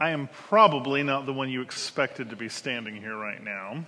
I 0.00 0.10
am 0.10 0.28
probably 0.48 1.04
not 1.04 1.24
the 1.24 1.32
one 1.32 1.50
you 1.50 1.62
expected 1.62 2.30
to 2.30 2.36
be 2.36 2.48
standing 2.48 2.96
here 2.96 3.16
right 3.16 3.44
now. 3.44 3.84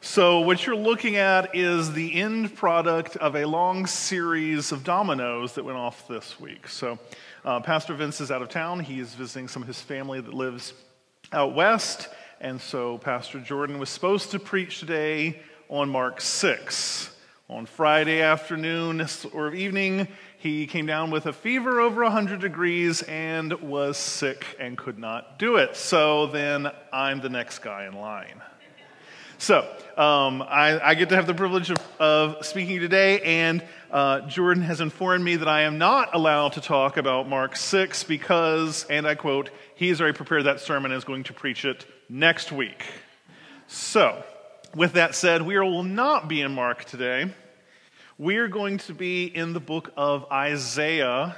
So, 0.00 0.40
what 0.40 0.64
you're 0.64 0.76
looking 0.76 1.16
at 1.16 1.56
is 1.56 1.92
the 1.92 2.14
end 2.14 2.54
product 2.54 3.16
of 3.16 3.34
a 3.34 3.44
long 3.44 3.84
series 3.86 4.70
of 4.70 4.84
dominoes 4.84 5.54
that 5.54 5.64
went 5.64 5.76
off 5.76 6.06
this 6.06 6.38
week. 6.38 6.68
So, 6.68 7.00
uh, 7.44 7.58
Pastor 7.60 7.94
Vince 7.94 8.20
is 8.20 8.30
out 8.30 8.40
of 8.40 8.48
town. 8.48 8.78
He 8.78 9.00
is 9.00 9.14
visiting 9.14 9.48
some 9.48 9.62
of 9.62 9.66
his 9.66 9.82
family 9.82 10.20
that 10.20 10.32
lives 10.32 10.72
out 11.32 11.52
west. 11.52 12.08
And 12.40 12.60
so, 12.60 12.98
Pastor 12.98 13.40
Jordan 13.40 13.80
was 13.80 13.90
supposed 13.90 14.30
to 14.30 14.38
preach 14.38 14.78
today 14.78 15.40
on 15.68 15.88
Mark 15.88 16.20
6. 16.20 17.10
On 17.50 17.66
Friday 17.66 18.22
afternoon 18.22 19.04
or 19.32 19.52
evening, 19.52 20.06
he 20.36 20.68
came 20.68 20.86
down 20.86 21.10
with 21.10 21.26
a 21.26 21.32
fever 21.32 21.80
over 21.80 22.04
100 22.04 22.40
degrees 22.40 23.02
and 23.02 23.52
was 23.54 23.96
sick 23.96 24.46
and 24.60 24.78
could 24.78 24.98
not 24.98 25.40
do 25.40 25.56
it. 25.56 25.74
So 25.74 26.28
then 26.28 26.70
I'm 26.92 27.20
the 27.20 27.30
next 27.30 27.60
guy 27.60 27.86
in 27.86 27.94
line. 27.94 28.42
So 29.40 29.58
um, 29.96 30.42
I, 30.42 30.80
I, 30.82 30.94
get 30.94 31.10
to 31.10 31.14
have 31.14 31.28
the 31.28 31.34
privilege 31.34 31.70
of, 31.70 31.78
of 32.00 32.44
speaking 32.44 32.80
today, 32.80 33.20
and 33.20 33.64
uh, 33.88 34.22
Jordan 34.22 34.64
has 34.64 34.80
informed 34.80 35.22
me 35.24 35.36
that 35.36 35.46
I 35.46 35.62
am 35.62 35.78
not 35.78 36.12
allowed 36.12 36.54
to 36.54 36.60
talk 36.60 36.96
about 36.96 37.28
Mark 37.28 37.54
6 37.54 38.02
because, 38.02 38.84
and 38.90 39.06
I 39.06 39.14
quote, 39.14 39.50
he 39.76 39.90
has 39.90 40.00
already 40.00 40.16
prepared 40.16 40.46
that 40.46 40.58
sermon 40.58 40.90
and 40.90 40.98
is 40.98 41.04
going 41.04 41.22
to 41.24 41.32
preach 41.32 41.64
it 41.64 41.86
next 42.08 42.50
week. 42.50 42.84
So, 43.68 44.24
with 44.74 44.94
that 44.94 45.14
said, 45.14 45.42
we 45.42 45.56
will 45.56 45.84
not 45.84 46.26
be 46.26 46.42
in 46.42 46.52
Mark 46.52 46.84
today. 46.84 47.32
We 48.18 48.38
are 48.38 48.48
going 48.48 48.78
to 48.78 48.92
be 48.92 49.26
in 49.26 49.52
the 49.52 49.60
book 49.60 49.92
of 49.96 50.26
Isaiah 50.32 51.36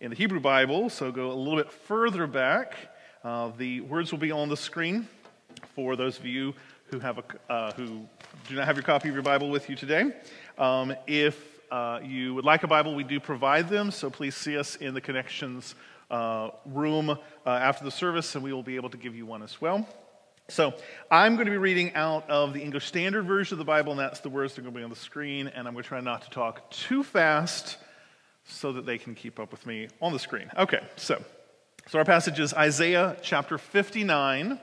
in 0.00 0.08
the 0.08 0.16
Hebrew 0.16 0.40
Bible, 0.40 0.88
so 0.88 1.12
go 1.12 1.30
a 1.30 1.34
little 1.34 1.56
bit 1.62 1.70
further 1.70 2.26
back. 2.26 2.76
Uh, 3.22 3.50
the 3.58 3.82
words 3.82 4.10
will 4.10 4.18
be 4.18 4.32
on 4.32 4.48
the 4.48 4.56
screen 4.56 5.06
for 5.74 5.96
those 5.96 6.18
of 6.18 6.24
you 6.24 6.54
who, 6.90 7.00
have 7.00 7.18
a, 7.18 7.52
uh, 7.52 7.72
who 7.72 8.06
do 8.48 8.54
not 8.54 8.66
have 8.66 8.76
your 8.76 8.84
copy 8.84 9.08
of 9.08 9.14
your 9.14 9.22
Bible 9.22 9.50
with 9.50 9.68
you 9.68 9.76
today. 9.76 10.12
Um, 10.56 10.94
if 11.06 11.38
uh, 11.70 12.00
you 12.02 12.34
would 12.34 12.44
like 12.44 12.62
a 12.62 12.68
Bible, 12.68 12.94
we 12.94 13.04
do 13.04 13.18
provide 13.18 13.68
them, 13.68 13.90
so 13.90 14.08
please 14.08 14.36
see 14.36 14.56
us 14.56 14.76
in 14.76 14.94
the 14.94 15.00
connections 15.00 15.74
uh, 16.10 16.50
room 16.64 17.10
uh, 17.10 17.18
after 17.46 17.84
the 17.84 17.90
service, 17.90 18.34
and 18.34 18.44
we 18.44 18.52
will 18.52 18.62
be 18.62 18.76
able 18.76 18.90
to 18.90 18.96
give 18.96 19.16
you 19.16 19.26
one 19.26 19.42
as 19.42 19.60
well. 19.60 19.86
So 20.48 20.74
I'm 21.10 21.34
going 21.34 21.46
to 21.46 21.50
be 21.50 21.58
reading 21.58 21.92
out 21.94 22.30
of 22.30 22.52
the 22.52 22.62
English 22.62 22.86
Standard 22.86 23.24
Version 23.24 23.54
of 23.54 23.58
the 23.58 23.64
Bible, 23.64 23.90
and 23.90 24.00
that's 24.00 24.20
the 24.20 24.28
words 24.28 24.54
that 24.54 24.60
are 24.60 24.62
going 24.62 24.74
to 24.74 24.78
be 24.78 24.84
on 24.84 24.90
the 24.90 24.96
screen, 24.96 25.48
and 25.48 25.66
I'm 25.66 25.74
going 25.74 25.82
to 25.82 25.88
try 25.88 26.00
not 26.00 26.22
to 26.22 26.30
talk 26.30 26.70
too 26.70 27.02
fast 27.02 27.78
so 28.44 28.72
that 28.74 28.86
they 28.86 28.96
can 28.96 29.16
keep 29.16 29.40
up 29.40 29.50
with 29.50 29.66
me 29.66 29.88
on 30.00 30.12
the 30.12 30.20
screen. 30.20 30.48
Okay, 30.56 30.80
so, 30.94 31.20
so 31.88 31.98
our 31.98 32.04
passage 32.04 32.38
is 32.38 32.54
Isaiah 32.54 33.16
chapter 33.22 33.58
59 33.58 34.60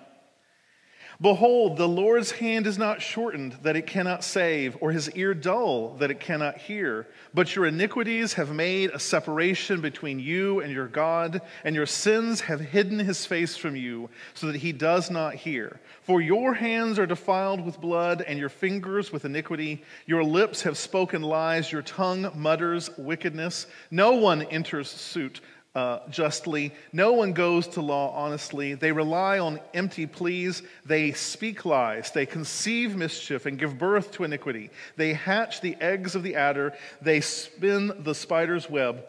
Behold, 1.23 1.77
the 1.77 1.87
Lord's 1.87 2.31
hand 2.31 2.67
is 2.67 2.77
not 2.77 3.01
shortened 3.01 3.53
that 3.63 3.77
it 3.77 3.87
cannot 3.87 4.25
save, 4.25 4.75
or 4.81 4.91
his 4.91 5.09
ear 5.11 5.33
dull 5.33 5.95
that 5.99 6.11
it 6.11 6.19
cannot 6.19 6.57
hear. 6.57 7.07
But 7.33 7.55
your 7.55 7.65
iniquities 7.65 8.33
have 8.33 8.53
made 8.53 8.89
a 8.89 8.99
separation 8.99 9.79
between 9.79 10.19
you 10.19 10.59
and 10.59 10.69
your 10.69 10.89
God, 10.89 11.41
and 11.63 11.77
your 11.77 11.85
sins 11.85 12.41
have 12.41 12.59
hidden 12.59 12.99
his 12.99 13.25
face 13.25 13.55
from 13.55 13.77
you, 13.77 14.09
so 14.33 14.47
that 14.47 14.57
he 14.57 14.73
does 14.73 15.09
not 15.09 15.35
hear. 15.35 15.79
For 16.01 16.19
your 16.19 16.55
hands 16.55 16.99
are 16.99 17.05
defiled 17.05 17.65
with 17.65 17.79
blood, 17.79 18.21
and 18.21 18.37
your 18.37 18.49
fingers 18.49 19.13
with 19.13 19.23
iniquity. 19.23 19.81
Your 20.05 20.25
lips 20.25 20.63
have 20.63 20.77
spoken 20.77 21.21
lies, 21.21 21.71
your 21.71 21.83
tongue 21.83 22.33
mutters 22.35 22.89
wickedness. 22.97 23.65
No 23.89 24.11
one 24.11 24.41
enters 24.41 24.89
suit 24.89 25.39
uh, 25.75 25.99
justly. 26.09 26.71
No 26.91 27.13
one 27.13 27.33
goes 27.33 27.67
to 27.69 27.81
law 27.81 28.13
honestly. 28.15 28.75
They 28.75 28.91
rely 28.91 29.39
on 29.39 29.59
empty 29.73 30.05
pleas. 30.05 30.61
They 30.85 31.13
speak 31.13 31.65
lies. 31.65 32.11
They 32.11 32.25
conceive 32.25 32.95
mischief 32.95 33.45
and 33.45 33.57
give 33.57 33.77
birth 33.77 34.11
to 34.13 34.23
iniquity. 34.23 34.69
They 34.97 35.13
hatch 35.13 35.61
the 35.61 35.75
eggs 35.81 36.15
of 36.15 36.23
the 36.23 36.35
adder. 36.35 36.73
They 37.01 37.21
spin 37.21 38.03
the 38.03 38.15
spider's 38.15 38.69
web. 38.69 39.03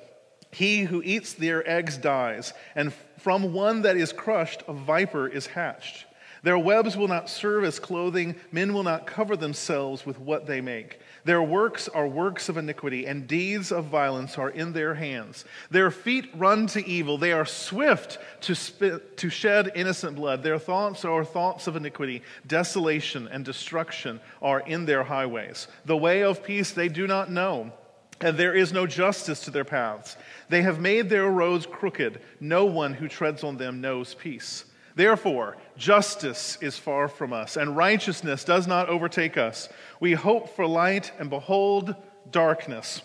He 0.51 0.85
who 0.85 1.03
eats 1.03 1.33
their 1.33 1.69
eggs 1.69 1.97
dies, 1.97 2.53
and 2.77 2.95
from 3.19 3.53
one 3.53 3.83
that 3.83 3.97
is 3.97 4.13
crushed, 4.13 4.63
a 4.69 4.73
viper 4.73 5.27
is 5.27 5.49
hatched. 5.49 6.07
Their 6.45 6.59
webs 6.59 6.97
will 6.97 7.09
not 7.09 7.29
serve 7.29 7.65
as 7.65 7.81
clothing. 7.81 8.37
Men 8.53 8.73
will 8.73 8.83
not 8.85 9.07
cover 9.07 9.35
themselves 9.35 10.07
with 10.07 10.21
what 10.21 10.47
they 10.47 10.61
make. 10.61 11.01
Their 11.25 11.43
works 11.43 11.89
are 11.89 12.07
works 12.07 12.49
of 12.49 12.59
iniquity, 12.59 13.07
and 13.07 13.27
deeds 13.27 13.73
of 13.73 13.87
violence 13.87 14.37
are 14.37 14.51
in 14.51 14.75
their 14.75 14.95
hands. 14.95 15.45
Their 15.71 15.91
feet 15.91 16.29
run 16.35 16.67
to 16.69 16.87
evil. 16.87 17.17
They 17.17 17.33
are 17.33 17.47
swift 17.47 18.19
to, 18.43 18.55
spit, 18.55 19.17
to 19.17 19.31
shed 19.31 19.73
innocent 19.75 20.17
blood. 20.17 20.43
Their 20.43 20.59
thoughts 20.59 21.05
are 21.05 21.25
thoughts 21.25 21.67
of 21.67 21.77
iniquity. 21.77 22.23
Desolation 22.47 23.27
and 23.29 23.45
destruction 23.45 24.21
are 24.43 24.61
in 24.61 24.85
their 24.85 25.03
highways. 25.03 25.67
The 25.87 25.97
way 25.97 26.23
of 26.23 26.45
peace 26.45 26.73
they 26.73 26.89
do 26.89 27.07
not 27.07 27.31
know, 27.31 27.73
and 28.21 28.37
there 28.37 28.55
is 28.55 28.73
no 28.73 28.87
justice 28.87 29.41
to 29.45 29.51
their 29.51 29.65
paths. 29.65 30.17
They 30.51 30.63
have 30.63 30.79
made 30.79 31.09
their 31.09 31.31
roads 31.31 31.65
crooked. 31.65 32.21
No 32.39 32.67
one 32.67 32.93
who 32.93 33.09
treads 33.09 33.43
on 33.43 33.57
them 33.57 33.81
knows 33.81 34.15
peace. 34.15 34.67
Therefore, 34.95 35.57
justice 35.77 36.57
is 36.61 36.79
far 36.79 37.09
from 37.09 37.33
us, 37.33 37.57
and 37.57 37.77
righteousness 37.77 38.45
does 38.45 38.67
not 38.67 38.89
overtake 38.89 39.37
us. 39.37 39.69
We 39.99 40.13
hope 40.13 40.55
for 40.55 40.67
light, 40.67 41.11
and 41.19 41.29
behold, 41.29 41.97
darkness, 42.31 43.03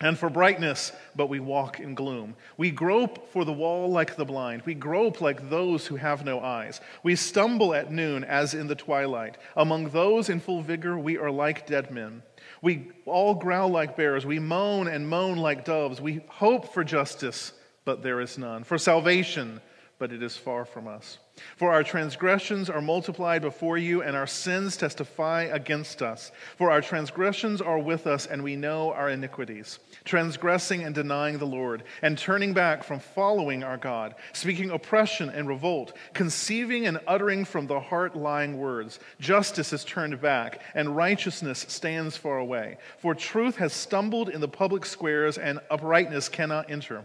and 0.00 0.18
for 0.18 0.30
brightness, 0.30 0.92
but 1.16 1.28
we 1.28 1.40
walk 1.40 1.80
in 1.80 1.94
gloom. 1.94 2.36
We 2.56 2.70
grope 2.70 3.32
for 3.32 3.44
the 3.44 3.52
wall 3.52 3.90
like 3.90 4.16
the 4.16 4.24
blind. 4.24 4.62
We 4.64 4.74
grope 4.74 5.20
like 5.20 5.50
those 5.50 5.86
who 5.86 5.96
have 5.96 6.24
no 6.24 6.40
eyes. 6.40 6.80
We 7.02 7.16
stumble 7.16 7.74
at 7.74 7.90
noon 7.90 8.22
as 8.24 8.54
in 8.54 8.68
the 8.68 8.76
twilight. 8.76 9.38
Among 9.56 9.90
those 9.90 10.28
in 10.28 10.40
full 10.40 10.62
vigor, 10.62 10.98
we 10.98 11.18
are 11.18 11.30
like 11.30 11.66
dead 11.66 11.90
men. 11.90 12.22
We 12.62 12.90
all 13.06 13.34
growl 13.34 13.70
like 13.70 13.96
bears. 13.96 14.24
We 14.24 14.38
moan 14.38 14.88
and 14.88 15.08
moan 15.08 15.38
like 15.38 15.64
doves. 15.64 16.00
We 16.00 16.20
hope 16.28 16.72
for 16.72 16.84
justice, 16.84 17.52
but 17.84 18.02
there 18.02 18.20
is 18.20 18.38
none. 18.38 18.62
For 18.64 18.78
salvation, 18.78 19.60
but 19.98 20.12
it 20.12 20.22
is 20.22 20.36
far 20.36 20.64
from 20.64 20.86
us. 20.86 21.18
For 21.56 21.72
our 21.72 21.82
transgressions 21.82 22.70
are 22.70 22.80
multiplied 22.80 23.42
before 23.42 23.78
you, 23.78 24.02
and 24.02 24.16
our 24.16 24.26
sins 24.26 24.76
testify 24.76 25.42
against 25.42 26.02
us. 26.02 26.32
For 26.56 26.70
our 26.70 26.80
transgressions 26.80 27.60
are 27.60 27.78
with 27.78 28.06
us, 28.06 28.26
and 28.26 28.42
we 28.42 28.56
know 28.56 28.92
our 28.92 29.10
iniquities, 29.10 29.78
transgressing 30.04 30.82
and 30.84 30.94
denying 30.94 31.38
the 31.38 31.46
Lord, 31.46 31.84
and 32.02 32.16
turning 32.16 32.54
back 32.54 32.84
from 32.84 33.00
following 33.00 33.62
our 33.62 33.76
God, 33.76 34.14
speaking 34.32 34.70
oppression 34.70 35.28
and 35.30 35.48
revolt, 35.48 35.96
conceiving 36.12 36.86
and 36.86 37.00
uttering 37.06 37.44
from 37.44 37.66
the 37.66 37.80
heart 37.80 38.16
lying 38.16 38.58
words. 38.58 38.98
Justice 39.20 39.72
is 39.72 39.84
turned 39.84 40.20
back, 40.20 40.60
and 40.74 40.96
righteousness 40.96 41.64
stands 41.68 42.16
far 42.16 42.38
away. 42.38 42.78
For 42.98 43.14
truth 43.14 43.56
has 43.56 43.72
stumbled 43.72 44.28
in 44.28 44.40
the 44.40 44.48
public 44.48 44.86
squares, 44.86 45.38
and 45.38 45.60
uprightness 45.70 46.28
cannot 46.28 46.70
enter. 46.70 47.04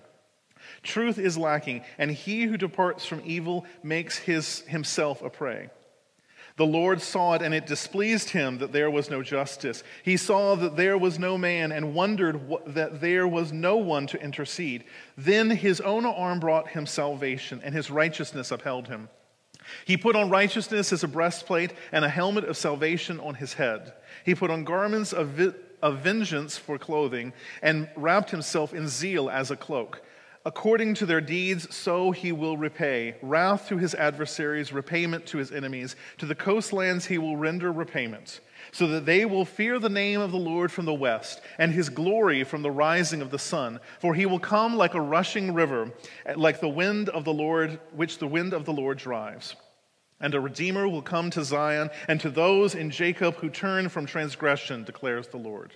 Truth 0.84 1.18
is 1.18 1.38
lacking, 1.38 1.82
and 1.98 2.12
he 2.12 2.44
who 2.44 2.58
departs 2.58 3.06
from 3.06 3.22
evil 3.26 3.66
makes 3.82 4.18
his, 4.18 4.60
himself 4.62 5.22
a 5.22 5.30
prey. 5.30 5.70
The 6.56 6.66
Lord 6.66 7.02
saw 7.02 7.34
it, 7.34 7.42
and 7.42 7.54
it 7.54 7.66
displeased 7.66 8.30
him 8.30 8.60
that 8.60 8.72
there 8.72 8.92
was 8.92 9.10
no 9.10 9.24
justice. 9.24 9.82
He 10.04 10.18
saw 10.18 10.56
that 10.56 10.76
there 10.76 10.98
was 10.98 11.18
no 11.18 11.36
man, 11.38 11.72
and 11.72 11.96
wondered 11.96 12.48
what, 12.48 12.76
that 12.76 13.02
there 13.02 13.28
was 13.28 13.52
no 13.52 13.78
one 13.78 14.06
to 14.08 14.22
intercede. 14.22 14.84
Then 15.18 15.50
his 15.50 15.82
own 15.82 16.06
arm 16.06 16.40
brought 16.40 16.68
him 16.68 16.86
salvation, 16.86 17.62
and 17.64 17.74
his 17.74 17.90
righteousness 17.90 18.52
upheld 18.52 18.88
him. 18.88 19.10
He 19.86 19.98
put 19.98 20.16
on 20.16 20.30
righteousness 20.30 20.94
as 20.94 21.04
a 21.04 21.08
breastplate, 21.08 21.74
and 21.92 22.06
a 22.06 22.10
helmet 22.10 22.44
of 22.44 22.58
salvation 22.58 23.20
on 23.20 23.36
his 23.36 23.54
head. 23.54 23.94
He 24.24 24.36
put 24.36 24.52
on 24.52 24.64
garments 24.64 25.12
of, 25.12 25.30
vi- 25.30 25.54
of 25.82 26.00
vengeance 26.00 26.58
for 26.58 26.78
clothing, 26.78 27.34
and 27.64 27.90
wrapped 27.96 28.30
himself 28.30 28.74
in 28.76 28.88
zeal 28.88 29.28
as 29.30 29.50
a 29.50 29.56
cloak. 29.56 30.04
According 30.46 30.96
to 30.96 31.06
their 31.06 31.22
deeds, 31.22 31.74
so 31.74 32.12
he 32.12 32.34
will 32.34 32.58
repay 32.58 33.16
wrath 33.22 33.70
to 33.70 33.78
his 33.78 33.96
adversaries, 33.96 34.74
repayment 34.74 35.26
to 35.28 35.38
his 35.38 35.54
enemies. 35.54 35.96
To 36.18 36.26
the 36.26 36.36
coastlands 36.36 37.06
he 37.06 37.18
will 37.18 37.38
render 37.38 37.72
repayment, 37.72 38.42
so 38.74 38.88
that 38.88 39.06
they 39.06 39.24
will 39.24 39.46
fear 39.46 39.80
the 39.80 39.88
name 39.88 40.20
of 40.20 40.32
the 40.32 40.38
Lord 40.38 40.70
from 40.70 40.84
the 40.84 40.94
west, 40.94 41.40
and 41.58 41.72
his 41.72 41.88
glory 41.88 42.44
from 42.44 42.62
the 42.62 42.72
rising 42.72 43.22
of 43.22 43.32
the 43.32 43.40
sun. 43.40 43.80
For 44.02 44.14
he 44.14 44.26
will 44.26 44.40
come 44.40 44.76
like 44.76 44.96
a 44.96 45.02
rushing 45.02 45.54
river, 45.54 45.94
like 46.36 46.60
the 46.60 46.68
wind 46.68 47.08
of 47.08 47.24
the 47.24 47.34
Lord, 47.34 47.80
which 47.94 48.18
the 48.18 48.28
wind 48.28 48.54
of 48.54 48.66
the 48.66 48.74
Lord 48.74 48.98
drives. 48.98 49.56
And 50.20 50.36
a 50.36 50.42
redeemer 50.42 50.90
will 50.90 51.02
come 51.02 51.30
to 51.32 51.44
Zion, 51.46 51.90
and 52.10 52.20
to 52.20 52.30
those 52.30 52.76
in 52.76 52.90
Jacob 52.90 53.36
who 53.36 53.50
turn 53.50 53.88
from 53.88 54.06
transgression, 54.06 54.84
declares 54.84 55.30
the 55.30 55.38
Lord. 55.38 55.74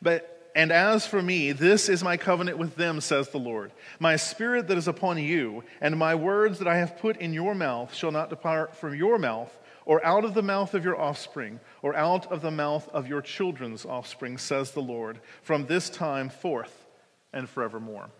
But 0.00 0.41
and 0.54 0.70
as 0.70 1.06
for 1.06 1.22
me, 1.22 1.52
this 1.52 1.88
is 1.88 2.04
my 2.04 2.16
covenant 2.16 2.58
with 2.58 2.76
them, 2.76 3.00
says 3.00 3.28
the 3.28 3.38
Lord. 3.38 3.72
My 3.98 4.16
spirit 4.16 4.68
that 4.68 4.78
is 4.78 4.88
upon 4.88 5.18
you, 5.18 5.64
and 5.80 5.96
my 5.96 6.14
words 6.14 6.58
that 6.58 6.68
I 6.68 6.76
have 6.76 6.98
put 6.98 7.16
in 7.16 7.32
your 7.32 7.54
mouth 7.54 7.94
shall 7.94 8.12
not 8.12 8.30
depart 8.30 8.76
from 8.76 8.94
your 8.94 9.18
mouth, 9.18 9.56
or 9.84 10.04
out 10.04 10.24
of 10.24 10.34
the 10.34 10.42
mouth 10.42 10.74
of 10.74 10.84
your 10.84 11.00
offspring, 11.00 11.58
or 11.80 11.94
out 11.96 12.30
of 12.30 12.42
the 12.42 12.50
mouth 12.50 12.88
of 12.90 13.08
your 13.08 13.22
children's 13.22 13.84
offspring, 13.84 14.38
says 14.38 14.72
the 14.72 14.80
Lord, 14.80 15.20
from 15.42 15.66
this 15.66 15.88
time 15.88 16.28
forth 16.28 16.86
and 17.32 17.48
forevermore. 17.48 18.10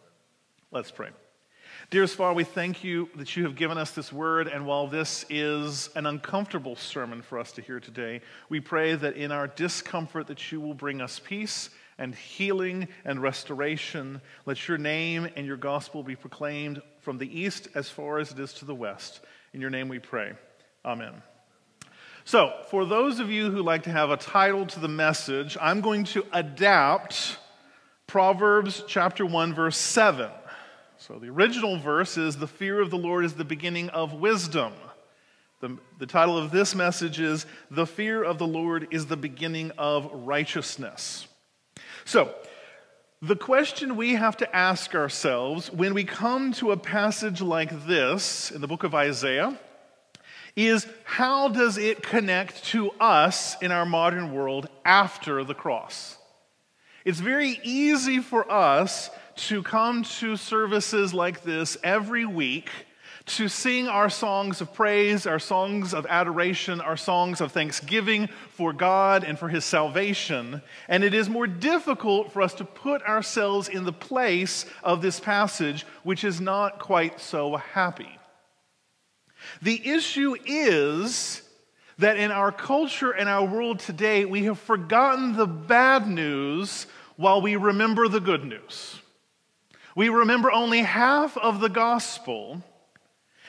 Let's 0.71 0.91
pray. 0.91 1.11
Dearest 1.91 2.17
Father, 2.17 2.35
we 2.35 2.45
thank 2.45 2.83
you 2.85 3.09
that 3.17 3.37
you 3.37 3.45
have 3.45 3.57
given 3.57 3.77
us 3.77 3.91
this 3.91 4.13
word, 4.13 4.49
and 4.49 4.67
while 4.67 4.87
this 4.87 5.27
is 5.29 5.91
an 5.95 6.07
uncomfortable 6.07 6.77
sermon 6.77 7.21
for 7.21 7.39
us 7.39 7.53
to 7.53 7.63
hear 7.63 7.81
today, 7.81 8.21
we 8.49 8.61
pray 8.61 8.95
that 8.95 9.17
in 9.17 9.31
our 9.31 9.47
discomfort 9.47 10.27
that 10.29 10.51
you 10.51 10.61
will 10.61 10.75
bring 10.75 11.01
us 11.01 11.19
peace 11.19 11.71
and 12.03 12.17
healing 12.17 12.89
and 13.05 13.23
restoration. 13.23 14.21
Let 14.45 14.67
your 14.67 14.77
name 14.77 15.29
and 15.37 15.47
your 15.47 15.57
gospel 15.57 16.03
be 16.03 16.17
proclaimed 16.17 16.83
from 16.99 17.19
the 17.19 17.41
east 17.41 17.69
as 17.77 17.89
far 17.89 18.19
as 18.19 18.33
it 18.33 18.41
is 18.41 18.53
to 18.55 18.65
the 18.65 18.75
west. 18.75 19.21
In 19.55 19.61
your 19.61 19.71
name 19.71 19.89
we 19.89 20.01
pray. 20.01 20.33
Amen. 20.85 21.23
So, 22.25 22.53
for 22.71 22.85
those 22.85 23.21
of 23.21 23.31
you 23.31 23.53
who 23.53 23.63
like 23.63 23.85
to 23.85 23.91
have 23.91 24.11
a 24.11 24.17
title 24.17 24.67
to 24.67 24.81
the 24.81 24.89
message, 24.89 25.57
I'm 25.61 25.81
going 25.81 26.03
to 26.07 26.27
adapt 26.33 27.39
Proverbs 28.09 28.83
chapter 28.89 29.25
1 29.25 29.55
verse 29.55 29.77
7. 29.77 30.29
So 30.99 31.21
the 31.21 31.29
original 31.29 31.79
verse 31.79 32.19
is 32.19 32.37
The 32.37 32.49
fear 32.49 32.81
of 32.81 32.91
the 32.91 32.99
Lord 32.99 33.25
is 33.25 33.35
the 33.35 33.45
beginning 33.45 33.91
of 33.91 34.13
wisdom. 34.13 34.73
The, 35.61 35.79
the 36.01 36.07
title 36.07 36.37
of 36.37 36.51
this 36.51 36.75
message 36.75 37.21
is 37.21 37.47
The 37.71 37.87
fear 37.87 38.25
of 38.25 38.39
the 38.39 38.47
Lord 38.47 38.89
is 38.91 39.07
the 39.07 39.17
beginning 39.17 39.71
of 39.79 40.11
righteousness. 40.13 41.29
So, 42.05 42.35
the 43.21 43.37
question 43.37 43.97
we 43.97 44.15
have 44.15 44.37
to 44.39 44.57
ask 44.57 44.95
ourselves 44.95 45.71
when 45.73 45.95
we 45.95 46.03
come 46.03 46.53
to 46.55 46.73
a 46.73 46.77
passage 46.77 47.41
like 47.41 47.87
this 47.87 48.51
in 48.51 48.61
the 48.61 48.67
book 48.67 48.83
of 48.83 48.95
Isaiah 48.95 49.57
is 50.57 50.87
how 51.05 51.49
does 51.49 51.79
it 51.79 52.03
connect 52.03 52.65
to 52.65 52.91
us 53.01 53.57
in 53.63 53.71
our 53.71 53.87
modern 53.87 54.33
world 54.33 54.69
after 54.85 55.45
the 55.45 55.55
cross? 55.55 56.19
It's 57.05 57.21
very 57.21 57.61
easy 57.63 58.19
for 58.19 58.51
us 58.51 59.11
to 59.37 59.63
come 59.63 60.03
to 60.03 60.37
services 60.37 61.15
like 61.15 61.43
this 61.43 61.77
every 61.83 62.27
week 62.27 62.71
to 63.27 63.49
sing 63.49 63.89
our 63.89 64.11
songs 64.11 64.61
of 64.61 64.75
praise, 64.75 65.27
our 65.27 65.39
songs 65.39 65.95
of 65.95 66.07
adoration, 66.07 66.81
our 66.81 66.97
songs 66.97 67.41
of 67.41 67.53
thanksgiving 67.53 68.29
for 68.51 68.73
God 68.73 69.25
and 69.25 69.39
for 69.39 69.49
His 69.49 69.65
salvation. 69.65 70.63
And 70.89 71.05
it 71.05 71.15
is 71.15 71.29
more 71.29 71.47
difficult 71.47 72.33
for 72.33 72.43
us 72.43 72.55
to 72.55 72.65
put 72.65 73.03
ourselves 73.03 73.69
in 73.69 73.85
the 73.85 73.93
place 73.93 74.67
of 74.83 75.03
this 75.03 75.21
passage, 75.21 75.87
which 76.03 76.25
is 76.25 76.41
not 76.41 76.79
quite 76.79 77.21
so 77.21 77.57
happy. 77.57 78.19
The 79.61 79.89
issue 79.89 80.37
is 80.47 81.43
that 81.99 82.17
in 82.17 82.31
our 82.31 82.51
culture 82.51 83.11
and 83.11 83.29
our 83.29 83.45
world 83.45 83.79
today, 83.79 84.25
we 84.25 84.45
have 84.45 84.59
forgotten 84.59 85.37
the 85.37 85.47
bad 85.47 86.09
news 86.09 86.87
while 87.17 87.41
we 87.41 87.57
remember 87.57 88.09
the 88.09 88.21
good 88.21 88.45
news. 88.45 89.01
We 89.95 90.09
remember 90.09 90.51
only 90.51 90.81
half 90.81 91.37
of 91.37 91.61
the 91.61 91.69
gospel. 91.69 92.63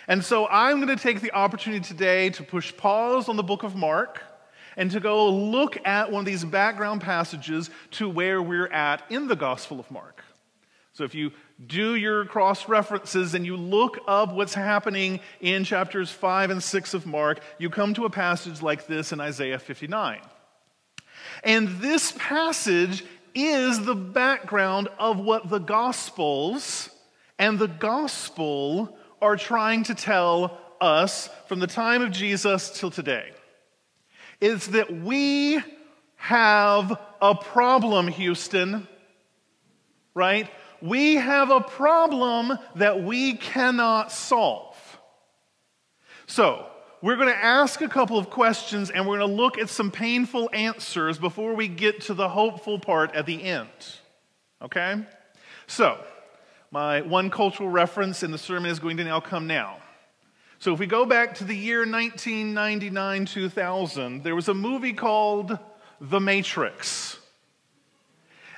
And 0.07 0.23
so 0.23 0.47
I'm 0.47 0.81
going 0.81 0.95
to 0.95 1.01
take 1.01 1.21
the 1.21 1.31
opportunity 1.31 1.83
today 1.83 2.29
to 2.31 2.43
push 2.43 2.75
pause 2.75 3.29
on 3.29 3.35
the 3.35 3.43
book 3.43 3.63
of 3.63 3.75
Mark 3.75 4.21
and 4.75 4.91
to 4.91 4.99
go 4.99 5.29
look 5.29 5.77
at 5.85 6.11
one 6.11 6.21
of 6.21 6.25
these 6.25 6.43
background 6.43 7.01
passages 7.01 7.69
to 7.91 8.09
where 8.09 8.41
we're 8.41 8.67
at 8.67 9.03
in 9.09 9.27
the 9.27 9.35
Gospel 9.35 9.79
of 9.79 9.89
Mark. 9.91 10.23
So 10.93 11.03
if 11.03 11.15
you 11.15 11.31
do 11.65 11.95
your 11.95 12.25
cross 12.25 12.67
references 12.67 13.33
and 13.33 13.45
you 13.45 13.55
look 13.55 13.99
up 14.07 14.33
what's 14.33 14.53
happening 14.53 15.21
in 15.41 15.63
chapters 15.63 16.09
5 16.11 16.51
and 16.51 16.61
6 16.61 16.93
of 16.93 17.05
Mark, 17.05 17.39
you 17.57 17.69
come 17.69 17.93
to 17.93 18.05
a 18.05 18.09
passage 18.09 18.61
like 18.61 18.87
this 18.87 19.11
in 19.11 19.19
Isaiah 19.19 19.59
59. 19.59 20.19
And 21.43 21.67
this 21.79 22.13
passage 22.17 23.03
is 23.33 23.83
the 23.85 23.95
background 23.95 24.89
of 24.99 25.19
what 25.19 25.49
the 25.49 25.59
Gospels 25.59 26.89
and 27.39 27.57
the 27.57 27.67
gospel 27.67 28.97
are 29.23 29.37
trying 29.37 29.83
to 29.83 29.95
tell 29.95 30.57
us 30.81 31.29
from 31.47 31.59
the 31.59 31.67
time 31.67 32.01
of 32.01 32.11
Jesus 32.11 32.77
till 32.77 32.91
today. 32.91 33.31
Is 34.41 34.67
that 34.67 34.91
we 34.93 35.63
have 36.17 36.99
a 37.21 37.33
problem, 37.33 38.09
Houston, 38.09 38.85
right? 40.13 40.49
We 40.81 41.15
have 41.15 41.49
a 41.51 41.61
problem 41.61 42.57
that 42.75 43.01
we 43.01 43.35
cannot 43.35 44.11
solve. 44.11 44.75
So, 46.27 46.67
we're 47.01 47.15
going 47.15 47.29
to 47.29 47.43
ask 47.43 47.81
a 47.81 47.89
couple 47.89 48.17
of 48.17 48.29
questions 48.29 48.89
and 48.89 49.07
we're 49.07 49.17
going 49.17 49.29
to 49.29 49.35
look 49.35 49.57
at 49.57 49.69
some 49.69 49.91
painful 49.91 50.49
answers 50.53 51.17
before 51.17 51.53
we 51.53 51.67
get 51.67 52.01
to 52.01 52.13
the 52.13 52.29
hopeful 52.29 52.79
part 52.79 53.13
at 53.15 53.25
the 53.25 53.43
end. 53.43 53.69
Okay? 54.61 55.05
So, 55.67 55.97
my 56.73 57.01
one 57.01 57.29
cultural 57.29 57.69
reference 57.69 58.23
in 58.23 58.31
the 58.31 58.37
sermon 58.37 58.71
is 58.71 58.79
going 58.79 58.97
to 58.97 59.03
now 59.03 59.19
come 59.19 59.45
now. 59.45 59.77
So, 60.57 60.73
if 60.73 60.79
we 60.79 60.87
go 60.87 61.05
back 61.05 61.35
to 61.35 61.43
the 61.43 61.55
year 61.55 61.85
1999 61.85 63.25
2000, 63.25 64.23
there 64.23 64.33
was 64.33 64.47
a 64.47 64.55
movie 64.55 64.93
called 64.93 65.55
The 66.01 66.19
Matrix. 66.19 67.19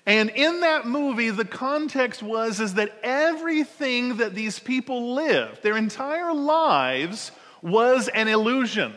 And 0.05 0.29
in 0.29 0.61
that 0.61 0.87
movie, 0.87 1.29
the 1.31 1.43
context 1.43 2.23
was 2.23 2.61
is 2.61 2.75
that 2.75 2.97
everything 3.03 4.17
that 4.17 4.33
these 4.33 4.59
people 4.59 5.13
lived, 5.13 5.61
their 5.61 5.75
entire 5.75 6.33
lives, 6.33 7.33
was 7.61 8.07
an 8.07 8.29
illusion, 8.29 8.95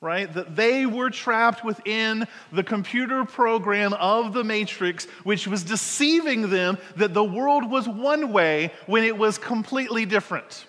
right? 0.00 0.32
That 0.32 0.56
they 0.56 0.86
were 0.86 1.10
trapped 1.10 1.64
within 1.64 2.26
the 2.52 2.64
computer 2.64 3.24
program 3.24 3.92
of 3.92 4.32
the 4.32 4.44
Matrix, 4.44 5.04
which 5.24 5.46
was 5.46 5.62
deceiving 5.62 6.48
them 6.48 6.78
that 6.96 7.12
the 7.12 7.24
world 7.24 7.70
was 7.70 7.86
one 7.86 8.32
way 8.32 8.72
when 8.86 9.04
it 9.04 9.18
was 9.18 9.36
completely 9.36 10.06
different. 10.06 10.66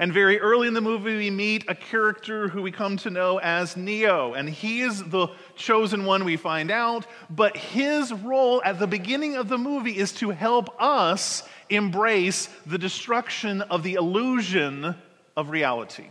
And 0.00 0.12
very 0.12 0.38
early 0.38 0.68
in 0.68 0.74
the 0.74 0.80
movie, 0.80 1.16
we 1.16 1.30
meet 1.30 1.64
a 1.66 1.74
character 1.74 2.46
who 2.46 2.62
we 2.62 2.70
come 2.70 2.96
to 2.98 3.10
know 3.10 3.40
as 3.40 3.76
Neo. 3.76 4.34
And 4.34 4.48
he 4.48 4.82
is 4.82 5.02
the 5.02 5.26
chosen 5.56 6.04
one, 6.04 6.24
we 6.24 6.36
find 6.36 6.70
out. 6.70 7.04
But 7.28 7.56
his 7.56 8.12
role 8.12 8.62
at 8.64 8.78
the 8.78 8.86
beginning 8.86 9.34
of 9.34 9.48
the 9.48 9.58
movie 9.58 9.98
is 9.98 10.12
to 10.14 10.30
help 10.30 10.68
us 10.80 11.42
embrace 11.68 12.48
the 12.64 12.78
destruction 12.78 13.60
of 13.62 13.82
the 13.82 13.94
illusion 13.94 14.94
of 15.36 15.50
reality. 15.50 16.06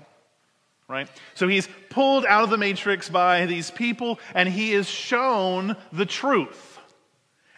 Right? 0.88 1.10
So 1.34 1.48
he's 1.48 1.68
pulled 1.90 2.26
out 2.26 2.44
of 2.44 2.50
the 2.50 2.58
matrix 2.58 3.10
by 3.10 3.46
these 3.46 3.72
people 3.72 4.20
and 4.34 4.48
he 4.48 4.74
is 4.74 4.88
shown 4.88 5.76
the 5.92 6.06
truth. 6.06 6.80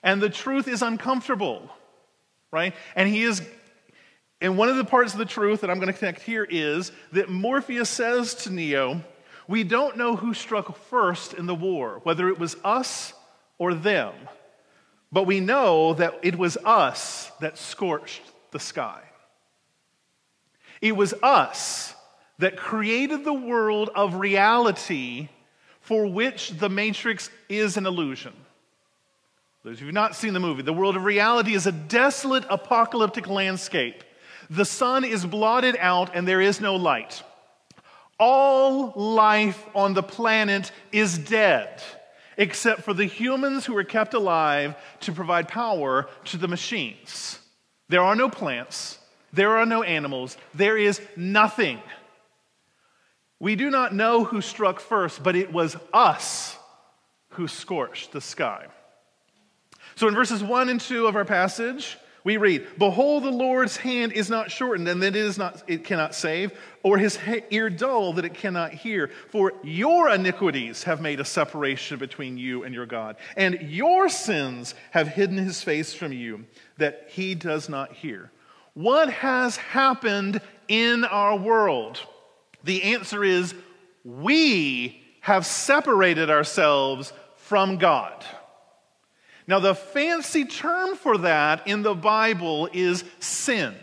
And 0.01 0.21
the 0.21 0.29
truth 0.29 0.67
is 0.67 0.81
uncomfortable. 0.81 1.69
Right? 2.51 2.73
And 2.95 3.07
he 3.07 3.23
is 3.23 3.41
and 4.41 4.57
one 4.57 4.69
of 4.69 4.77
the 4.77 4.85
parts 4.85 5.13
of 5.13 5.19
the 5.19 5.25
truth 5.25 5.61
that 5.61 5.69
I'm 5.69 5.79
going 5.79 5.91
to 5.91 5.97
connect 5.97 6.21
here 6.21 6.47
is 6.49 6.91
that 7.11 7.29
Morpheus 7.29 7.89
says 7.89 8.33
to 8.35 8.49
Neo, 8.49 9.03
We 9.47 9.63
don't 9.63 9.97
know 9.97 10.15
who 10.15 10.33
struck 10.33 10.77
first 10.85 11.33
in 11.33 11.45
the 11.45 11.55
war, 11.55 11.99
whether 12.03 12.29
it 12.29 12.39
was 12.39 12.55
us 12.63 13.13
or 13.57 13.73
them, 13.73 14.13
but 15.11 15.25
we 15.25 15.41
know 15.41 15.93
that 15.95 16.19
it 16.23 16.37
was 16.37 16.57
us 16.63 17.29
that 17.41 17.57
scorched 17.57 18.21
the 18.51 18.59
sky. 18.59 19.01
It 20.81 20.95
was 20.95 21.13
us 21.21 21.93
that 22.39 22.57
created 22.57 23.23
the 23.23 23.33
world 23.33 23.89
of 23.95 24.15
reality 24.15 25.29
for 25.81 26.05
which 26.07 26.51
the 26.51 26.69
Matrix 26.69 27.29
is 27.47 27.77
an 27.77 27.85
illusion. 27.85 28.33
Those 29.63 29.75
of 29.75 29.81
you 29.81 29.85
who 29.85 29.87
have 29.87 29.93
not 29.93 30.15
seen 30.15 30.33
the 30.33 30.39
movie, 30.39 30.61
the 30.61 30.73
world 30.73 30.95
of 30.95 31.03
reality 31.03 31.53
is 31.53 31.67
a 31.67 31.71
desolate 31.71 32.45
apocalyptic 32.49 33.27
landscape. 33.27 34.03
The 34.49 34.65
sun 34.65 35.03
is 35.03 35.25
blotted 35.25 35.75
out 35.79 36.15
and 36.15 36.27
there 36.27 36.41
is 36.41 36.61
no 36.61 36.75
light. 36.75 37.21
All 38.17 38.93
life 38.95 39.63
on 39.75 39.93
the 39.93 40.03
planet 40.03 40.71
is 40.91 41.17
dead, 41.17 41.81
except 42.37 42.81
for 42.81 42.93
the 42.93 43.05
humans 43.05 43.65
who 43.65 43.75
are 43.77 43.83
kept 43.83 44.13
alive 44.13 44.75
to 45.01 45.11
provide 45.11 45.47
power 45.47 46.09
to 46.25 46.37
the 46.37 46.47
machines. 46.47 47.39
There 47.89 48.01
are 48.01 48.15
no 48.15 48.29
plants, 48.29 48.99
there 49.33 49.57
are 49.57 49.65
no 49.65 49.83
animals. 49.83 50.37
There 50.53 50.77
is 50.77 51.01
nothing. 51.15 51.79
We 53.39 53.55
do 53.55 53.69
not 53.69 53.95
know 53.95 54.23
who 54.23 54.41
struck 54.41 54.79
first, 54.79 55.23
but 55.23 55.35
it 55.35 55.51
was 55.51 55.77
us 55.93 56.57
who 57.29 57.47
scorched 57.47 58.11
the 58.11 58.21
sky. 58.21 58.67
So 59.95 60.07
in 60.07 60.15
verses 60.15 60.43
1 60.43 60.69
and 60.69 60.79
2 60.79 61.07
of 61.07 61.15
our 61.15 61.25
passage, 61.25 61.97
we 62.23 62.37
read, 62.37 62.67
Behold, 62.77 63.23
the 63.23 63.31
Lord's 63.31 63.77
hand 63.77 64.11
is 64.11 64.29
not 64.29 64.51
shortened, 64.51 64.87
and 64.89 65.01
that 65.01 65.15
it, 65.15 65.15
is 65.15 65.37
not, 65.37 65.63
it 65.67 65.85
cannot 65.85 66.13
save, 66.13 66.51
or 66.83 66.97
his 66.97 67.17
ear 67.49 67.69
dull, 67.69 68.13
that 68.13 68.25
it 68.25 68.33
cannot 68.33 68.73
hear. 68.73 69.09
For 69.29 69.53
your 69.63 70.09
iniquities 70.09 70.83
have 70.83 71.01
made 71.01 71.21
a 71.21 71.25
separation 71.25 71.97
between 71.97 72.37
you 72.37 72.63
and 72.63 72.75
your 72.75 72.85
God, 72.85 73.15
and 73.37 73.61
your 73.61 74.09
sins 74.09 74.75
have 74.91 75.07
hidden 75.07 75.37
his 75.37 75.63
face 75.63 75.93
from 75.93 76.11
you, 76.11 76.45
that 76.77 77.07
he 77.09 77.35
does 77.35 77.69
not 77.69 77.93
hear. 77.93 78.31
What 78.73 79.09
has 79.09 79.55
happened 79.55 80.41
in 80.67 81.05
our 81.05 81.37
world? 81.37 82.01
The 82.63 82.83
answer 82.83 83.23
is 83.23 83.53
we 84.03 85.01
have 85.21 85.45
separated 85.45 86.29
ourselves 86.29 87.13
from 87.35 87.77
God. 87.77 88.25
Now, 89.47 89.59
the 89.59 89.75
fancy 89.75 90.45
term 90.45 90.95
for 90.95 91.17
that 91.19 91.67
in 91.67 91.81
the 91.81 91.95
Bible 91.95 92.69
is 92.71 93.03
sin. 93.19 93.75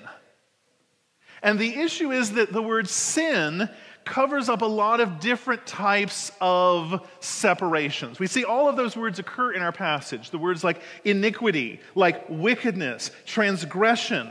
And 1.43 1.59
the 1.59 1.75
issue 1.75 2.13
is 2.13 2.33
that 2.33 2.53
the 2.53 2.63
word 2.63 2.89
sin 2.89 3.69
covers 4.05 4.49
up 4.49 4.63
a 4.63 4.67
lot 4.67 5.01
of 5.01 5.19
different 5.19 5.67
types 5.67 6.31
of 6.41 7.07
separations. 7.19 8.21
We 8.21 8.29
see 8.29 8.45
all 8.45 8.69
of 8.69 8.77
those 8.77 8.97
words 8.97 9.19
occur 9.19 9.53
in 9.53 9.63
our 9.63 9.73
passage. 9.73 10.31
The 10.31 10.39
words 10.39 10.63
like 10.63 10.81
iniquity, 11.05 11.81
like 11.95 12.25
wickedness, 12.29 13.11
transgression. 13.27 14.31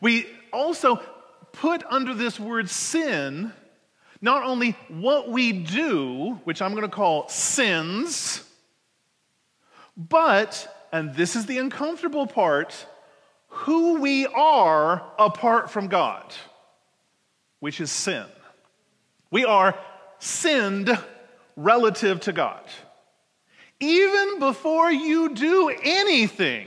We 0.00 0.26
also 0.52 1.02
put 1.52 1.84
under 1.88 2.14
this 2.14 2.38
word 2.38 2.70
sin 2.70 3.52
not 4.20 4.42
only 4.42 4.72
what 4.88 5.30
we 5.30 5.52
do, 5.52 6.40
which 6.44 6.60
I'm 6.60 6.72
going 6.72 6.82
to 6.82 6.88
call 6.88 7.28
sins, 7.28 8.42
but, 9.96 10.86
and 10.92 11.14
this 11.14 11.36
is 11.36 11.46
the 11.46 11.58
uncomfortable 11.58 12.26
part, 12.26 12.86
who 13.48 14.00
we 14.00 14.26
are 14.26 15.02
apart 15.18 15.70
from 15.70 15.88
God, 15.88 16.34
which 17.60 17.80
is 17.80 17.90
sin. 17.90 18.24
We 19.30 19.44
are 19.44 19.78
sinned 20.18 20.96
relative 21.56 22.20
to 22.20 22.32
God. 22.32 22.62
Even 23.80 24.38
before 24.40 24.90
you 24.90 25.34
do 25.34 25.72
anything, 25.82 26.66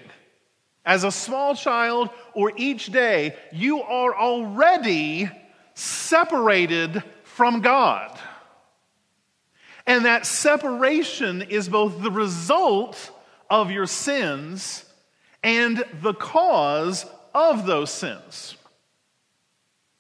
as 0.86 1.04
a 1.04 1.12
small 1.12 1.56
child 1.56 2.10
or 2.34 2.52
each 2.56 2.88
day, 2.88 3.36
you 3.52 3.82
are 3.82 4.16
already 4.16 5.30
separated 5.74 7.04
from 7.24 7.62
God. 7.62 8.18
And 9.86 10.06
that 10.06 10.26
separation 10.26 11.42
is 11.42 11.68
both 11.68 12.02
the 12.02 12.12
result 12.12 13.12
of 13.50 13.72
your 13.72 13.88
sins 13.88 14.86
and 15.44 15.84
the 16.02 16.14
cause 16.14 17.06
of 17.34 17.66
those 17.66 17.90
sins. 17.90 18.56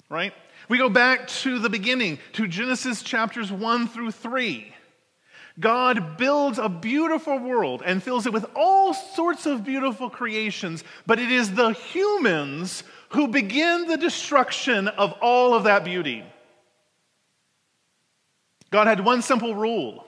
Right? 0.09 0.33
We 0.69 0.77
go 0.77 0.89
back 0.89 1.27
to 1.27 1.59
the 1.59 1.69
beginning, 1.69 2.19
to 2.33 2.47
Genesis 2.47 3.01
chapters 3.01 3.51
1 3.51 3.87
through 3.87 4.11
3. 4.11 4.73
God 5.61 6.17
builds 6.17 6.57
a 6.57 6.67
beautiful 6.67 7.37
world 7.37 7.83
and 7.85 8.01
fills 8.01 8.25
it 8.25 8.33
with 8.33 8.45
all 8.55 8.93
sorts 8.93 9.45
of 9.45 9.63
beautiful 9.63 10.09
creations, 10.09 10.83
but 11.05 11.19
it 11.19 11.31
is 11.31 11.53
the 11.53 11.71
humans 11.71 12.83
who 13.09 13.27
begin 13.27 13.87
the 13.87 13.97
destruction 13.97 14.87
of 14.87 15.13
all 15.21 15.53
of 15.53 15.65
that 15.65 15.85
beauty. 15.85 16.23
God 18.71 18.87
had 18.87 19.05
one 19.05 19.21
simple 19.21 19.55
rule 19.55 20.05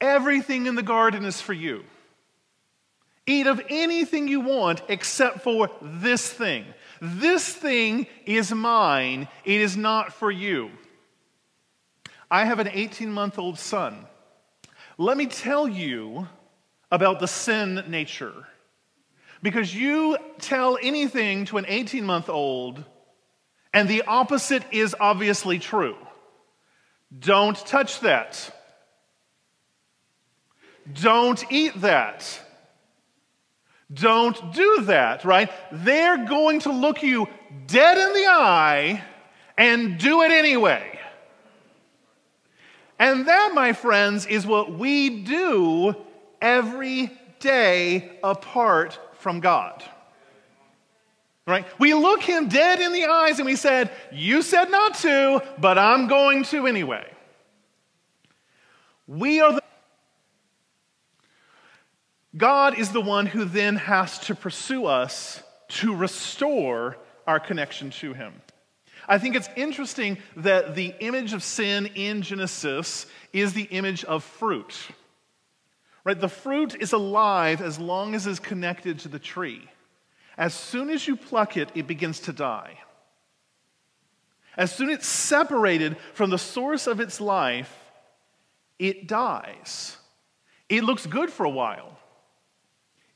Everything 0.00 0.64
in 0.66 0.76
the 0.76 0.82
garden 0.82 1.24
is 1.26 1.40
for 1.40 1.52
you. 1.52 1.84
Eat 3.26 3.46
of 3.46 3.60
anything 3.68 4.28
you 4.28 4.40
want 4.40 4.82
except 4.88 5.40
for 5.40 5.70
this 5.82 6.26
thing. 6.32 6.64
This 7.02 7.46
thing 7.46 8.06
is 8.24 8.50
mine, 8.50 9.28
it 9.44 9.60
is 9.60 9.76
not 9.76 10.12
for 10.14 10.30
you. 10.30 10.70
I 12.30 12.44
have 12.44 12.58
an 12.58 12.68
18 12.68 13.10
month 13.10 13.38
old 13.38 13.58
son. 13.58 14.06
Let 14.98 15.16
me 15.16 15.26
tell 15.26 15.66
you 15.66 16.28
about 16.90 17.20
the 17.20 17.26
sin 17.26 17.84
nature. 17.88 18.46
Because 19.42 19.74
you 19.74 20.18
tell 20.38 20.78
anything 20.82 21.46
to 21.46 21.56
an 21.56 21.64
18 21.66 22.04
month 22.04 22.28
old, 22.28 22.84
and 23.72 23.88
the 23.88 24.02
opposite 24.02 24.62
is 24.70 24.94
obviously 24.98 25.58
true. 25.58 25.96
Don't 27.18 27.56
touch 27.56 28.00
that. 28.00 28.54
Don't 30.92 31.42
eat 31.50 31.80
that. 31.80 32.40
Don't 33.92 34.52
do 34.52 34.82
that, 34.82 35.24
right? 35.24 35.50
They're 35.72 36.26
going 36.26 36.60
to 36.60 36.72
look 36.72 37.02
you 37.02 37.26
dead 37.66 37.98
in 37.98 38.12
the 38.12 38.28
eye 38.28 39.02
and 39.56 39.98
do 39.98 40.22
it 40.22 40.30
anyway. 40.30 40.99
And 43.00 43.26
that, 43.28 43.52
my 43.54 43.72
friends, 43.72 44.26
is 44.26 44.46
what 44.46 44.78
we 44.78 45.22
do 45.22 45.96
every 46.40 47.10
day 47.38 48.18
apart 48.22 49.00
from 49.14 49.40
God. 49.40 49.82
Right? 51.46 51.64
We 51.78 51.94
look 51.94 52.22
him 52.22 52.50
dead 52.50 52.78
in 52.78 52.92
the 52.92 53.06
eyes 53.06 53.38
and 53.38 53.46
we 53.46 53.56
said, 53.56 53.90
You 54.12 54.42
said 54.42 54.70
not 54.70 54.96
to, 54.96 55.42
but 55.58 55.78
I'm 55.78 56.08
going 56.08 56.44
to 56.44 56.66
anyway. 56.66 57.10
We 59.06 59.40
are 59.40 59.54
the 59.54 59.62
God 62.36 62.78
is 62.78 62.90
the 62.90 63.00
one 63.00 63.26
who 63.26 63.46
then 63.46 63.76
has 63.76 64.18
to 64.20 64.34
pursue 64.34 64.84
us 64.84 65.42
to 65.68 65.96
restore 65.96 66.98
our 67.26 67.40
connection 67.40 67.90
to 67.90 68.12
Him. 68.12 68.34
I 69.10 69.18
think 69.18 69.34
it's 69.34 69.48
interesting 69.56 70.18
that 70.36 70.76
the 70.76 70.94
image 71.00 71.32
of 71.32 71.42
sin 71.42 71.86
in 71.96 72.22
Genesis 72.22 73.06
is 73.32 73.52
the 73.52 73.64
image 73.64 74.04
of 74.04 74.22
fruit. 74.22 74.78
Right? 76.04 76.18
The 76.18 76.28
fruit 76.28 76.80
is 76.80 76.92
alive 76.92 77.60
as 77.60 77.80
long 77.80 78.14
as 78.14 78.28
it's 78.28 78.38
connected 78.38 79.00
to 79.00 79.08
the 79.08 79.18
tree. 79.18 79.68
As 80.38 80.54
soon 80.54 80.90
as 80.90 81.08
you 81.08 81.16
pluck 81.16 81.56
it, 81.56 81.70
it 81.74 81.88
begins 81.88 82.20
to 82.20 82.32
die. 82.32 82.78
As 84.56 84.72
soon 84.72 84.90
as 84.90 84.98
it's 84.98 85.08
separated 85.08 85.96
from 86.14 86.30
the 86.30 86.38
source 86.38 86.86
of 86.86 87.00
its 87.00 87.20
life, 87.20 87.76
it 88.78 89.08
dies. 89.08 89.96
It 90.68 90.84
looks 90.84 91.06
good 91.06 91.30
for 91.30 91.44
a 91.44 91.50
while. 91.50 91.98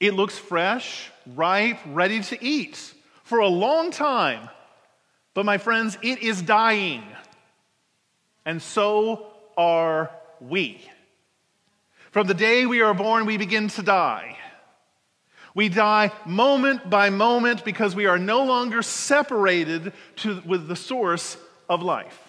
It 0.01 0.15
looks 0.15 0.37
fresh, 0.37 1.09
ripe, 1.37 1.79
ready 1.87 2.21
to 2.21 2.45
eat 2.45 2.95
for 3.23 3.39
a 3.39 3.49
long 3.49 3.93
time. 3.93 4.49
But 5.35 5.45
my 5.45 5.59
friends, 5.59 5.99
it 6.01 6.23
is 6.23 6.41
dying. 6.41 7.03
And 8.47 8.63
so 8.63 9.27
are 9.57 10.11
we. 10.41 10.81
From 12.13 12.29
the 12.29 12.35
day 12.35 12.65
we 12.65 12.81
are 12.81 12.95
born, 12.95 13.27
we 13.27 13.37
begin 13.37 13.69
to 13.69 13.83
die. 13.83 14.39
We 15.55 15.69
die 15.69 16.13
moment 16.27 16.89
by 16.89 17.11
moment 17.11 17.65
because 17.65 17.95
we 17.95 18.07
are 18.07 18.19
no 18.19 18.45
longer 18.45 18.83
separated 18.83 19.93
to, 20.17 20.43
with 20.45 20.69
the 20.69 20.77
source 20.77 21.37
of 21.69 21.83
life. 21.83 22.21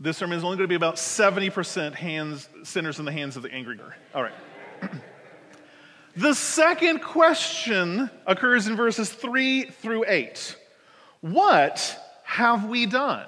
This 0.00 0.18
sermon 0.18 0.36
is 0.36 0.44
only 0.44 0.56
going 0.56 0.64
to 0.64 0.72
be 0.72 0.74
about 0.74 0.96
70% 0.96 1.94
hands, 1.94 2.48
sinners 2.62 2.98
in 2.98 3.04
the 3.04 3.12
hands 3.12 3.36
of 3.36 3.42
the 3.42 3.52
angry. 3.52 3.78
All 4.14 4.22
right. 4.22 4.34
the 6.16 6.34
second 6.34 7.00
question 7.00 8.10
occurs 8.26 8.66
in 8.66 8.76
verses 8.76 9.10
3 9.10 9.64
through 9.64 10.04
8. 10.06 10.56
What 11.20 11.98
have 12.24 12.66
we 12.66 12.86
done? 12.86 13.26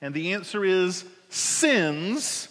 And 0.00 0.14
the 0.14 0.32
answer 0.32 0.64
is 0.64 1.04
sins, 1.28 2.48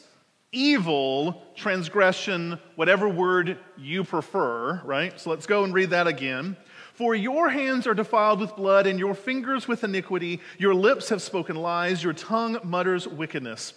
evil, 0.51 1.43
transgression, 1.55 2.59
whatever 2.75 3.09
word 3.09 3.57
you 3.77 4.03
prefer, 4.03 4.81
right? 4.83 5.19
So 5.19 5.29
let's 5.29 5.45
go 5.45 5.63
and 5.63 5.73
read 5.73 5.89
that 5.91 6.07
again. 6.07 6.55
For 6.93 7.15
your 7.15 7.49
hands 7.49 7.87
are 7.87 7.93
defiled 7.93 8.41
with 8.41 8.55
blood, 8.55 8.85
and 8.85 8.99
your 8.99 9.15
fingers 9.15 9.67
with 9.67 9.83
iniquity. 9.83 10.41
Your 10.57 10.75
lips 10.75 11.09
have 11.09 11.21
spoken 11.21 11.55
lies, 11.55 12.03
your 12.03 12.13
tongue 12.13 12.59
mutters 12.63 13.07
wickedness. 13.07 13.73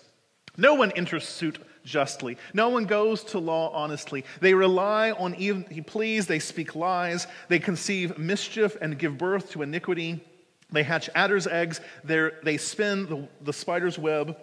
No 0.56 0.74
one 0.74 0.92
enters 0.92 1.26
suit 1.26 1.58
justly. 1.84 2.36
No 2.54 2.68
one 2.68 2.84
goes 2.84 3.24
to 3.24 3.38
law 3.38 3.70
honestly. 3.70 4.24
They 4.40 4.54
rely 4.54 5.12
on 5.12 5.34
even 5.36 5.64
he 5.70 5.80
please, 5.80 6.26
they 6.26 6.38
speak 6.38 6.74
lies, 6.74 7.26
they 7.48 7.58
conceive 7.58 8.18
mischief 8.18 8.76
and 8.80 8.98
give 8.98 9.18
birth 9.18 9.50
to 9.52 9.62
iniquity. 9.62 10.22
They 10.70 10.82
hatch 10.82 11.10
adder's 11.14 11.46
eggs, 11.46 11.80
they 12.04 12.56
spin 12.56 13.06
the, 13.06 13.28
the 13.42 13.52
spider's 13.52 13.98
web. 13.98 14.36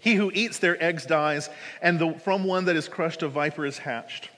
He 0.00 0.14
who 0.14 0.32
eats 0.34 0.58
their 0.58 0.82
eggs 0.82 1.06
dies, 1.06 1.48
and 1.80 1.98
the, 1.98 2.12
from 2.14 2.44
one 2.44 2.64
that 2.64 2.76
is 2.76 2.88
crushed, 2.88 3.22
a 3.22 3.28
viper 3.28 3.64
is 3.64 3.78
hatched. 3.78 4.30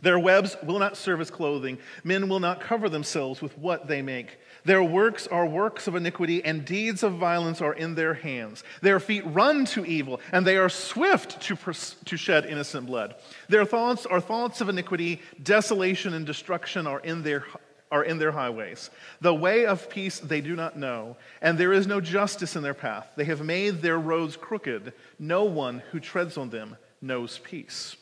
Their 0.00 0.18
webs 0.18 0.56
will 0.62 0.78
not 0.78 0.96
serve 0.96 1.20
as 1.20 1.30
clothing. 1.30 1.78
Men 2.04 2.28
will 2.28 2.40
not 2.40 2.60
cover 2.60 2.88
themselves 2.88 3.42
with 3.42 3.56
what 3.58 3.86
they 3.86 4.00
make. 4.00 4.38
Their 4.64 4.82
works 4.82 5.26
are 5.26 5.46
works 5.46 5.86
of 5.86 5.96
iniquity, 5.96 6.44
and 6.44 6.64
deeds 6.64 7.02
of 7.02 7.14
violence 7.14 7.60
are 7.60 7.74
in 7.74 7.94
their 7.94 8.14
hands. 8.14 8.62
Their 8.80 9.00
feet 9.00 9.24
run 9.26 9.64
to 9.66 9.84
evil, 9.84 10.20
and 10.30 10.46
they 10.46 10.56
are 10.56 10.68
swift 10.68 11.40
to, 11.42 11.56
pers- 11.56 11.96
to 12.04 12.16
shed 12.16 12.46
innocent 12.46 12.86
blood. 12.86 13.16
Their 13.48 13.64
thoughts 13.64 14.06
are 14.06 14.20
thoughts 14.20 14.60
of 14.60 14.68
iniquity, 14.68 15.20
desolation 15.42 16.14
and 16.14 16.24
destruction 16.26 16.86
are 16.86 17.00
in 17.00 17.22
their 17.22 17.44
are 17.90 18.02
in 18.02 18.18
their 18.18 18.32
highways. 18.32 18.88
The 19.20 19.34
way 19.34 19.66
of 19.66 19.90
peace 19.90 20.18
they 20.18 20.40
do 20.40 20.56
not 20.56 20.78
know, 20.78 21.18
and 21.42 21.58
there 21.58 21.74
is 21.74 21.86
no 21.86 22.00
justice 22.00 22.56
in 22.56 22.62
their 22.62 22.72
path. 22.72 23.12
They 23.16 23.24
have 23.26 23.44
made 23.44 23.82
their 23.82 23.98
roads 23.98 24.34
crooked. 24.34 24.94
No 25.18 25.44
one 25.44 25.82
who 25.90 26.00
treads 26.00 26.38
on 26.38 26.48
them 26.48 26.78
knows 27.02 27.38
peace. 27.38 27.96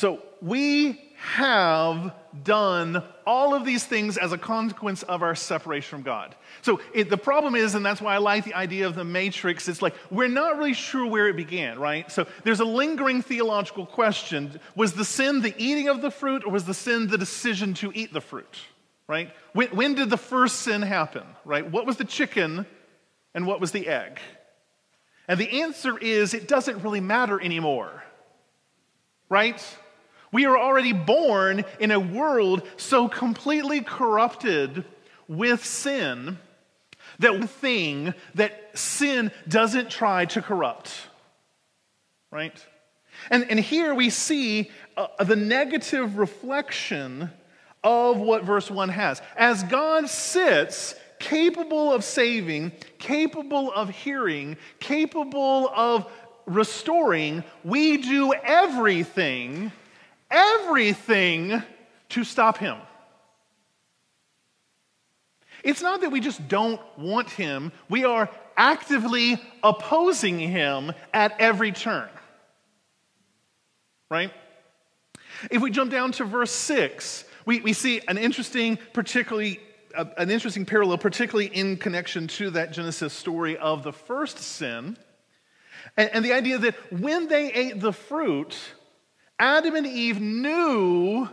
So 0.00 0.22
we 0.40 0.98
have 1.18 2.14
done 2.42 3.04
all 3.26 3.52
of 3.52 3.66
these 3.66 3.84
things 3.84 4.16
as 4.16 4.32
a 4.32 4.38
consequence 4.38 5.02
of 5.02 5.22
our 5.22 5.34
separation 5.34 5.90
from 5.90 6.02
God. 6.04 6.34
So 6.62 6.80
it, 6.94 7.10
the 7.10 7.18
problem 7.18 7.54
is, 7.54 7.74
and 7.74 7.84
that's 7.84 8.00
why 8.00 8.14
I 8.14 8.16
like 8.16 8.44
the 8.44 8.54
idea 8.54 8.86
of 8.86 8.94
the 8.94 9.04
matrix, 9.04 9.68
it's 9.68 9.82
like 9.82 9.94
we're 10.10 10.28
not 10.28 10.56
really 10.56 10.72
sure 10.72 11.04
where 11.04 11.28
it 11.28 11.36
began, 11.36 11.78
right? 11.78 12.10
So 12.10 12.26
there's 12.44 12.60
a 12.60 12.64
lingering 12.64 13.20
theological 13.20 13.84
question 13.84 14.58
Was 14.74 14.94
the 14.94 15.04
sin 15.04 15.42
the 15.42 15.54
eating 15.58 15.90
of 15.90 16.00
the 16.00 16.10
fruit, 16.10 16.44
or 16.46 16.50
was 16.50 16.64
the 16.64 16.72
sin 16.72 17.08
the 17.08 17.18
decision 17.18 17.74
to 17.74 17.92
eat 17.94 18.14
the 18.14 18.22
fruit, 18.22 18.58
right? 19.06 19.30
When, 19.52 19.68
when 19.68 19.94
did 19.96 20.08
the 20.08 20.16
first 20.16 20.60
sin 20.60 20.80
happen, 20.80 21.24
right? 21.44 21.70
What 21.70 21.84
was 21.84 21.98
the 21.98 22.06
chicken 22.06 22.64
and 23.34 23.46
what 23.46 23.60
was 23.60 23.72
the 23.72 23.86
egg? 23.86 24.18
And 25.28 25.38
the 25.38 25.60
answer 25.60 25.98
is 25.98 26.32
it 26.32 26.48
doesn't 26.48 26.82
really 26.82 27.00
matter 27.00 27.38
anymore, 27.38 28.02
right? 29.28 29.62
We 30.32 30.46
are 30.46 30.56
already 30.56 30.92
born 30.92 31.64
in 31.78 31.90
a 31.90 32.00
world 32.00 32.62
so 32.76 33.08
completely 33.08 33.80
corrupted 33.80 34.84
with 35.28 35.64
sin 35.64 36.38
that 37.18 37.32
one 37.32 37.46
thing 37.46 38.14
that 38.34 38.78
sin 38.78 39.30
doesn't 39.48 39.90
try 39.90 40.24
to 40.26 40.42
corrupt. 40.42 40.92
Right? 42.30 42.64
And, 43.30 43.50
and 43.50 43.60
here 43.60 43.94
we 43.94 44.10
see 44.10 44.70
uh, 44.96 45.24
the 45.24 45.36
negative 45.36 46.16
reflection 46.16 47.30
of 47.82 48.18
what 48.18 48.44
verse 48.44 48.70
1 48.70 48.88
has. 48.90 49.20
As 49.36 49.62
God 49.64 50.08
sits 50.08 50.94
capable 51.18 51.92
of 51.92 52.04
saving, 52.04 52.72
capable 52.98 53.72
of 53.72 53.90
hearing, 53.90 54.56
capable 54.78 55.68
of 55.68 56.10
restoring, 56.46 57.44
we 57.64 57.98
do 57.98 58.32
everything 58.32 59.72
everything 60.30 61.62
to 62.10 62.24
stop 62.24 62.58
him. 62.58 62.76
It's 65.62 65.82
not 65.82 66.00
that 66.00 66.10
we 66.10 66.20
just 66.20 66.48
don't 66.48 66.80
want 66.98 67.30
him, 67.30 67.72
we 67.88 68.04
are 68.04 68.30
actively 68.56 69.40
opposing 69.62 70.38
him 70.38 70.92
at 71.12 71.34
every 71.38 71.72
turn. 71.72 72.08
Right? 74.10 74.32
If 75.50 75.62
we 75.62 75.70
jump 75.70 75.90
down 75.90 76.12
to 76.12 76.24
verse 76.24 76.50
6, 76.50 77.24
we, 77.46 77.60
we 77.60 77.72
see 77.72 78.00
an 78.06 78.18
interesting, 78.18 78.78
particularly 78.92 79.60
uh, 79.94 80.04
an 80.18 80.30
interesting 80.30 80.64
parallel, 80.64 80.98
particularly 80.98 81.46
in 81.46 81.76
connection 81.76 82.28
to 82.28 82.50
that 82.50 82.72
Genesis 82.72 83.12
story 83.12 83.56
of 83.56 83.82
the 83.82 83.92
first 83.92 84.38
sin. 84.38 84.96
And, 85.96 86.10
and 86.12 86.24
the 86.24 86.32
idea 86.32 86.58
that 86.58 86.74
when 86.92 87.28
they 87.28 87.52
ate 87.52 87.80
the 87.80 87.92
fruit, 87.92 88.56
Adam 89.40 89.74
and 89.74 89.86
Eve 89.86 90.20
knew 90.20 91.26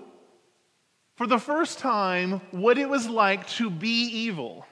for 1.17 1.27
the 1.27 1.37
first 1.37 1.77
time 1.79 2.39
what 2.51 2.77
it 2.77 2.87
was 2.87 3.09
like 3.09 3.45
to 3.49 3.69
be 3.69 4.05
evil. 4.05 4.65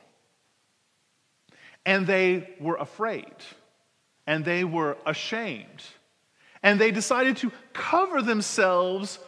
And 1.85 2.07
they 2.07 2.55
were 2.61 2.77
afraid. 2.77 3.35
And 4.25 4.45
they 4.45 4.63
were 4.63 4.97
ashamed. 5.05 5.83
And 6.63 6.79
they 6.79 6.91
decided 6.91 7.35
to 7.37 7.51
cover 7.73 8.21
themselves. 8.21 9.19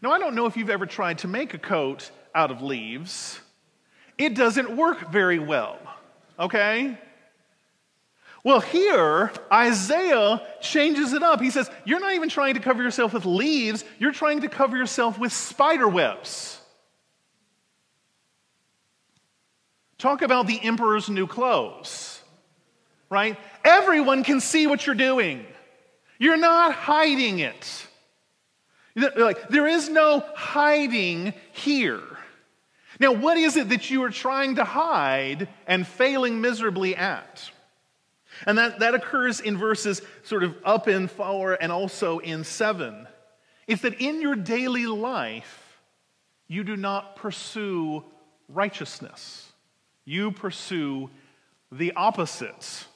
Now, 0.00 0.10
I 0.10 0.18
don't 0.18 0.34
know 0.34 0.46
if 0.46 0.56
you've 0.56 0.70
ever 0.70 0.86
tried 0.86 1.18
to 1.18 1.28
make 1.28 1.52
a 1.52 1.58
coat 1.58 2.10
out 2.34 2.50
of 2.50 2.62
leaves, 2.62 3.38
it 4.16 4.34
doesn't 4.34 4.74
work 4.74 5.12
very 5.12 5.38
well, 5.38 5.78
okay? 6.38 6.98
Well, 8.44 8.60
here, 8.60 9.30
Isaiah 9.52 10.42
changes 10.60 11.12
it 11.12 11.22
up. 11.22 11.40
He 11.40 11.50
says, 11.50 11.70
You're 11.84 12.00
not 12.00 12.14
even 12.14 12.28
trying 12.28 12.54
to 12.54 12.60
cover 12.60 12.82
yourself 12.82 13.12
with 13.14 13.24
leaves, 13.24 13.84
you're 13.98 14.12
trying 14.12 14.40
to 14.40 14.48
cover 14.48 14.76
yourself 14.76 15.18
with 15.18 15.32
spider 15.32 15.88
webs. 15.88 16.58
Talk 19.98 20.22
about 20.22 20.48
the 20.48 20.60
emperor's 20.60 21.08
new 21.08 21.28
clothes, 21.28 22.20
right? 23.08 23.38
Everyone 23.64 24.24
can 24.24 24.40
see 24.40 24.66
what 24.66 24.84
you're 24.84 24.96
doing. 24.96 25.46
You're 26.18 26.36
not 26.36 26.72
hiding 26.72 27.38
it. 27.38 27.86
Like, 28.96 29.48
there 29.48 29.68
is 29.68 29.88
no 29.88 30.24
hiding 30.34 31.32
here. 31.52 32.02
Now, 32.98 33.12
what 33.12 33.36
is 33.38 33.56
it 33.56 33.68
that 33.68 33.90
you 33.90 34.02
are 34.02 34.10
trying 34.10 34.56
to 34.56 34.64
hide 34.64 35.48
and 35.68 35.86
failing 35.86 36.40
miserably 36.40 36.96
at? 36.96 37.48
And 38.46 38.58
that, 38.58 38.80
that 38.80 38.94
occurs 38.94 39.40
in 39.40 39.56
verses 39.56 40.02
sort 40.24 40.44
of 40.44 40.56
up 40.64 40.88
in 40.88 41.08
four 41.08 41.56
and 41.60 41.70
also 41.70 42.18
in 42.18 42.44
seven. 42.44 43.06
It's 43.66 43.82
that 43.82 44.00
in 44.00 44.20
your 44.20 44.34
daily 44.34 44.86
life, 44.86 45.80
you 46.48 46.64
do 46.64 46.76
not 46.76 47.16
pursue 47.16 48.04
righteousness. 48.48 49.52
You 50.04 50.32
pursue 50.32 51.10
the 51.70 51.92
opposites 51.92 52.86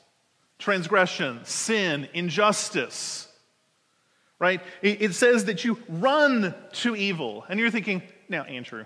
transgression, 0.58 1.40
sin, 1.44 2.08
injustice. 2.14 3.28
Right? 4.38 4.60
It, 4.82 5.02
it 5.02 5.14
says 5.14 5.46
that 5.46 5.64
you 5.64 5.78
run 5.88 6.54
to 6.72 6.96
evil. 6.96 7.44
And 7.48 7.58
you're 7.60 7.70
thinking, 7.70 8.02
now, 8.28 8.42
Andrew, 8.42 8.84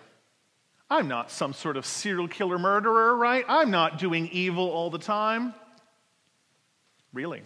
I'm 0.89 1.09
not 1.09 1.31
some 1.31 1.53
sort 1.53 1.77
of 1.77 1.87
serial 1.87 2.29
killer 2.29 2.59
murderer, 2.59 3.17
right? 3.17 3.45
I'm 3.49 3.71
not 3.71 3.99
doing 3.99 4.29
evil 4.33 4.69
all 4.69 4.91
the 4.91 4.99
time. 4.99 5.55
Really? 7.13 7.43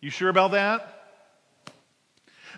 You 0.00 0.10
sure 0.10 0.28
about 0.28 0.52
that? 0.52 1.02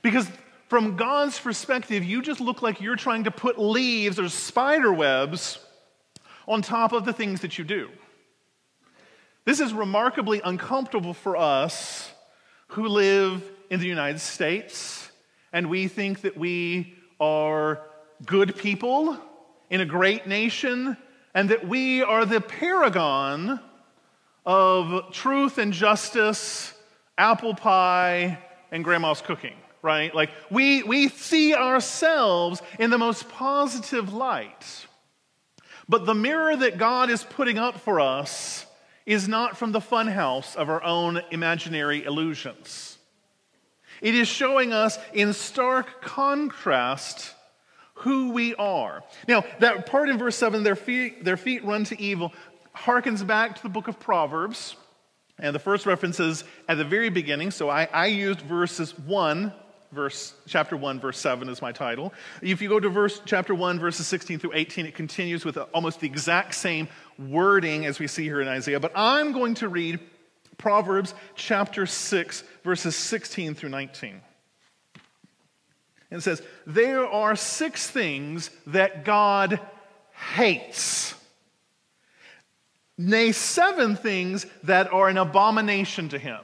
Because 0.02 0.28
from 0.68 0.96
God's 0.96 1.38
perspective, 1.38 2.04
you 2.04 2.22
just 2.22 2.40
look 2.40 2.62
like 2.62 2.80
you're 2.80 2.96
trying 2.96 3.24
to 3.24 3.30
put 3.30 3.58
leaves 3.58 4.18
or 4.18 4.28
spider 4.28 4.92
webs 4.92 5.58
on 6.48 6.62
top 6.62 6.92
of 6.92 7.04
the 7.04 7.12
things 7.12 7.40
that 7.42 7.58
you 7.58 7.64
do. 7.64 7.88
This 9.44 9.60
is 9.60 9.72
remarkably 9.72 10.40
uncomfortable 10.44 11.14
for 11.14 11.36
us 11.36 12.10
who 12.68 12.88
live 12.88 13.44
in 13.70 13.78
the 13.80 13.86
United 13.86 14.20
States 14.20 15.10
and 15.52 15.70
we 15.70 15.88
think 15.88 16.22
that 16.22 16.36
we 16.36 16.94
are 17.20 17.80
good 18.24 18.56
people 18.56 19.18
in 19.70 19.80
a 19.80 19.86
great 19.86 20.26
nation 20.26 20.96
and 21.32 21.50
that 21.50 21.66
we 21.66 22.02
are 22.02 22.26
the 22.26 22.40
paragon 22.40 23.60
of 24.46 25.12
truth 25.12 25.58
and 25.58 25.72
justice, 25.72 26.72
apple 27.18 27.54
pie, 27.54 28.38
and 28.70 28.84
grandma's 28.84 29.20
cooking, 29.20 29.56
right? 29.82 30.14
Like 30.14 30.30
we, 30.50 30.84
we 30.84 31.08
see 31.08 31.54
ourselves 31.54 32.62
in 32.78 32.90
the 32.90 32.98
most 32.98 33.28
positive 33.28 34.14
light. 34.14 34.86
But 35.88 36.06
the 36.06 36.14
mirror 36.14 36.56
that 36.56 36.78
God 36.78 37.10
is 37.10 37.24
putting 37.24 37.58
up 37.58 37.80
for 37.80 38.00
us 38.00 38.64
is 39.04 39.28
not 39.28 39.56
from 39.56 39.72
the 39.72 39.80
funhouse 39.80 40.56
of 40.56 40.68
our 40.68 40.82
own 40.82 41.20
imaginary 41.30 42.04
illusions. 42.04 42.98
It 44.02 44.14
is 44.14 44.28
showing 44.28 44.72
us 44.72 44.98
in 45.12 45.32
stark 45.32 46.02
contrast 46.02 47.32
who 48.00 48.30
we 48.30 48.54
are. 48.56 49.02
Now, 49.26 49.44
that 49.60 49.86
part 49.86 50.10
in 50.10 50.18
verse 50.18 50.36
7, 50.36 50.62
their 50.62 50.76
feet, 50.76 51.24
their 51.24 51.38
feet 51.38 51.64
run 51.64 51.84
to 51.84 52.00
evil, 52.00 52.32
harkens 52.76 53.26
back 53.26 53.56
to 53.56 53.62
the 53.62 53.68
book 53.68 53.88
of 53.88 53.98
Proverbs. 53.98 54.76
And 55.38 55.54
the 55.54 55.60
first 55.60 55.86
reference 55.86 56.20
is 56.20 56.44
at 56.68 56.78
the 56.78 56.84
very 56.84 57.10
beginning. 57.10 57.50
So 57.50 57.68
I, 57.68 57.88
I 57.92 58.06
used 58.06 58.40
verses 58.40 58.98
1, 58.98 59.52
verse, 59.92 60.34
chapter 60.46 60.76
1, 60.76 61.00
verse 61.00 61.18
7 61.18 61.48
is 61.48 61.60
my 61.60 61.72
title. 61.72 62.12
If 62.40 62.62
you 62.62 62.68
go 62.68 62.80
to 62.80 62.88
verse 62.88 63.20
chapter 63.24 63.54
1, 63.54 63.78
verses 63.78 64.06
16 64.06 64.38
through 64.38 64.52
18, 64.54 64.86
it 64.86 64.94
continues 64.94 65.44
with 65.44 65.58
almost 65.74 66.00
the 66.00 66.06
exact 66.06 66.54
same 66.54 66.88
wording 67.18 67.84
as 67.84 67.98
we 67.98 68.06
see 68.06 68.24
here 68.24 68.40
in 68.40 68.48
Isaiah. 68.48 68.80
But 68.80 68.92
I'm 68.94 69.32
going 69.32 69.54
to 69.56 69.68
read 69.68 70.00
Proverbs 70.56 71.14
chapter 71.34 71.84
6, 71.84 72.44
verses 72.64 72.96
16 72.96 73.54
through 73.54 73.70
19. 73.70 74.22
And 76.10 76.18
it 76.18 76.22
says, 76.22 76.40
There 76.66 77.06
are 77.06 77.36
six 77.36 77.90
things 77.90 78.50
that 78.68 79.04
God 79.04 79.60
hates 80.34 81.14
nay, 82.98 83.32
seven 83.32 83.96
things 83.96 84.46
that 84.64 84.92
are 84.92 85.08
an 85.08 85.18
abomination 85.18 86.08
to 86.10 86.18
him. 86.18 86.40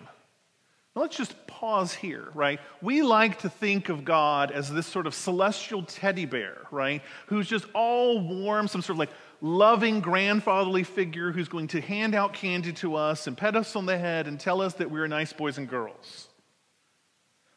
Now, 0.95 1.03
let's 1.03 1.17
just 1.17 1.47
pause 1.47 1.95
here, 1.95 2.29
right? 2.35 2.61
We 2.83 3.03
like 3.03 3.41
to 3.41 3.49
think 3.49 3.89
of 3.89 4.05
God 4.05 4.51
as 4.51 4.71
this 4.71 4.87
sort 4.87 5.07
of 5.07 5.15
celestial 5.15 5.85
teddy 5.85 6.27
bear, 6.27 6.59
right? 6.71 7.03
Who's 7.27 7.49
just 7.49 7.65
all 7.73 8.21
warm, 8.21 8.69
some 8.69 8.83
sort 8.83 8.97
of 8.97 8.99
like 8.99 9.11
loving 9.41 10.01
grandfatherly 10.01 10.83
figure 10.83 11.33
who's 11.33 11.49
going 11.49 11.69
to 11.69 11.81
hand 11.81 12.15
out 12.15 12.35
candy 12.35 12.73
to 12.75 12.97
us 12.97 13.27
and 13.27 13.37
pet 13.39 13.57
us 13.57 13.75
on 13.75 13.87
the 13.87 13.97
head 13.97 14.27
and 14.27 14.39
tell 14.39 14.61
us 14.61 14.75
that 14.75 14.91
we're 14.91 15.09
nice 15.09 15.33
boys 15.33 15.57
and 15.57 15.69
girls. 15.69 16.29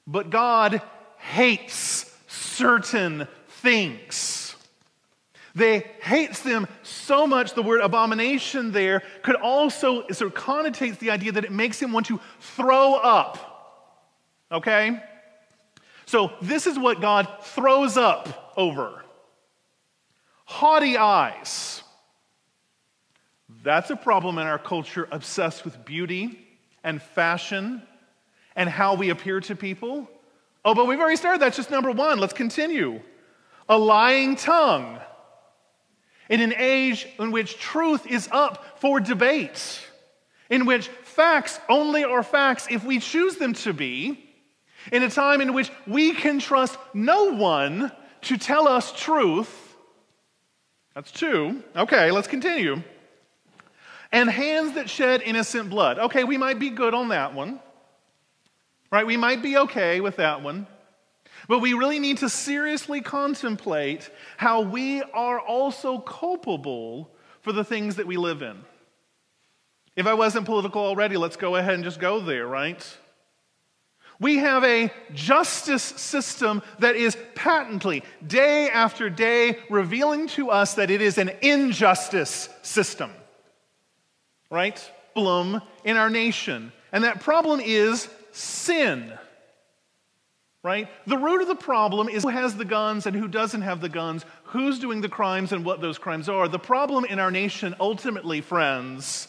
But 0.08 0.30
God 0.30 0.82
hates 1.18 2.14
certain 2.28 3.28
things. 3.48 4.45
They 5.56 5.80
hates 6.02 6.42
them 6.42 6.68
so 6.84 7.26
much, 7.26 7.54
the 7.54 7.64
word 7.64 7.80
abomination 7.80 8.74
there 8.74 9.02
could 9.24 9.38
also 9.38 10.06
sort 10.10 10.34
of 10.34 10.34
connotates 10.34 11.00
the 11.00 11.12
idea 11.12 11.32
that 11.32 11.46
it 11.46 11.52
makes 11.52 11.82
him 11.82 11.94
want 11.94 12.08
to 12.08 12.20
throw 12.42 12.96
up. 12.96 14.48
Okay? 14.52 15.02
So 16.06 16.34
this 16.42 16.68
is 16.68 16.78
what 16.78 17.00
God 17.00 17.28
throws 17.42 17.96
up 17.96 18.54
over. 18.58 19.02
Haughty 20.44 20.98
eyes. 20.98 21.82
That's 23.64 23.90
a 23.90 23.96
problem 23.96 24.38
in 24.38 24.46
our 24.46 24.60
culture 24.60 25.08
obsessed 25.10 25.64
with 25.64 25.86
beauty 25.86 26.38
and 26.84 27.02
fashion 27.02 27.82
and 28.58 28.70
how 28.70 28.96
we 28.96 29.10
appear 29.10 29.40
to 29.40 29.56
people. 29.56 30.10
Oh, 30.66 30.76
but 30.76 30.86
we've 30.86 31.00
already 31.00 31.16
started. 31.16 31.42
That's 31.42 31.56
just 31.56 31.72
number 31.72 31.92
one. 31.92 32.20
Let's 32.20 32.34
continue. 32.34 33.02
A 33.70 33.78
lying 33.78 34.36
tongue 34.36 35.00
in 36.30 36.42
an 36.42 36.54
age 36.58 37.08
in 37.20 37.32
which 37.32 37.58
truth 37.58 38.08
is 38.08 38.28
up 38.32 38.80
for 38.80 39.00
debate, 39.00 39.82
in 40.50 40.66
which 40.66 40.88
facts 41.04 41.60
only 41.70 42.04
are 42.04 42.24
facts 42.24 42.68
if 42.70 42.84
we 42.84 43.00
choose 43.00 43.38
them 43.38 43.54
to 43.54 43.74
be, 43.74 44.22
in 44.92 45.04
a 45.04 45.10
time 45.10 45.42
in 45.42 45.54
which 45.54 45.72
we 45.88 46.14
can 46.14 46.40
trust 46.40 46.78
no 46.94 47.34
one 47.34 47.92
to 48.22 48.38
tell 48.38 48.68
us 48.68 48.92
truth. 48.92 49.76
That's 50.94 51.12
two. 51.12 51.64
Okay, 51.76 52.12
let's 52.12 52.28
continue. 52.28 52.82
And 54.12 54.30
hands 54.30 54.74
that 54.76 54.90
shed 54.90 55.22
innocent 55.24 55.70
blood. 55.70 56.00
Okay, 56.00 56.24
we 56.24 56.38
might 56.38 56.60
be 56.60 56.70
good 56.70 56.94
on 56.94 57.10
that 57.10 57.34
one. 57.34 57.60
Right? 58.92 59.06
We 59.06 59.18
might 59.18 59.42
be 59.42 59.58
okay 59.58 60.00
with 60.00 60.18
that 60.18 60.42
one. 60.42 60.68
But 61.48 61.60
we 61.60 61.74
really 61.74 62.00
need 62.00 62.18
to 62.20 62.30
seriously 62.30 63.02
contemplate 63.02 64.10
how 64.38 64.62
we 64.62 65.02
are 65.02 65.40
also 65.40 66.00
culpable 66.00 67.12
for 67.42 67.52
the 67.52 67.64
things 67.64 67.98
that 67.98 68.08
we 68.08 68.18
live 68.18 68.42
in. 68.42 68.58
If 69.96 70.08
I 70.08 70.14
wasn't 70.14 70.46
political 70.46 70.82
already, 70.82 71.18
let's 71.18 71.38
go 71.38 71.56
ahead 71.56 71.76
and 71.76 71.84
just 71.84 72.00
go 72.00 72.20
there, 72.20 72.48
right? 72.48 72.86
We 74.20 74.38
have 74.38 74.64
a 74.64 74.92
justice 75.14 75.84
system 75.84 76.62
that 76.80 76.96
is 76.96 77.18
patently, 77.36 78.04
day 78.26 78.70
after 78.70 79.10
day, 79.10 79.60
revealing 79.70 80.28
to 80.30 80.50
us 80.50 80.76
that 80.76 80.90
it 80.90 81.02
is 81.02 81.18
an 81.18 81.32
injustice 81.42 82.50
system, 82.62 83.12
right? 84.50 84.92
Problem 85.14 85.62
in 85.84 85.98
our 85.98 86.10
nation. 86.10 86.72
And 86.92 87.04
that 87.04 87.22
problem 87.22 87.60
is 87.60 88.10
sin 88.32 89.14
right? 90.66 90.90
The 91.06 91.18
root 91.18 91.44
of 91.44 91.48
the 91.48 91.54
problem 91.54 92.10
is 92.10 92.24
who 92.24 92.30
has 92.30 92.58
the 92.58 92.66
guns 92.66 93.06
and 93.06 93.16
who 93.16 93.28
doesn't 93.28 93.62
have 93.62 93.82
the 93.82 93.88
guns, 93.88 94.26
who's 94.46 94.80
doing 94.80 95.00
the 95.00 95.08
crimes 95.08 95.52
and 95.52 95.64
what 95.64 95.80
those 95.80 96.00
crimes 96.00 96.28
are. 96.28 96.48
The 96.48 96.58
problem 96.58 97.06
in 97.06 97.20
our 97.20 97.30
nation, 97.30 97.76
ultimately, 97.80 98.42
friends, 98.42 99.28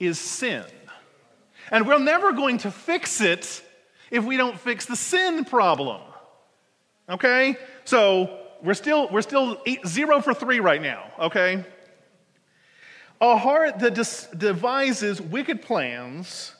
is 0.00 0.18
sin. 0.18 0.64
And 1.70 1.86
we're 1.86 2.00
never 2.00 2.32
going 2.32 2.58
to 2.58 2.72
fix 2.72 3.20
it 3.20 3.62
if 4.10 4.24
we 4.24 4.36
don't 4.36 4.58
fix 4.58 4.86
the 4.86 4.96
sin 4.96 5.44
problem. 5.44 6.00
Okay? 7.08 7.56
So 7.84 8.36
we're 8.60 8.74
still, 8.74 9.08
we're 9.08 9.22
still 9.22 9.62
eight, 9.66 9.86
zero 9.86 10.20
for 10.20 10.34
three 10.34 10.58
right 10.58 10.82
now, 10.82 11.12
okay? 11.20 11.64
A 13.20 13.36
heart 13.36 13.78
that 13.78 13.94
devises 14.36 15.20
wicked 15.20 15.62
plans, 15.62 16.56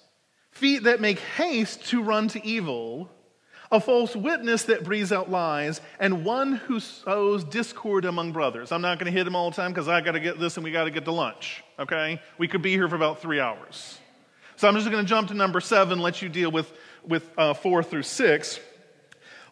feet 0.53 0.85
that 0.85 1.01
make 1.01 1.19
haste 1.19 1.87
to 1.87 2.05
run 2.05 2.29
to 2.29 2.47
evil, 2.47 3.11
a 3.70 3.81
false 3.81 4.14
witness 4.14 4.64
that 4.64 4.85
breathes 4.85 5.12
out 5.12 5.31
lies, 5.31 5.81
and 5.98 6.24
one 6.24 6.52
who 6.52 6.81
sows 6.81 7.44
discord 7.44 8.05
among 8.05 8.33
brothers. 8.33 8.72
I'm 8.72 8.83
not 8.83 8.98
going 8.98 9.12
to 9.12 9.16
hit 9.16 9.24
them 9.24 9.35
all 9.35 9.50
the 9.50 9.57
time 9.57 9.72
because 9.72 9.88
I 9.88 10.00
got 10.00 10.12
to 10.12 10.20
get 10.20 10.38
this 10.38 10.57
and 10.57 10.64
we 10.64 10.70
got 10.70 10.85
to 10.85 10.90
get 10.90 11.05
to 11.07 11.12
lunch, 11.12 11.64
okay? 11.79 12.20
We 12.38 12.48
could 12.48 12.62
be 12.62 12.72
here 12.72 12.88
for 12.88 12.96
about 12.96 13.20
three 13.20 13.40
hours. 13.40 13.98
So 14.57 14.68
I'm 14.68 14.74
just 14.74 14.90
going 14.90 15.05
to 15.05 15.09
jump 15.09 15.29
to 15.29 15.35
number 15.35 15.61
seven, 15.61 15.98
let 15.98 16.22
you 16.22 16.29
deal 16.29 16.50
with, 16.50 16.72
with 17.07 17.29
uh, 17.37 17.55
four 17.55 17.83
through 17.83 18.05
six. 18.05 18.59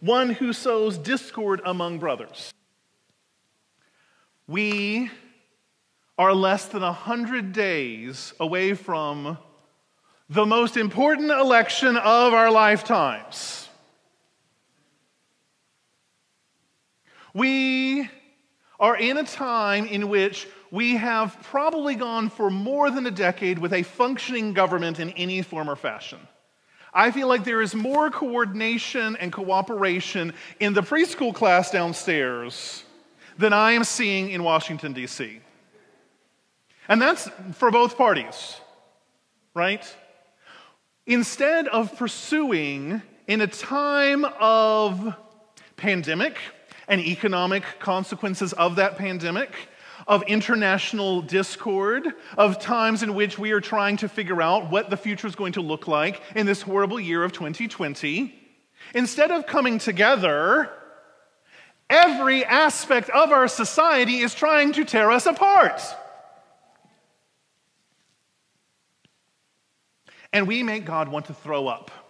One 0.00 0.30
who 0.30 0.52
sows 0.52 0.96
discord 0.96 1.60
among 1.64 1.98
brothers. 1.98 2.52
We 4.46 5.10
are 6.18 6.34
less 6.34 6.66
than 6.66 6.82
100 6.82 7.52
days 7.52 8.32
away 8.38 8.74
from 8.74 9.38
the 10.28 10.46
most 10.46 10.76
important 10.76 11.30
election 11.30 11.96
of 11.96 12.32
our 12.32 12.50
lifetimes. 12.50 13.63
We 17.34 18.08
are 18.78 18.96
in 18.96 19.18
a 19.18 19.24
time 19.24 19.86
in 19.86 20.08
which 20.08 20.46
we 20.70 20.96
have 20.96 21.36
probably 21.42 21.94
gone 21.94 22.30
for 22.30 22.50
more 22.50 22.90
than 22.90 23.06
a 23.06 23.10
decade 23.10 23.58
with 23.58 23.72
a 23.72 23.82
functioning 23.82 24.52
government 24.52 25.00
in 25.00 25.10
any 25.10 25.42
form 25.42 25.68
or 25.68 25.76
fashion. 25.76 26.20
I 26.92 27.10
feel 27.10 27.26
like 27.26 27.44
there 27.44 27.60
is 27.60 27.74
more 27.74 28.08
coordination 28.08 29.16
and 29.16 29.32
cooperation 29.32 30.32
in 30.60 30.74
the 30.74 30.80
preschool 30.80 31.34
class 31.34 31.72
downstairs 31.72 32.84
than 33.36 33.52
I 33.52 33.72
am 33.72 33.82
seeing 33.82 34.30
in 34.30 34.44
Washington, 34.44 34.92
D.C. 34.92 35.40
And 36.88 37.02
that's 37.02 37.28
for 37.54 37.72
both 37.72 37.96
parties, 37.96 38.60
right? 39.54 39.84
Instead 41.06 41.66
of 41.66 41.96
pursuing 41.96 43.02
in 43.26 43.40
a 43.40 43.48
time 43.48 44.24
of 44.38 45.16
pandemic, 45.76 46.36
and 46.88 47.00
economic 47.00 47.64
consequences 47.78 48.52
of 48.52 48.76
that 48.76 48.96
pandemic, 48.96 49.50
of 50.06 50.22
international 50.24 51.22
discord, 51.22 52.08
of 52.36 52.60
times 52.60 53.02
in 53.02 53.14
which 53.14 53.38
we 53.38 53.52
are 53.52 53.60
trying 53.60 53.96
to 53.98 54.08
figure 54.08 54.42
out 54.42 54.70
what 54.70 54.90
the 54.90 54.96
future 54.96 55.26
is 55.26 55.34
going 55.34 55.52
to 55.52 55.60
look 55.60 55.88
like 55.88 56.20
in 56.34 56.46
this 56.46 56.62
horrible 56.62 57.00
year 57.00 57.24
of 57.24 57.32
2020. 57.32 58.34
Instead 58.94 59.30
of 59.30 59.46
coming 59.46 59.78
together, 59.78 60.70
every 61.88 62.44
aspect 62.44 63.08
of 63.10 63.32
our 63.32 63.48
society 63.48 64.18
is 64.18 64.34
trying 64.34 64.72
to 64.72 64.84
tear 64.84 65.10
us 65.10 65.26
apart. 65.26 65.80
And 70.32 70.48
we 70.48 70.62
make 70.64 70.84
God 70.84 71.08
want 71.08 71.26
to 71.26 71.34
throw 71.34 71.68
up. 71.68 72.03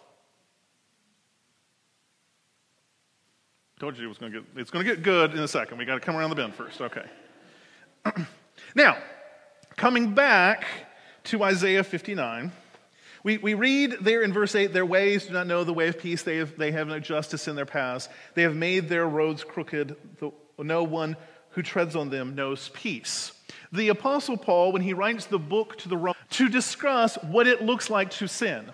Told 3.81 3.99
you 3.99 4.05
it 4.05 4.09
was 4.09 4.19
going 4.19 4.33
to 4.33 4.41
get, 4.41 4.49
it's 4.57 4.71
going 4.71 4.85
to 4.85 4.95
get 4.95 5.03
good 5.03 5.33
in 5.33 5.41
a 5.41 5.49
second. 5.49 5.79
We 5.79 5.85
got 5.85 5.95
to 5.95 6.01
come 6.01 6.17
around 6.17 6.31
the 6.31 6.37
bend 6.37 6.55
first. 6.55 6.81
Okay. 6.81 7.05
now, 8.75 8.97
coming 9.77 10.15
back 10.15 10.65
to 11.25 11.43
Isaiah 11.43 11.83
59, 11.83 12.53
we, 13.25 13.39
we 13.39 13.55
read 13.55 13.97
there 14.03 14.23
in 14.23 14.33
verse 14.33 14.55
8, 14.55 14.73
their 14.73 14.87
ways 14.87 15.27
do 15.27 15.33
not 15.33 15.47
know 15.47 15.65
the 15.65 15.73
way 15.73 15.89
of 15.89 15.99
peace. 15.99 16.23
They 16.23 16.37
have, 16.37 16.57
they 16.57 16.71
have 16.73 16.87
no 16.87 17.01
justice 17.01 17.49
in 17.49 17.57
their 17.57 17.67
paths. 17.67 18.09
They 18.35 18.43
have 18.43 18.55
made 18.55 18.89
their 18.89 19.09
roads 19.09 19.43
crooked. 19.43 19.97
No 20.59 20.85
one 20.85 21.17
who 21.51 21.63
treads 21.63 21.97
on 21.97 22.11
them 22.11 22.35
knows 22.35 22.69
peace. 22.75 23.33
The 23.73 23.89
Apostle 23.89 24.37
Paul, 24.37 24.71
when 24.71 24.83
he 24.83 24.93
writes 24.93 25.27
the 25.27 25.39
book 25.39 25.79
to 25.79 25.89
the 25.89 25.97
Romans, 25.97 26.19
to 26.31 26.49
discuss 26.49 27.17
what 27.23 27.47
it 27.49 27.63
looks 27.63 27.91
like 27.91 28.11
to 28.13 28.29
sin. 28.29 28.71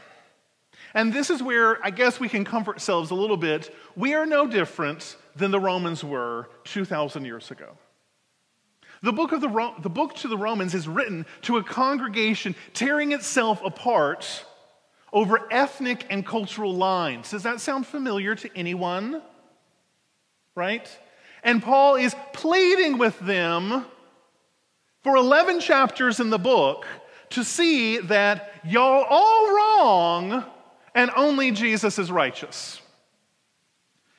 And 0.95 1.13
this 1.13 1.31
is 1.31 1.43
where 1.43 1.85
I 1.85 1.91
guess 1.91 2.19
we 2.19 2.29
can 2.29 2.45
comfort 2.45 2.77
ourselves 2.77 3.11
a 3.11 3.15
little 3.15 3.37
bit. 3.37 3.75
We 3.97 4.15
are 4.15 4.27
no 4.27 4.47
different 4.47 5.17
than 5.37 5.51
the 5.51 5.61
Romans 5.61 6.03
were 6.03 6.49
2,000 6.65 7.25
years 7.25 7.51
ago. 7.51 7.77
The 9.03 9.13
book, 9.13 9.33
of 9.33 9.41
the, 9.41 9.49
Ro- 9.49 9.75
the 9.81 9.89
book 9.89 10.15
to 10.17 10.29
the 10.29 10.37
Romans 10.37 10.75
is 10.75 10.87
written 10.87 11.25
to 11.43 11.57
a 11.57 11.63
congregation 11.63 12.55
tearing 12.75 13.13
itself 13.13 13.63
apart 13.65 14.45
over 15.13 15.49
ethnic 15.51 16.07
and 16.11 16.25
cultural 16.25 16.75
lines. 16.75 17.31
Does 17.31 17.45
that 17.45 17.61
sound 17.61 17.87
familiar 17.87 18.35
to 18.35 18.51
anyone? 18.57 19.23
Right? 20.55 20.89
And 21.43 21.63
Paul 21.63 21.95
is 21.95 22.15
pleading 22.33 22.99
with 22.99 23.19
them 23.21 23.87
for 25.03 25.17
11 25.17 25.61
chapters 25.61 26.21
in 26.21 26.29
the 26.29 26.39
book 26.39 26.87
to 27.31 27.45
see 27.45 27.99
that 27.99 28.53
y'all 28.65 29.07
all 29.09 29.57
wrong 29.57 30.45
and 30.95 31.11
only 31.17 31.51
Jesus 31.51 31.99
is 31.99 32.11
righteous. 32.11 32.81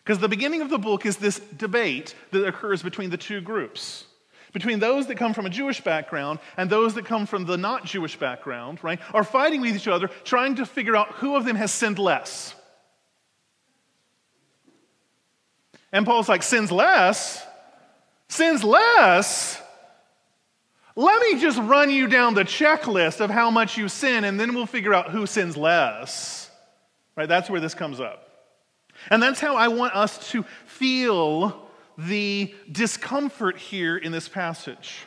Because 0.04 0.20
the 0.20 0.30
beginning 0.30 0.62
of 0.62 0.70
the 0.70 0.80
book 0.80 1.06
is 1.06 1.18
this 1.18 1.40
debate 1.40 2.16
that 2.32 2.46
occurs 2.46 2.82
between 2.82 3.10
the 3.10 3.18
two 3.18 3.42
groups 3.42 4.06
between 4.54 4.80
those 4.80 5.08
that 5.08 5.16
come 5.16 5.34
from 5.34 5.46
a 5.46 5.50
Jewish 5.50 5.82
background 5.82 6.40
and 6.58 6.70
those 6.70 6.94
that 6.96 7.06
come 7.06 7.26
from 7.26 7.46
the 7.46 7.58
not 7.58 7.86
Jewish 7.86 8.18
background, 8.18 8.84
right, 8.84 9.00
are 9.14 9.24
fighting 9.24 9.62
with 9.62 9.76
each 9.76 9.88
other, 9.88 10.10
trying 10.24 10.56
to 10.56 10.66
figure 10.66 10.96
out 10.96 11.14
who 11.14 11.36
of 11.36 11.46
them 11.46 11.56
has 11.56 11.72
sinned 11.72 12.00
less. 12.00 12.54
And 15.94 16.06
Paul's 16.06 16.30
like, 16.30 16.44
sins 16.44 16.72
less? 16.72 17.46
Sins 18.30 18.64
less? 18.64 19.62
Let 20.96 21.22
me 21.22 21.40
just 21.40 21.58
run 21.58 21.90
you 21.90 22.08
down 22.08 22.34
the 22.34 22.44
checklist 22.44 23.22
of 23.22 23.30
how 23.30 23.50
much 23.50 23.78
you 23.78 23.88
sin, 23.88 24.24
and 24.24 24.40
then 24.40 24.54
we'll 24.54 24.66
figure 24.66 24.94
out 24.94 25.12
who 25.12 25.26
sins 25.26 25.56
less. 25.56 26.41
Right? 27.16 27.28
That's 27.28 27.50
where 27.50 27.62
this 27.62 27.74
comes 27.74 28.00
up. 28.00 28.28
And 29.10 29.22
that's 29.22 29.40
how 29.40 29.56
I 29.56 29.68
want 29.68 29.96
us 29.96 30.32
to 30.32 30.44
feel 30.66 31.70
the 31.98 32.54
discomfort 32.72 33.58
here 33.58 33.98
in 33.98 34.12
this 34.12 34.28
passage. 34.28 35.00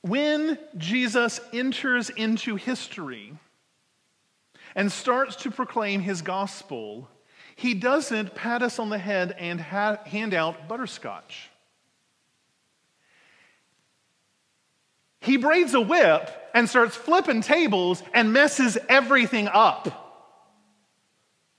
When 0.00 0.58
Jesus 0.76 1.40
enters 1.52 2.10
into 2.10 2.56
history 2.56 3.32
and 4.74 4.90
starts 4.92 5.36
to 5.36 5.50
proclaim 5.50 6.00
his 6.00 6.20
gospel, 6.20 7.08
he 7.56 7.74
doesn't 7.74 8.34
pat 8.34 8.62
us 8.62 8.78
on 8.78 8.90
the 8.90 8.98
head 8.98 9.34
and 9.38 9.60
ha- 9.60 10.00
hand 10.04 10.34
out 10.34 10.68
butterscotch. 10.68 11.50
He 15.24 15.38
braids 15.38 15.74
a 15.74 15.80
whip 15.80 16.30
and 16.54 16.68
starts 16.68 16.94
flipping 16.94 17.40
tables 17.40 18.02
and 18.12 18.32
messes 18.32 18.78
everything 18.88 19.48
up. 19.48 20.00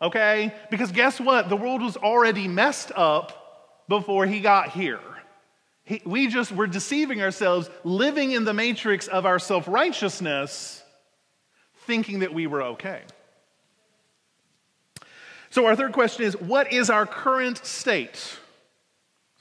Okay? 0.01 0.53
Because 0.69 0.91
guess 0.91 1.19
what? 1.19 1.49
The 1.49 1.55
world 1.55 1.81
was 1.81 1.97
already 1.97 2.47
messed 2.47 2.91
up 2.95 3.85
before 3.87 4.25
he 4.25 4.39
got 4.39 4.69
here. 4.69 4.99
He, 5.83 6.01
we 6.05 6.27
just 6.27 6.51
were 6.51 6.67
deceiving 6.67 7.21
ourselves, 7.21 7.69
living 7.83 8.31
in 8.31 8.43
the 8.43 8.53
matrix 8.53 9.07
of 9.07 9.25
our 9.25 9.39
self 9.39 9.67
righteousness, 9.67 10.83
thinking 11.85 12.19
that 12.19 12.33
we 12.33 12.47
were 12.47 12.63
okay. 12.63 13.01
So, 15.51 15.65
our 15.67 15.75
third 15.75 15.93
question 15.93 16.25
is 16.25 16.35
what 16.35 16.73
is 16.73 16.89
our 16.89 17.05
current 17.05 17.63
state? 17.65 18.17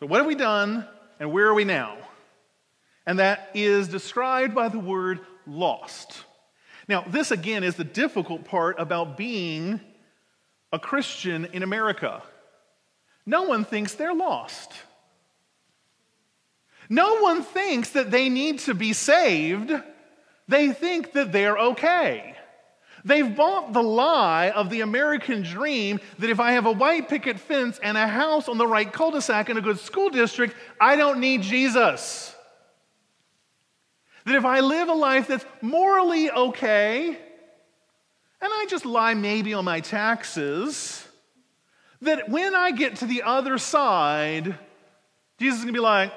So, 0.00 0.06
what 0.06 0.18
have 0.18 0.26
we 0.26 0.34
done 0.34 0.86
and 1.18 1.32
where 1.32 1.46
are 1.46 1.54
we 1.54 1.64
now? 1.64 1.96
And 3.06 3.18
that 3.18 3.50
is 3.54 3.88
described 3.88 4.54
by 4.54 4.68
the 4.68 4.78
word 4.78 5.20
lost. 5.46 6.24
Now, 6.88 7.02
this 7.02 7.30
again 7.30 7.64
is 7.64 7.76
the 7.76 7.84
difficult 7.84 8.44
part 8.44 8.78
about 8.78 9.16
being 9.16 9.80
a 10.72 10.78
Christian 10.78 11.46
in 11.46 11.62
America. 11.62 12.22
No 13.26 13.44
one 13.44 13.64
thinks 13.64 13.94
they're 13.94 14.14
lost. 14.14 14.72
No 16.88 17.20
one 17.20 17.42
thinks 17.42 17.90
that 17.90 18.10
they 18.10 18.28
need 18.28 18.58
to 18.60 18.74
be 18.74 18.92
saved. 18.92 19.72
They 20.48 20.72
think 20.72 21.12
that 21.12 21.32
they're 21.32 21.56
okay. 21.56 22.36
They've 23.04 23.34
bought 23.34 23.72
the 23.72 23.82
lie 23.82 24.50
of 24.50 24.70
the 24.70 24.80
American 24.80 25.42
dream 25.42 26.00
that 26.18 26.30
if 26.30 26.40
I 26.40 26.52
have 26.52 26.66
a 26.66 26.72
white 26.72 27.08
picket 27.08 27.38
fence 27.38 27.78
and 27.82 27.96
a 27.96 28.08
house 28.08 28.48
on 28.48 28.56
the 28.56 28.66
right 28.66 28.90
cul 28.90 29.10
de 29.10 29.20
sac 29.20 29.50
in 29.50 29.58
a 29.58 29.62
good 29.62 29.78
school 29.78 30.08
district, 30.08 30.54
I 30.80 30.96
don't 30.96 31.20
need 31.20 31.42
Jesus. 31.42 32.33
That 34.24 34.36
if 34.36 34.44
I 34.44 34.60
live 34.60 34.88
a 34.88 34.94
life 34.94 35.28
that's 35.28 35.44
morally 35.60 36.30
okay, 36.30 37.08
and 37.08 37.18
I 38.52 38.66
just 38.68 38.86
lie 38.86 39.14
maybe 39.14 39.54
on 39.54 39.64
my 39.64 39.80
taxes, 39.80 41.06
that 42.02 42.28
when 42.28 42.54
I 42.54 42.70
get 42.70 42.96
to 42.96 43.06
the 43.06 43.22
other 43.22 43.58
side, 43.58 44.58
Jesus 45.38 45.58
is 45.58 45.64
going 45.64 45.74
to 45.74 45.78
be 45.78 45.82
like, 45.82 46.10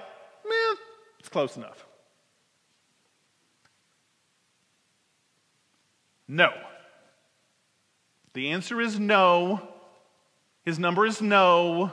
man, 0.47 0.75
it's 1.19 1.29
close 1.29 1.57
enough. 1.57 1.85
No. 6.27 6.51
The 8.33 8.49
answer 8.49 8.81
is 8.81 8.99
no. 8.99 9.67
His 10.63 10.77
number 10.77 11.05
is 11.05 11.21
no. 11.21 11.91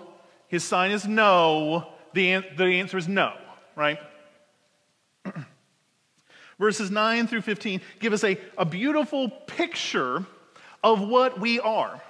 His 0.49 0.65
sign 0.65 0.91
is 0.91 1.07
no. 1.07 1.89
The, 2.13 2.33
an- 2.33 2.45
the 2.57 2.65
answer 2.65 2.99
is 2.99 3.09
no, 3.09 3.33
right? 3.77 3.99
Verses 6.59 6.91
9 6.91 7.27
through 7.27 7.43
15 7.43 7.81
give 7.99 8.13
us 8.13 8.25
a, 8.25 8.39
a 8.57 8.65
beautiful 8.65 9.29
picture 9.29 10.25
of 10.83 11.01
what 11.01 11.41
we 11.41 11.59
are. 11.61 12.01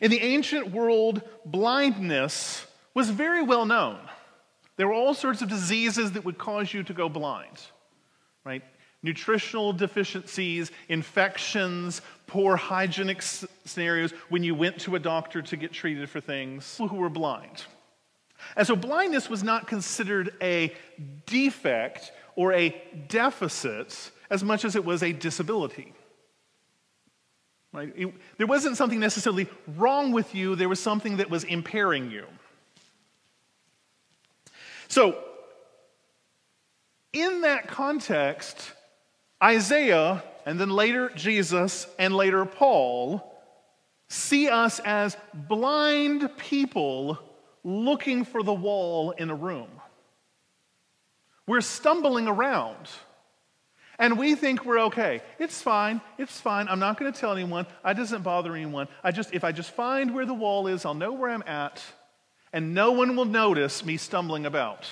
In 0.00 0.10
the 0.10 0.20
ancient 0.20 0.70
world, 0.70 1.22
blindness 1.44 2.66
was 2.94 3.10
very 3.10 3.42
well 3.42 3.64
known. 3.64 3.98
There 4.76 4.86
were 4.86 4.94
all 4.94 5.14
sorts 5.14 5.42
of 5.42 5.48
diseases 5.48 6.12
that 6.12 6.24
would 6.24 6.38
cause 6.38 6.72
you 6.72 6.82
to 6.84 6.92
go 6.92 7.08
blind, 7.08 7.60
right? 8.44 8.62
Nutritional 9.02 9.72
deficiencies, 9.72 10.70
infections, 10.88 12.02
poor 12.26 12.56
hygienic 12.56 13.22
scenarios 13.22 14.12
when 14.28 14.42
you 14.42 14.54
went 14.54 14.80
to 14.80 14.96
a 14.96 14.98
doctor 14.98 15.42
to 15.42 15.56
get 15.56 15.72
treated 15.72 16.08
for 16.08 16.20
things, 16.20 16.78
who 16.78 16.96
were 16.96 17.08
blind. 17.08 17.64
And 18.56 18.66
so 18.66 18.76
blindness 18.76 19.30
was 19.30 19.42
not 19.42 19.66
considered 19.66 20.34
a 20.42 20.74
defect 21.26 22.12
or 22.36 22.52
a 22.52 22.74
deficit 23.08 24.10
as 24.30 24.42
much 24.42 24.64
as 24.64 24.76
it 24.76 24.84
was 24.84 25.02
a 25.02 25.12
disability. 25.12 25.92
Right? 27.72 27.92
It, 27.96 28.14
there 28.36 28.46
wasn't 28.46 28.76
something 28.76 29.00
necessarily 29.00 29.48
wrong 29.76 30.12
with 30.12 30.34
you, 30.34 30.56
there 30.56 30.68
was 30.68 30.80
something 30.80 31.18
that 31.18 31.30
was 31.30 31.44
impairing 31.44 32.10
you. 32.10 32.26
So, 34.88 35.18
in 37.12 37.42
that 37.42 37.68
context, 37.68 38.72
Isaiah, 39.42 40.22
and 40.44 40.60
then 40.60 40.70
later 40.70 41.10
Jesus, 41.14 41.86
and 41.98 42.14
later 42.14 42.44
Paul, 42.44 43.28
see 44.08 44.48
us 44.48 44.80
as 44.80 45.16
blind 45.32 46.36
people 46.36 47.18
looking 47.64 48.24
for 48.24 48.42
the 48.42 48.52
wall 48.52 49.12
in 49.12 49.30
a 49.30 49.34
room. 49.34 49.68
We're 51.46 51.60
stumbling 51.60 52.28
around. 52.28 52.88
And 53.98 54.18
we 54.18 54.34
think 54.34 54.64
we're 54.64 54.80
okay. 54.86 55.22
It's 55.38 55.60
fine. 55.62 56.00
It's 56.18 56.40
fine. 56.40 56.68
I'm 56.68 56.78
not 56.78 56.98
going 56.98 57.12
to 57.12 57.18
tell 57.18 57.32
anyone. 57.32 57.66
I 57.84 57.92
doesn't 57.92 58.22
bother 58.22 58.54
anyone. 58.54 58.88
I 59.04 59.12
just 59.12 59.32
if 59.32 59.44
I 59.44 59.52
just 59.52 59.70
find 59.70 60.14
where 60.14 60.26
the 60.26 60.34
wall 60.34 60.66
is, 60.66 60.84
I'll 60.84 60.94
know 60.94 61.12
where 61.12 61.30
I'm 61.30 61.44
at, 61.46 61.82
and 62.52 62.74
no 62.74 62.92
one 62.92 63.16
will 63.16 63.26
notice 63.26 63.84
me 63.84 63.96
stumbling 63.96 64.46
about. 64.46 64.88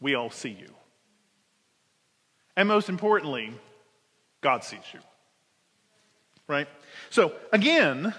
We 0.00 0.14
all 0.14 0.30
see 0.30 0.50
you. 0.50 0.74
And 2.56 2.68
most 2.68 2.88
importantly, 2.88 3.52
God 4.40 4.62
sees 4.62 4.80
you. 4.92 5.00
Right? 6.46 6.68
So, 7.10 7.32
again, 7.52 8.12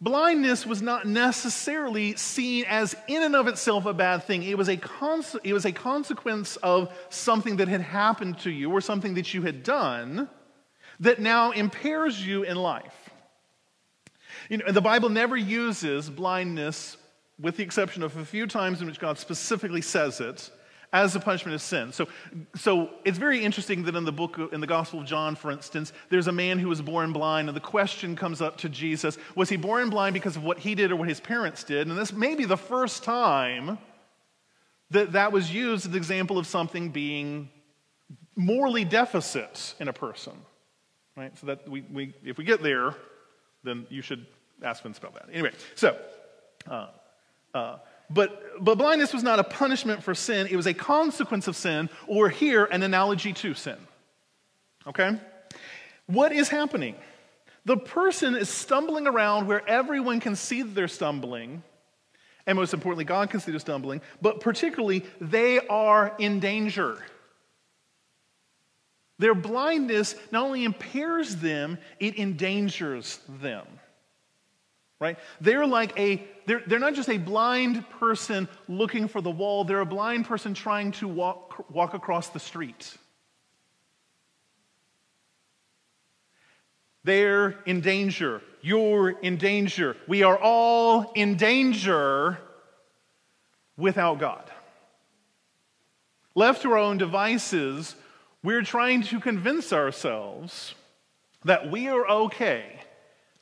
Blindness 0.00 0.64
was 0.64 0.80
not 0.80 1.06
necessarily 1.06 2.14
seen 2.14 2.64
as 2.68 2.94
in 3.08 3.24
and 3.24 3.34
of 3.34 3.48
itself 3.48 3.84
a 3.84 3.92
bad 3.92 4.24
thing. 4.24 4.44
It 4.44 4.56
was 4.56 4.68
a, 4.68 4.80
it 5.42 5.52
was 5.52 5.64
a 5.64 5.72
consequence 5.72 6.56
of 6.56 6.92
something 7.10 7.56
that 7.56 7.66
had 7.66 7.80
happened 7.80 8.38
to 8.40 8.50
you 8.50 8.70
or 8.70 8.80
something 8.80 9.14
that 9.14 9.34
you 9.34 9.42
had 9.42 9.64
done 9.64 10.28
that 11.00 11.20
now 11.20 11.50
impairs 11.50 12.24
you 12.24 12.44
in 12.44 12.56
life. 12.56 13.10
You 14.48 14.58
know, 14.58 14.70
the 14.70 14.80
Bible 14.80 15.08
never 15.08 15.36
uses 15.36 16.08
blindness, 16.08 16.96
with 17.38 17.56
the 17.56 17.64
exception 17.64 18.02
of 18.02 18.16
a 18.16 18.24
few 18.24 18.46
times 18.46 18.80
in 18.80 18.86
which 18.86 19.00
God 19.00 19.18
specifically 19.18 19.82
says 19.82 20.20
it, 20.20 20.50
as 20.92 21.14
a 21.14 21.20
punishment 21.20 21.54
of 21.54 21.60
sin. 21.60 21.92
So, 21.92 22.08
so 22.56 22.90
it's 23.04 23.18
very 23.18 23.44
interesting 23.44 23.82
that 23.84 23.94
in 23.94 24.04
the 24.04 24.12
book, 24.12 24.38
in 24.52 24.60
the 24.60 24.66
Gospel 24.66 25.00
of 25.00 25.06
John, 25.06 25.36
for 25.36 25.50
instance, 25.50 25.92
there's 26.08 26.28
a 26.28 26.32
man 26.32 26.58
who 26.58 26.68
was 26.68 26.80
born 26.80 27.12
blind, 27.12 27.48
and 27.48 27.56
the 27.56 27.60
question 27.60 28.16
comes 28.16 28.40
up 28.40 28.56
to 28.58 28.68
Jesus 28.68 29.18
was 29.34 29.48
he 29.48 29.56
born 29.56 29.90
blind 29.90 30.14
because 30.14 30.36
of 30.36 30.44
what 30.44 30.58
he 30.58 30.74
did 30.74 30.90
or 30.90 30.96
what 30.96 31.08
his 31.08 31.20
parents 31.20 31.64
did? 31.64 31.88
And 31.88 31.98
this 31.98 32.12
may 32.12 32.34
be 32.34 32.44
the 32.44 32.56
first 32.56 33.04
time 33.04 33.78
that 34.90 35.12
that 35.12 35.32
was 35.32 35.52
used 35.52 35.84
as 35.84 35.92
an 35.92 35.96
example 35.96 36.38
of 36.38 36.46
something 36.46 36.90
being 36.90 37.50
morally 38.34 38.84
deficit 38.84 39.74
in 39.78 39.88
a 39.88 39.92
person. 39.92 40.32
Right? 41.16 41.36
So 41.38 41.48
that 41.48 41.68
we, 41.68 41.82
we 41.82 42.14
if 42.24 42.38
we 42.38 42.44
get 42.44 42.62
there, 42.62 42.94
then 43.64 43.86
you 43.90 44.00
should 44.00 44.26
ask 44.62 44.84
and 44.84 44.96
spell 44.96 45.10
that. 45.12 45.26
Anyway, 45.32 45.52
so. 45.74 45.98
Uh, 46.66 46.88
uh, 47.54 47.78
but, 48.10 48.64
but 48.64 48.76
blindness 48.76 49.12
was 49.12 49.22
not 49.22 49.38
a 49.38 49.44
punishment 49.44 50.02
for 50.02 50.14
sin, 50.14 50.46
it 50.50 50.56
was 50.56 50.66
a 50.66 50.74
consequence 50.74 51.48
of 51.48 51.56
sin, 51.56 51.90
or 52.06 52.28
here, 52.28 52.64
an 52.64 52.82
analogy 52.82 53.32
to 53.34 53.54
sin. 53.54 53.76
Okay? 54.86 55.18
What 56.06 56.32
is 56.32 56.48
happening? 56.48 56.94
The 57.64 57.76
person 57.76 58.34
is 58.34 58.48
stumbling 58.48 59.06
around 59.06 59.46
where 59.46 59.68
everyone 59.68 60.20
can 60.20 60.36
see 60.36 60.62
that 60.62 60.74
they're 60.74 60.88
stumbling, 60.88 61.62
and 62.46 62.56
most 62.56 62.72
importantly, 62.72 63.04
God 63.04 63.28
can 63.28 63.40
see 63.40 63.50
they're 63.50 63.60
stumbling, 63.60 64.00
but 64.22 64.40
particularly, 64.40 65.04
they 65.20 65.58
are 65.66 66.14
in 66.18 66.40
danger. 66.40 66.98
Their 69.18 69.34
blindness 69.34 70.14
not 70.30 70.44
only 70.44 70.64
impairs 70.64 71.36
them, 71.36 71.76
it 72.00 72.18
endangers 72.18 73.18
them. 73.42 73.66
Right? 75.00 75.18
They're 75.40 75.66
like 75.66 75.98
a, 75.98 76.26
they're, 76.46 76.62
they're 76.66 76.78
not 76.78 76.94
just 76.94 77.08
a 77.08 77.18
blind 77.18 77.88
person 77.90 78.48
looking 78.68 79.08
for 79.08 79.20
the 79.20 79.30
wall, 79.30 79.64
they're 79.64 79.80
a 79.80 79.86
blind 79.86 80.26
person 80.26 80.54
trying 80.54 80.92
to 80.92 81.08
walk, 81.08 81.70
walk 81.70 81.94
across 81.94 82.28
the 82.30 82.40
street. 82.40 82.96
They're 87.04 87.58
in 87.64 87.80
danger. 87.80 88.42
You're 88.60 89.10
in 89.10 89.36
danger. 89.36 89.96
We 90.06 90.24
are 90.24 90.36
all 90.36 91.12
in 91.14 91.36
danger 91.36 92.38
without 93.76 94.18
God. 94.18 94.50
Left 96.34 96.62
to 96.62 96.72
our 96.72 96.78
own 96.78 96.98
devices, 96.98 97.94
we're 98.42 98.62
trying 98.62 99.02
to 99.04 99.20
convince 99.20 99.72
ourselves 99.72 100.74
that 101.44 101.70
we 101.70 101.88
are 101.88 102.06
okay. 102.06 102.80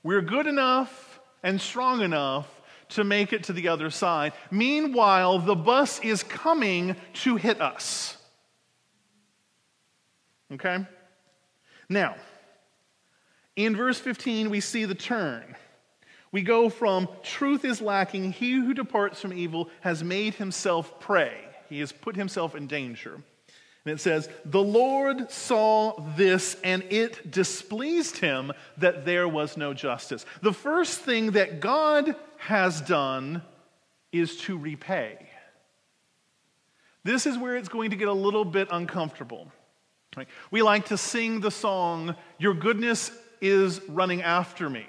We're 0.02 0.22
good 0.22 0.46
enough 0.46 1.05
and 1.42 1.60
strong 1.60 2.02
enough 2.02 2.48
to 2.90 3.04
make 3.04 3.32
it 3.32 3.44
to 3.44 3.52
the 3.52 3.68
other 3.68 3.90
side. 3.90 4.32
Meanwhile, 4.50 5.40
the 5.40 5.56
bus 5.56 6.00
is 6.00 6.22
coming 6.22 6.96
to 7.14 7.36
hit 7.36 7.60
us. 7.60 8.16
Okay? 10.52 10.86
Now, 11.88 12.16
in 13.56 13.74
verse 13.74 13.98
15, 13.98 14.50
we 14.50 14.60
see 14.60 14.84
the 14.84 14.94
turn. 14.94 15.56
We 16.30 16.42
go 16.42 16.68
from 16.68 17.08
truth 17.22 17.64
is 17.64 17.80
lacking, 17.80 18.32
he 18.32 18.52
who 18.52 18.74
departs 18.74 19.20
from 19.20 19.32
evil 19.32 19.70
has 19.80 20.04
made 20.04 20.34
himself 20.34 21.00
prey. 21.00 21.40
He 21.68 21.80
has 21.80 21.92
put 21.92 22.14
himself 22.14 22.54
in 22.54 22.66
danger. 22.66 23.20
And 23.86 23.94
it 23.94 24.02
says, 24.02 24.28
The 24.44 24.62
Lord 24.62 25.30
saw 25.30 25.94
this, 26.16 26.56
and 26.64 26.82
it 26.90 27.30
displeased 27.30 28.18
him 28.18 28.52
that 28.78 29.04
there 29.04 29.28
was 29.28 29.56
no 29.56 29.72
justice. 29.72 30.26
The 30.42 30.52
first 30.52 31.00
thing 31.00 31.32
that 31.32 31.60
God 31.60 32.16
has 32.38 32.80
done 32.80 33.42
is 34.10 34.38
to 34.38 34.58
repay. 34.58 35.28
This 37.04 37.26
is 37.26 37.38
where 37.38 37.56
it's 37.56 37.68
going 37.68 37.90
to 37.90 37.96
get 37.96 38.08
a 38.08 38.12
little 38.12 38.44
bit 38.44 38.68
uncomfortable. 38.72 39.52
We 40.50 40.62
like 40.62 40.86
to 40.86 40.96
sing 40.96 41.40
the 41.40 41.52
song, 41.52 42.16
Your 42.38 42.54
goodness 42.54 43.12
is 43.40 43.80
running 43.88 44.20
after 44.22 44.68
me. 44.68 44.86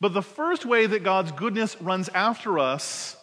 But 0.00 0.14
the 0.14 0.22
first 0.22 0.64
way 0.64 0.86
that 0.86 1.02
God's 1.02 1.32
goodness 1.32 1.78
runs 1.82 2.08
after 2.08 2.58
us 2.58 3.16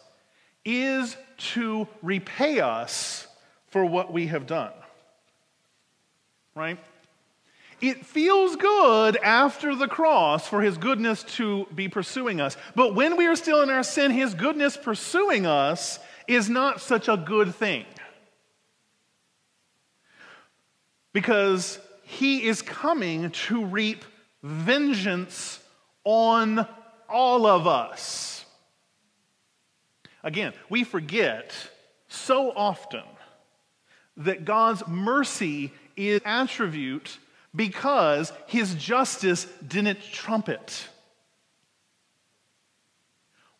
is 0.64 1.18
to 1.38 1.88
repay 2.04 2.60
us 2.60 3.28
for 3.72 3.86
what 3.86 4.14
we 4.14 4.28
have 4.28 4.46
done. 4.46 4.74
Right? 6.56 6.78
It 7.80 8.06
feels 8.06 8.56
good 8.58 9.18
after 9.18 9.76
the 9.76 9.88
cross 9.88 10.48
for 10.48 10.62
his 10.62 10.78
goodness 10.78 11.24
to 11.38 11.66
be 11.74 11.88
pursuing 11.90 12.40
us. 12.40 12.56
But 12.76 12.94
when 12.94 13.18
we 13.18 13.26
are 13.26 13.36
still 13.36 13.64
in 13.64 13.72
our 13.72 13.82
sin, 13.82 14.12
his 14.12 14.36
goodness 14.36 14.78
pursuing 14.78 15.48
us 15.48 15.98
is 16.28 16.48
not 16.48 16.80
such 16.80 17.10
a 17.10 17.18
good 17.18 17.56
thing. 17.56 17.86
Because 21.12 21.80
he 22.04 22.44
is 22.46 22.62
coming 22.62 23.32
to 23.32 23.66
reap 23.66 24.06
vengeance 24.44 25.60
on 26.04 26.68
all 27.10 27.48
of 27.48 27.68
us. 27.68 28.46
Again, 30.24 30.54
we 30.70 30.84
forget 30.84 31.54
so 32.10 32.52
often 32.52 33.04
that 34.18 34.46
God's 34.46 34.86
mercy 34.88 35.74
is 35.96 36.22
attribute 36.26 37.18
because 37.56 38.32
his 38.48 38.76
justice 38.76 39.46
didn't 39.68 40.02
trumpet. 40.02 40.88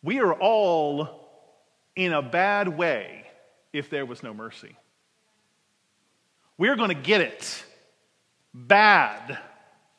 We 0.04 0.20
are 0.20 0.34
all 0.34 1.30
in 1.96 2.14
a 2.14 2.22
bad 2.22 2.68
way 2.68 3.26
if 3.74 3.90
there 3.90 4.06
was 4.06 4.24
no 4.24 4.34
mercy. 4.34 4.76
We're 6.58 6.76
going 6.76 6.90
to 6.90 6.96
get 6.96 7.22
it 7.22 7.64
bad 8.54 9.40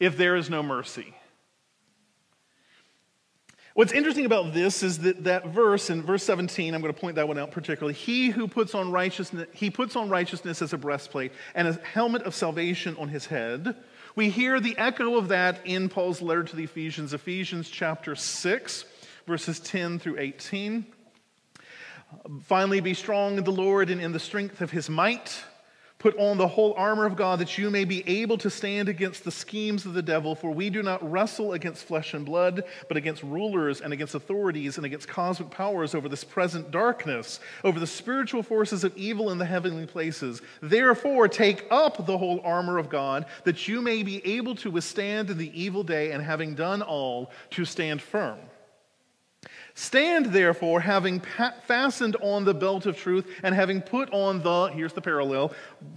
if 0.00 0.16
there 0.16 0.36
is 0.36 0.50
no 0.50 0.62
mercy. 0.62 1.14
What's 3.74 3.92
interesting 3.92 4.26
about 4.26 4.52
this 4.52 4.82
is 4.82 4.98
that 4.98 5.24
that 5.24 5.46
verse 5.46 5.88
in 5.88 6.02
verse 6.02 6.22
17, 6.24 6.74
I'm 6.74 6.82
going 6.82 6.92
to 6.92 7.00
point 7.00 7.16
that 7.16 7.26
one 7.26 7.38
out 7.38 7.52
particularly. 7.52 7.94
He 7.94 8.28
who 8.28 8.46
puts 8.46 8.74
on 8.74 8.92
righteousness, 8.92 9.48
he 9.54 9.70
puts 9.70 9.96
on 9.96 10.10
righteousness 10.10 10.60
as 10.60 10.74
a 10.74 10.78
breastplate 10.78 11.32
and 11.54 11.66
a 11.66 11.72
helmet 11.72 12.22
of 12.22 12.34
salvation 12.34 12.94
on 12.98 13.08
his 13.08 13.24
head. 13.26 13.74
We 14.14 14.28
hear 14.28 14.60
the 14.60 14.76
echo 14.76 15.16
of 15.16 15.28
that 15.28 15.60
in 15.64 15.88
Paul's 15.88 16.20
letter 16.20 16.44
to 16.44 16.54
the 16.54 16.64
Ephesians, 16.64 17.14
Ephesians 17.14 17.70
chapter 17.70 18.14
6, 18.14 18.84
verses 19.26 19.58
10 19.60 19.98
through 19.98 20.18
18. 20.18 20.84
Finally, 22.42 22.80
be 22.80 22.92
strong 22.92 23.38
in 23.38 23.44
the 23.44 23.52
Lord 23.52 23.88
and 23.88 24.02
in 24.02 24.12
the 24.12 24.20
strength 24.20 24.60
of 24.60 24.70
his 24.70 24.90
might. 24.90 25.44
Put 26.02 26.18
on 26.18 26.36
the 26.36 26.48
whole 26.48 26.74
armor 26.76 27.06
of 27.06 27.14
God 27.14 27.38
that 27.38 27.56
you 27.58 27.70
may 27.70 27.84
be 27.84 28.02
able 28.08 28.36
to 28.38 28.50
stand 28.50 28.88
against 28.88 29.22
the 29.22 29.30
schemes 29.30 29.86
of 29.86 29.94
the 29.94 30.02
devil, 30.02 30.34
for 30.34 30.50
we 30.50 30.68
do 30.68 30.82
not 30.82 31.08
wrestle 31.08 31.52
against 31.52 31.84
flesh 31.84 32.12
and 32.12 32.26
blood, 32.26 32.64
but 32.88 32.96
against 32.96 33.22
rulers 33.22 33.80
and 33.80 33.92
against 33.92 34.16
authorities 34.16 34.78
and 34.78 34.84
against 34.84 35.06
cosmic 35.06 35.50
powers 35.50 35.94
over 35.94 36.08
this 36.08 36.24
present 36.24 36.72
darkness, 36.72 37.38
over 37.62 37.78
the 37.78 37.86
spiritual 37.86 38.42
forces 38.42 38.82
of 38.82 38.96
evil 38.96 39.30
in 39.30 39.38
the 39.38 39.46
heavenly 39.46 39.86
places. 39.86 40.42
Therefore, 40.60 41.28
take 41.28 41.66
up 41.70 42.04
the 42.04 42.18
whole 42.18 42.40
armor 42.42 42.78
of 42.78 42.88
God 42.88 43.26
that 43.44 43.68
you 43.68 43.80
may 43.80 44.02
be 44.02 44.26
able 44.26 44.56
to 44.56 44.72
withstand 44.72 45.30
in 45.30 45.38
the 45.38 45.56
evil 45.56 45.84
day, 45.84 46.10
and 46.10 46.20
having 46.20 46.56
done 46.56 46.82
all, 46.82 47.30
to 47.50 47.64
stand 47.64 48.02
firm. 48.02 48.40
Stand 49.74 50.26
therefore, 50.26 50.80
having 50.80 51.20
fastened 51.66 52.16
on 52.20 52.44
the 52.44 52.52
belt 52.52 52.84
of 52.84 52.96
truth, 52.96 53.26
and 53.42 53.54
having 53.54 53.80
put 53.80 54.12
on 54.12 54.42
the, 54.42 54.66
here's 54.66 54.92
the 54.92 55.00
parallel, 55.00 55.52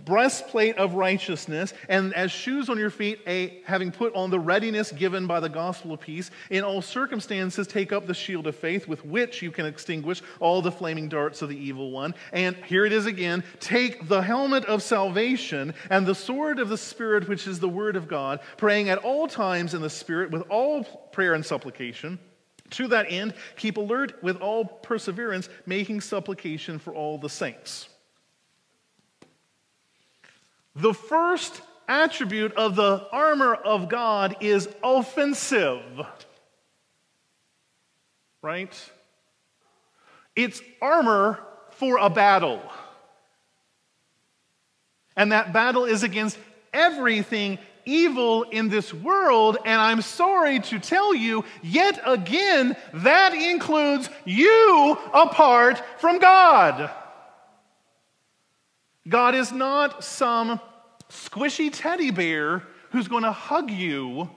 breastplate 0.05 0.77
of 0.77 0.93
righteousness, 0.93 1.73
and 1.89 2.13
as 2.13 2.31
shoes 2.31 2.69
on 2.69 2.77
your 2.77 2.89
feet, 2.89 3.19
a, 3.27 3.61
having 3.65 3.91
put 3.91 4.15
on 4.15 4.29
the 4.29 4.39
readiness 4.39 4.93
given 4.93 5.27
by 5.27 5.41
the 5.41 5.49
gospel 5.49 5.91
of 5.91 5.99
peace. 5.99 6.31
In 6.49 6.63
all 6.63 6.81
circumstances, 6.81 7.67
take 7.67 7.91
up 7.91 8.07
the 8.07 8.13
shield 8.13 8.47
of 8.47 8.55
faith, 8.55 8.87
with 8.87 9.03
which 9.05 9.41
you 9.41 9.51
can 9.51 9.65
extinguish 9.65 10.21
all 10.39 10.61
the 10.61 10.71
flaming 10.71 11.09
darts 11.09 11.41
of 11.41 11.49
the 11.49 11.57
evil 11.57 11.91
one. 11.91 12.15
And 12.31 12.55
here 12.65 12.85
it 12.85 12.93
is 12.93 13.05
again 13.05 13.43
take 13.59 14.07
the 14.07 14.21
helmet 14.21 14.63
of 14.65 14.83
salvation 14.83 15.73
and 15.89 16.05
the 16.05 16.15
sword 16.15 16.59
of 16.59 16.69
the 16.69 16.77
Spirit, 16.77 17.27
which 17.27 17.45
is 17.45 17.59
the 17.59 17.69
word 17.69 17.95
of 17.97 18.07
God, 18.07 18.39
praying 18.57 18.89
at 18.89 18.99
all 18.99 19.27
times 19.27 19.73
in 19.73 19.81
the 19.81 19.89
Spirit 19.89 20.31
with 20.31 20.43
all 20.49 20.83
prayer 21.11 21.33
and 21.33 21.45
supplication. 21.45 22.19
To 22.71 22.87
that 22.87 23.05
end, 23.09 23.33
keep 23.55 23.77
alert 23.77 24.23
with 24.23 24.37
all 24.37 24.65
perseverance, 24.65 25.49
making 25.65 26.01
supplication 26.01 26.79
for 26.79 26.93
all 26.93 27.17
the 27.17 27.29
saints. 27.29 27.89
The 30.75 30.93
first 30.93 31.61
attribute 31.87 32.53
of 32.53 32.75
the 32.75 33.07
armor 33.11 33.53
of 33.53 33.87
God 33.87 34.37
is 34.41 34.67
offensive. 34.83 35.83
Right? 38.41 38.91
It's 40.35 40.61
armor 40.81 41.39
for 41.71 41.97
a 41.97 42.09
battle. 42.09 42.61
And 45.15 45.31
that 45.31 45.53
battle 45.53 45.85
is 45.85 46.03
against 46.03 46.37
everything 46.73 47.57
evil 47.85 48.43
in 48.43 48.69
this 48.69 48.93
world, 48.93 49.57
and 49.65 49.81
I'm 49.81 50.01
sorry 50.01 50.59
to 50.59 50.79
tell 50.79 51.13
you, 51.13 51.45
yet 51.61 52.01
again, 52.05 52.75
that 52.93 53.33
includes 53.33 54.09
you 54.25 54.97
apart 55.13 55.81
from 55.99 56.19
God. 56.19 56.91
God 59.07 59.35
is 59.35 59.51
not 59.51 60.03
some 60.03 60.59
squishy 61.09 61.69
teddy 61.71 62.11
bear 62.11 62.63
who's 62.91 63.07
going 63.07 63.23
to 63.23 63.31
hug 63.31 63.69
you. 63.69 64.29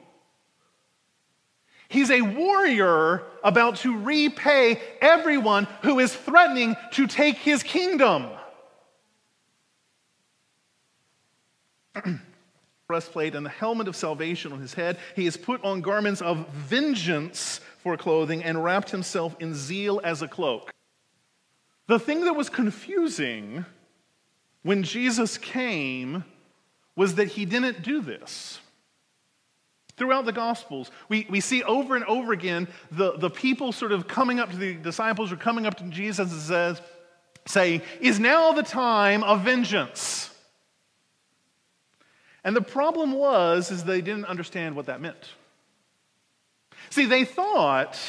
He's 1.89 2.11
a 2.11 2.21
warrior 2.21 3.23
about 3.43 3.77
to 3.77 3.97
repay 3.97 4.81
everyone 5.01 5.67
who 5.83 5.99
is 6.01 6.15
threatening 6.15 6.77
to 6.93 7.07
take 7.07 7.37
his 7.37 7.63
kingdom. 7.63 8.27
breastplate 12.89 13.35
and 13.35 13.45
the 13.45 13.51
helmet 13.51 13.87
of 13.87 13.95
salvation 13.95 14.51
on 14.51 14.61
his 14.61 14.73
head. 14.73 14.97
He 15.15 15.27
has 15.27 15.37
put 15.37 15.63
on 15.63 15.83
garments 15.83 16.23
of 16.23 16.49
vengeance 16.49 17.61
for 17.83 17.99
clothing 17.99 18.43
and 18.43 18.65
wrapped 18.65 18.91
himself 18.91 19.37
in 19.41 19.55
zeal 19.55 20.01
as 20.03 20.23
a 20.23 20.29
cloak. 20.29 20.73
The 21.87 21.99
thing 21.99 22.25
that 22.25 22.33
was 22.33 22.49
confusing 22.49 23.67
when 24.63 24.85
Jesus 24.85 25.37
came 25.37 26.25
was 26.97 27.17
that 27.17 27.29
he 27.29 27.45
didn't 27.45 27.83
do 27.83 28.01
this. 28.01 28.59
Throughout 29.99 30.25
the 30.25 30.33
Gospels, 30.33 30.91
we, 31.11 31.27
we 31.29 31.41
see 31.41 31.63
over 31.65 31.95
and 31.95 32.07
over 32.07 32.33
again 32.33 32.69
the, 32.91 33.19
the 33.19 33.29
people 33.29 33.71
sort 33.71 33.93
of 33.93 34.09
coming 34.09 34.41
up 34.41 34.51
to 34.51 34.57
the 34.57 34.73
disciples 34.73 35.31
or 35.31 35.37
coming 35.37 35.67
up 35.67 35.77
to 35.77 35.85
Jesus 35.85 36.33
and 36.33 36.41
says, 36.41 36.81
say, 37.47 37.83
Is 38.01 38.19
now 38.19 38.53
the 38.53 38.63
time 38.63 39.23
of 39.25 39.43
vengeance? 39.43 40.28
And 42.49 42.57
the 42.57 42.63
problem 42.63 43.13
was 43.13 43.71
is 43.71 43.85
they 43.85 44.01
didn't 44.01 44.25
understand 44.25 44.75
what 44.75 44.87
that 44.87 45.03
meant. 45.03 45.35
See, 46.89 47.05
they 47.05 47.27
thought 47.27 48.01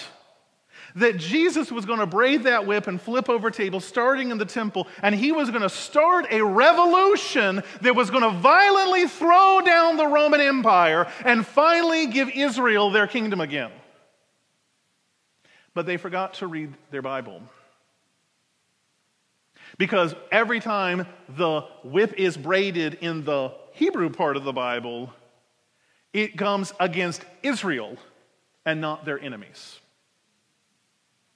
that 0.96 1.18
Jesus 1.18 1.70
was 1.70 1.84
going 1.84 2.00
to 2.00 2.06
braid 2.06 2.44
that 2.44 2.66
whip 2.66 2.88
and 2.88 3.02
flip 3.02 3.28
over 3.30 3.52
tables 3.52 3.84
starting 3.84 4.32
in 4.32 4.38
the 4.38 4.46
temple, 4.46 4.88
and 5.04 5.14
he 5.14 5.34
was 5.34 5.50
going 5.50 5.64
to 5.64 5.70
start 5.70 6.26
a 6.32 6.42
revolution 6.42 7.62
that 7.82 7.98
was 7.98 8.12
going 8.12 8.24
to 8.24 8.30
violently 8.40 9.10
throw 9.10 9.60
down 9.60 9.98
the 9.98 10.08
Roman 10.08 10.40
Empire 10.40 11.12
and 11.26 11.46
finally 11.46 12.08
give 12.08 12.30
Israel 12.30 12.92
their 12.92 13.08
kingdom 13.08 13.42
again. 13.42 13.72
But 15.74 15.86
they 15.86 15.98
forgot 15.98 16.36
to 16.36 16.48
read 16.48 16.74
their 16.92 17.02
Bible. 17.02 17.42
Because 19.78 20.16
every 20.32 20.62
time 20.62 21.08
the 21.28 21.62
whip 21.84 22.14
is 22.18 22.38
braided 22.38 23.00
in 23.02 23.26
the 23.26 23.54
Hebrew 23.80 24.10
part 24.10 24.36
of 24.36 24.44
the 24.44 24.52
Bible, 24.52 25.14
it 26.12 26.38
comes 26.38 26.74
against 26.82 27.24
Israel 27.44 27.96
and 28.66 28.82
not 28.82 29.06
their 29.06 29.18
enemies. 29.18 29.80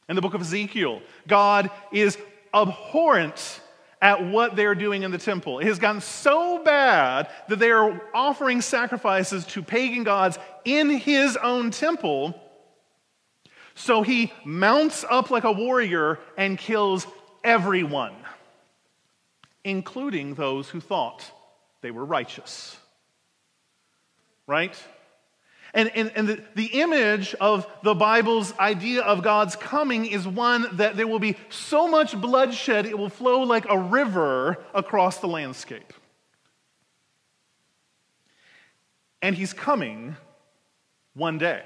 In 0.09 0.17
the 0.17 0.21
book 0.21 0.33
of 0.33 0.41
Ezekiel, 0.41 1.01
God 1.25 1.71
is 1.93 2.17
abhorrent 2.53 3.61
at 4.01 4.25
what 4.25 4.57
they're 4.57 4.75
doing 4.75 5.03
in 5.03 5.11
the 5.11 5.17
temple. 5.17 5.59
It 5.59 5.67
has 5.67 5.79
gotten 5.79 6.01
so 6.01 6.61
bad 6.61 7.29
that 7.47 7.59
they 7.59 7.71
are 7.71 8.01
offering 8.13 8.59
sacrifices 8.59 9.45
to 9.45 9.63
pagan 9.63 10.03
gods 10.03 10.37
in 10.65 10.89
his 10.89 11.37
own 11.37 11.71
temple. 11.71 12.37
So 13.73 14.01
he 14.01 14.33
mounts 14.43 15.05
up 15.09 15.31
like 15.31 15.45
a 15.45 15.51
warrior 15.53 16.19
and 16.37 16.57
kills 16.57 17.07
everyone, 17.41 18.15
including 19.63 20.33
those 20.35 20.67
who 20.67 20.81
thought 20.81 21.31
they 21.83 21.91
were 21.91 22.03
righteous. 22.03 22.75
Right? 24.47 24.75
And, 25.75 25.91
and, 25.95 26.11
and 26.15 26.27
the, 26.27 26.43
the 26.55 26.81
image 26.81 27.35
of 27.35 27.67
the 27.83 27.93
Bible's 27.93 28.57
idea 28.57 29.01
of 29.01 29.21
God's 29.21 29.55
coming 29.55 30.05
is 30.05 30.27
one 30.27 30.67
that 30.77 30.95
there 30.95 31.07
will 31.07 31.19
be 31.19 31.35
so 31.49 31.87
much 31.87 32.19
bloodshed, 32.19 32.85
it 32.85 32.97
will 32.97 33.09
flow 33.09 33.41
like 33.41 33.65
a 33.69 33.77
river 33.77 34.57
across 34.73 35.19
the 35.19 35.27
landscape. 35.27 35.93
And 39.21 39.35
he's 39.35 39.53
coming 39.53 40.15
one 41.13 41.37
day. 41.37 41.63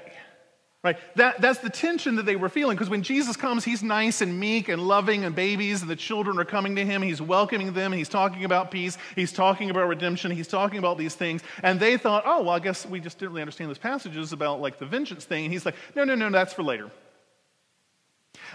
Right? 0.84 0.96
That, 1.16 1.40
that's 1.40 1.58
the 1.58 1.70
tension 1.70 2.16
that 2.16 2.26
they 2.26 2.36
were 2.36 2.48
feeling 2.48 2.76
because 2.76 2.88
when 2.88 3.02
Jesus 3.02 3.36
comes, 3.36 3.64
he's 3.64 3.82
nice 3.82 4.20
and 4.20 4.38
meek 4.38 4.68
and 4.68 4.80
loving, 4.80 5.24
and 5.24 5.34
babies 5.34 5.82
and 5.82 5.90
the 5.90 5.96
children 5.96 6.38
are 6.38 6.44
coming 6.44 6.76
to 6.76 6.84
him. 6.84 7.02
He's 7.02 7.20
welcoming 7.20 7.72
them. 7.72 7.92
And 7.92 7.98
he's 7.98 8.08
talking 8.08 8.44
about 8.44 8.70
peace. 8.70 8.96
He's 9.16 9.32
talking 9.32 9.70
about 9.70 9.88
redemption. 9.88 10.30
He's 10.30 10.46
talking 10.46 10.78
about 10.78 10.96
these 10.96 11.16
things. 11.16 11.42
And 11.64 11.80
they 11.80 11.96
thought, 11.96 12.22
oh, 12.26 12.42
well, 12.42 12.50
I 12.50 12.60
guess 12.60 12.86
we 12.86 13.00
just 13.00 13.18
didn't 13.18 13.32
really 13.32 13.42
understand 13.42 13.70
those 13.70 13.78
passages 13.78 14.32
about 14.32 14.60
like 14.60 14.78
the 14.78 14.86
vengeance 14.86 15.24
thing. 15.24 15.44
And 15.46 15.52
he's 15.52 15.66
like, 15.66 15.74
no, 15.96 16.04
no, 16.04 16.14
no, 16.14 16.30
that's 16.30 16.52
for 16.52 16.62
later. 16.62 16.92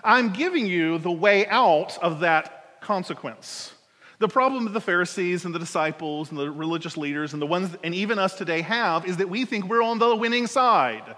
I'm 0.01 0.31
giving 0.31 0.65
you 0.65 0.99
the 0.99 1.11
way 1.11 1.45
out 1.47 1.97
of 2.01 2.21
that 2.21 2.79
consequence. 2.79 3.73
The 4.19 4.29
problem 4.29 4.63
that 4.63 4.71
the 4.71 4.79
Pharisees 4.79 5.43
and 5.43 5.53
the 5.53 5.59
disciples 5.59 6.29
and 6.29 6.39
the 6.39 6.49
religious 6.49 6.95
leaders 6.95 7.33
and 7.33 7.41
the 7.41 7.45
ones, 7.45 7.75
and 7.83 7.93
even 7.93 8.17
us 8.17 8.35
today 8.35 8.61
have, 8.61 9.05
is 9.05 9.17
that 9.17 9.27
we 9.29 9.43
think 9.43 9.65
we're 9.65 9.83
on 9.83 9.99
the 9.99 10.15
winning 10.15 10.47
side. 10.47 11.17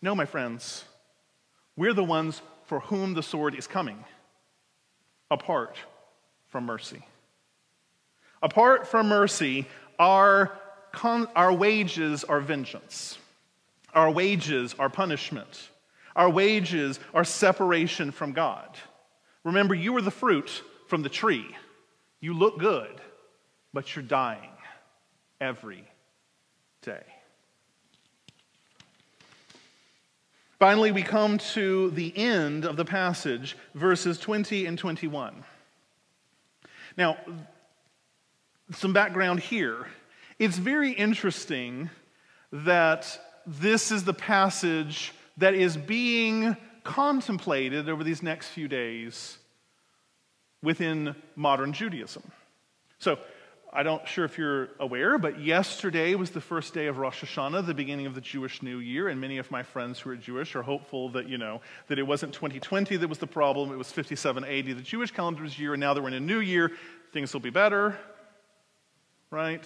No, 0.00 0.14
my 0.14 0.24
friends, 0.24 0.84
we're 1.76 1.94
the 1.94 2.04
ones 2.04 2.40
for 2.66 2.80
whom 2.80 3.14
the 3.14 3.22
sword 3.22 3.54
is 3.54 3.66
coming, 3.66 4.04
apart 5.30 5.76
from 6.48 6.66
mercy. 6.66 7.02
Apart 8.42 8.86
from 8.86 9.08
mercy, 9.08 9.66
our, 9.98 10.52
con- 10.92 11.28
our 11.34 11.52
wages 11.52 12.24
are 12.24 12.40
vengeance. 12.40 13.18
Our 13.94 14.10
wages 14.10 14.74
are 14.78 14.88
punishment. 14.88 15.68
Our 16.14 16.30
wages 16.30 17.00
are 17.14 17.24
separation 17.24 18.12
from 18.12 18.32
God. 18.32 18.76
Remember, 19.44 19.74
you 19.74 19.96
are 19.96 20.02
the 20.02 20.10
fruit 20.10 20.62
from 20.86 21.02
the 21.02 21.08
tree. 21.08 21.46
You 22.20 22.34
look 22.34 22.58
good, 22.58 23.00
but 23.72 23.94
you're 23.94 24.04
dying 24.04 24.50
every 25.40 25.84
day. 26.82 27.04
Finally, 30.58 30.90
we 30.90 31.02
come 31.02 31.38
to 31.38 31.90
the 31.90 32.16
end 32.16 32.64
of 32.64 32.76
the 32.76 32.84
passage, 32.84 33.56
verses 33.74 34.18
20 34.18 34.66
and 34.66 34.76
21. 34.76 35.44
Now, 36.96 37.16
some 38.72 38.92
background 38.92 39.38
here. 39.38 39.86
It's 40.40 40.58
very 40.58 40.90
interesting 40.90 41.90
that 42.50 43.20
this 43.46 43.92
is 43.92 44.02
the 44.02 44.14
passage 44.14 45.12
that 45.36 45.54
is 45.54 45.76
being 45.76 46.56
contemplated 46.82 47.88
over 47.88 48.02
these 48.02 48.22
next 48.22 48.48
few 48.48 48.66
days 48.66 49.38
within 50.60 51.14
modern 51.36 51.72
Judaism. 51.72 52.22
So, 52.98 53.18
I 53.70 53.82
don't 53.82 54.06
sure 54.08 54.24
if 54.24 54.38
you're 54.38 54.70
aware, 54.80 55.18
but 55.18 55.40
yesterday 55.40 56.14
was 56.14 56.30
the 56.30 56.40
first 56.40 56.72
day 56.72 56.86
of 56.86 56.96
Rosh 56.96 57.22
Hashanah, 57.22 57.66
the 57.66 57.74
beginning 57.74 58.06
of 58.06 58.14
the 58.14 58.20
Jewish 58.22 58.62
New 58.62 58.78
Year, 58.78 59.08
and 59.08 59.20
many 59.20 59.36
of 59.36 59.50
my 59.50 59.62
friends 59.62 60.00
who 60.00 60.08
are 60.08 60.16
Jewish 60.16 60.56
are 60.56 60.62
hopeful 60.62 61.10
that 61.10 61.28
you 61.28 61.36
know 61.36 61.60
that 61.88 61.98
it 61.98 62.04
wasn't 62.04 62.32
2020 62.32 62.96
that 62.96 63.08
was 63.08 63.18
the 63.18 63.26
problem; 63.26 63.70
it 63.70 63.76
was 63.76 63.92
5780, 63.92 64.72
the 64.72 64.80
Jewish 64.80 65.10
calendar's 65.10 65.58
year, 65.58 65.74
and 65.74 65.80
now 65.80 65.92
that 65.92 66.00
we're 66.00 66.08
in 66.08 66.14
a 66.14 66.20
new 66.20 66.40
year, 66.40 66.72
things 67.12 67.34
will 67.34 67.40
be 67.40 67.50
better, 67.50 67.98
right? 69.30 69.64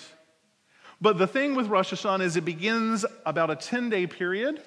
But 1.00 1.18
the 1.18 1.28
thing 1.28 1.54
with 1.54 1.68
Rosh 1.68 1.92
Hashanah 1.92 2.22
is 2.22 2.36
it 2.36 2.44
begins 2.44 3.04
about 3.24 3.50
a 3.50 3.56
10-day 3.56 4.08
period. 4.08 4.60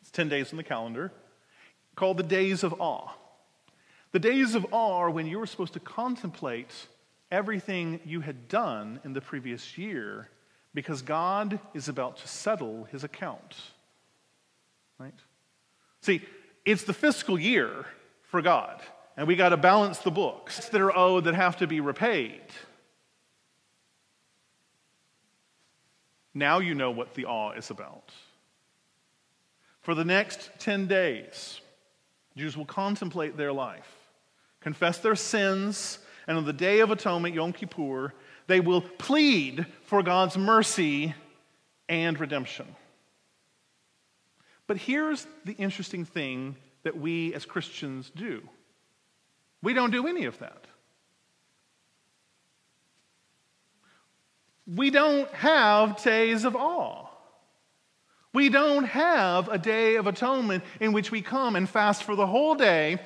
It's 0.00 0.10
10 0.12 0.28
days 0.28 0.52
in 0.52 0.56
the 0.56 0.64
calendar, 0.64 1.10
called 1.96 2.16
the 2.16 2.22
Days 2.22 2.62
of 2.62 2.80
Awe. 2.80 3.12
The 4.12 4.20
Days 4.20 4.54
of 4.54 4.66
Awe 4.70 4.98
are 4.98 5.10
when 5.10 5.26
you're 5.26 5.46
supposed 5.46 5.72
to 5.72 5.80
contemplate 5.80 6.70
everything 7.30 8.00
you 8.04 8.20
had 8.20 8.48
done 8.48 9.00
in 9.04 9.12
the 9.12 9.20
previous 9.20 9.76
year 9.76 10.28
because 10.74 11.02
God 11.02 11.58
is 11.74 11.88
about 11.88 12.18
to 12.18 12.28
settle 12.28 12.84
his 12.84 13.02
account. 13.02 13.56
Right? 14.98 15.14
See, 16.02 16.22
it's 16.64 16.84
the 16.84 16.92
fiscal 16.92 17.38
year 17.38 17.86
for 18.24 18.42
God, 18.42 18.80
and 19.16 19.26
we 19.26 19.36
got 19.36 19.50
to 19.50 19.56
balance 19.56 19.98
the 19.98 20.10
books 20.10 20.68
that 20.68 20.80
are 20.80 20.96
owed 20.96 21.24
that 21.24 21.34
have 21.34 21.56
to 21.58 21.66
be 21.66 21.80
repaid. 21.80 22.42
Now 26.34 26.58
you 26.58 26.74
know 26.74 26.90
what 26.90 27.14
the 27.14 27.24
awe 27.24 27.52
is 27.52 27.70
about. 27.70 28.12
For 29.80 29.94
the 29.94 30.04
next 30.04 30.50
10 30.58 30.86
days, 30.86 31.60
Jews 32.36 32.56
will 32.56 32.66
contemplate 32.66 33.36
their 33.36 33.52
life, 33.52 33.90
confess 34.60 34.98
their 34.98 35.14
sins, 35.14 35.98
and 36.26 36.36
on 36.36 36.44
the 36.44 36.52
Day 36.52 36.80
of 36.80 36.90
Atonement, 36.90 37.34
Yom 37.34 37.52
Kippur, 37.52 38.12
they 38.46 38.60
will 38.60 38.80
plead 38.80 39.66
for 39.82 40.02
God's 40.02 40.36
mercy 40.36 41.14
and 41.88 42.18
redemption. 42.18 42.66
But 44.66 44.76
here's 44.76 45.26
the 45.44 45.52
interesting 45.52 46.04
thing 46.04 46.56
that 46.82 46.98
we 46.98 47.34
as 47.34 47.44
Christians 47.44 48.10
do 48.14 48.42
we 49.62 49.72
don't 49.72 49.90
do 49.90 50.06
any 50.06 50.26
of 50.26 50.38
that. 50.38 50.66
We 54.66 54.90
don't 54.90 55.28
have 55.32 56.02
days 56.02 56.44
of 56.44 56.56
awe. 56.56 57.06
We 58.32 58.48
don't 58.48 58.84
have 58.84 59.48
a 59.48 59.58
day 59.58 59.96
of 59.96 60.06
atonement 60.06 60.62
in 60.80 60.92
which 60.92 61.10
we 61.10 61.22
come 61.22 61.56
and 61.56 61.68
fast 61.68 62.04
for 62.04 62.14
the 62.14 62.26
whole 62.26 62.54
day 62.54 62.98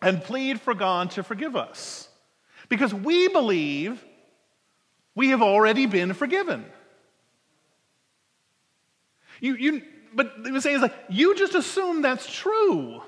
and 0.00 0.22
plead 0.22 0.60
for 0.60 0.74
God 0.74 1.10
to 1.12 1.22
forgive 1.22 1.56
us. 1.56 2.08
Because 2.68 2.92
we 2.92 3.28
believe 3.28 4.04
we 5.14 5.30
have 5.30 5.42
already 5.42 5.86
been 5.86 6.12
forgiven. 6.14 6.64
You, 9.40 9.54
you, 9.54 9.82
but 10.14 10.42
the 10.42 10.60
saying 10.60 10.76
is 10.76 10.82
like, 10.82 10.94
you 11.08 11.34
just 11.36 11.54
assume 11.54 12.02
that's 12.02 12.32
true. 12.32 13.02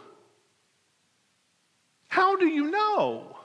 How 2.08 2.36
do 2.36 2.46
you 2.46 2.70
know? 2.70 3.36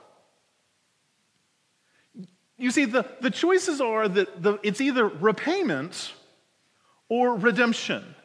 You 2.57 2.71
see, 2.71 2.85
the, 2.85 3.05
the 3.19 3.29
choices 3.29 3.81
are 3.81 4.07
that 4.07 4.41
the, 4.41 4.59
it's 4.63 4.79
either 4.79 5.07
repayment 5.07 6.13
or 7.09 7.35
redemption. 7.35 8.15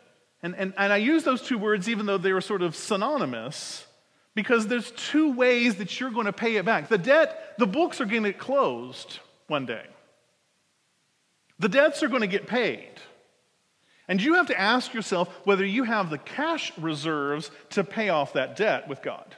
And, 0.43 0.55
and, 0.55 0.73
and 0.77 0.93
I 0.93 0.99
use 0.99 1.25
those 1.25 1.43
two 1.43 1.59
words 1.59 1.89
even 1.89 2.07
though 2.07 2.19
they 2.19 2.31
are 2.31 2.41
sort 2.41 2.63
of 2.63 2.77
synonymous 2.77 3.85
because 4.39 4.69
there's 4.69 4.93
two 4.93 5.33
ways 5.33 5.75
that 5.79 5.99
you're 5.99 6.13
going 6.13 6.27
to 6.27 6.33
pay 6.33 6.55
it 6.55 6.65
back. 6.65 6.89
The 6.89 6.97
debt, 6.97 7.57
the 7.59 7.67
books 7.67 8.01
are 8.01 8.05
going 8.05 8.23
to 8.23 8.31
get 8.31 8.39
closed 8.39 9.19
one 9.49 9.67
day. 9.67 9.85
The 11.59 11.69
debts 11.69 12.05
are 12.05 12.09
going 12.09 12.21
to 12.21 12.29
get 12.29 12.47
paid. 12.47 12.89
And 14.07 14.23
you 14.23 14.35
have 14.35 14.47
to 14.47 14.57
ask 14.57 14.95
yourself 14.95 15.29
whether 15.43 15.67
you 15.67 15.83
have 15.83 16.09
the 16.09 16.19
cash 16.19 16.71
reserves 16.79 17.51
to 17.71 17.83
pay 17.83 18.11
off 18.11 18.35
that 18.35 18.55
debt 18.55 18.87
with 18.87 19.03
God. 19.03 19.35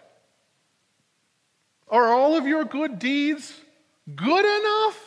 Are 1.88 2.08
all 2.12 2.36
of 2.36 2.46
your 2.46 2.66
good 2.66 2.98
deeds 2.98 3.58
good 4.14 4.44
enough 4.44 5.02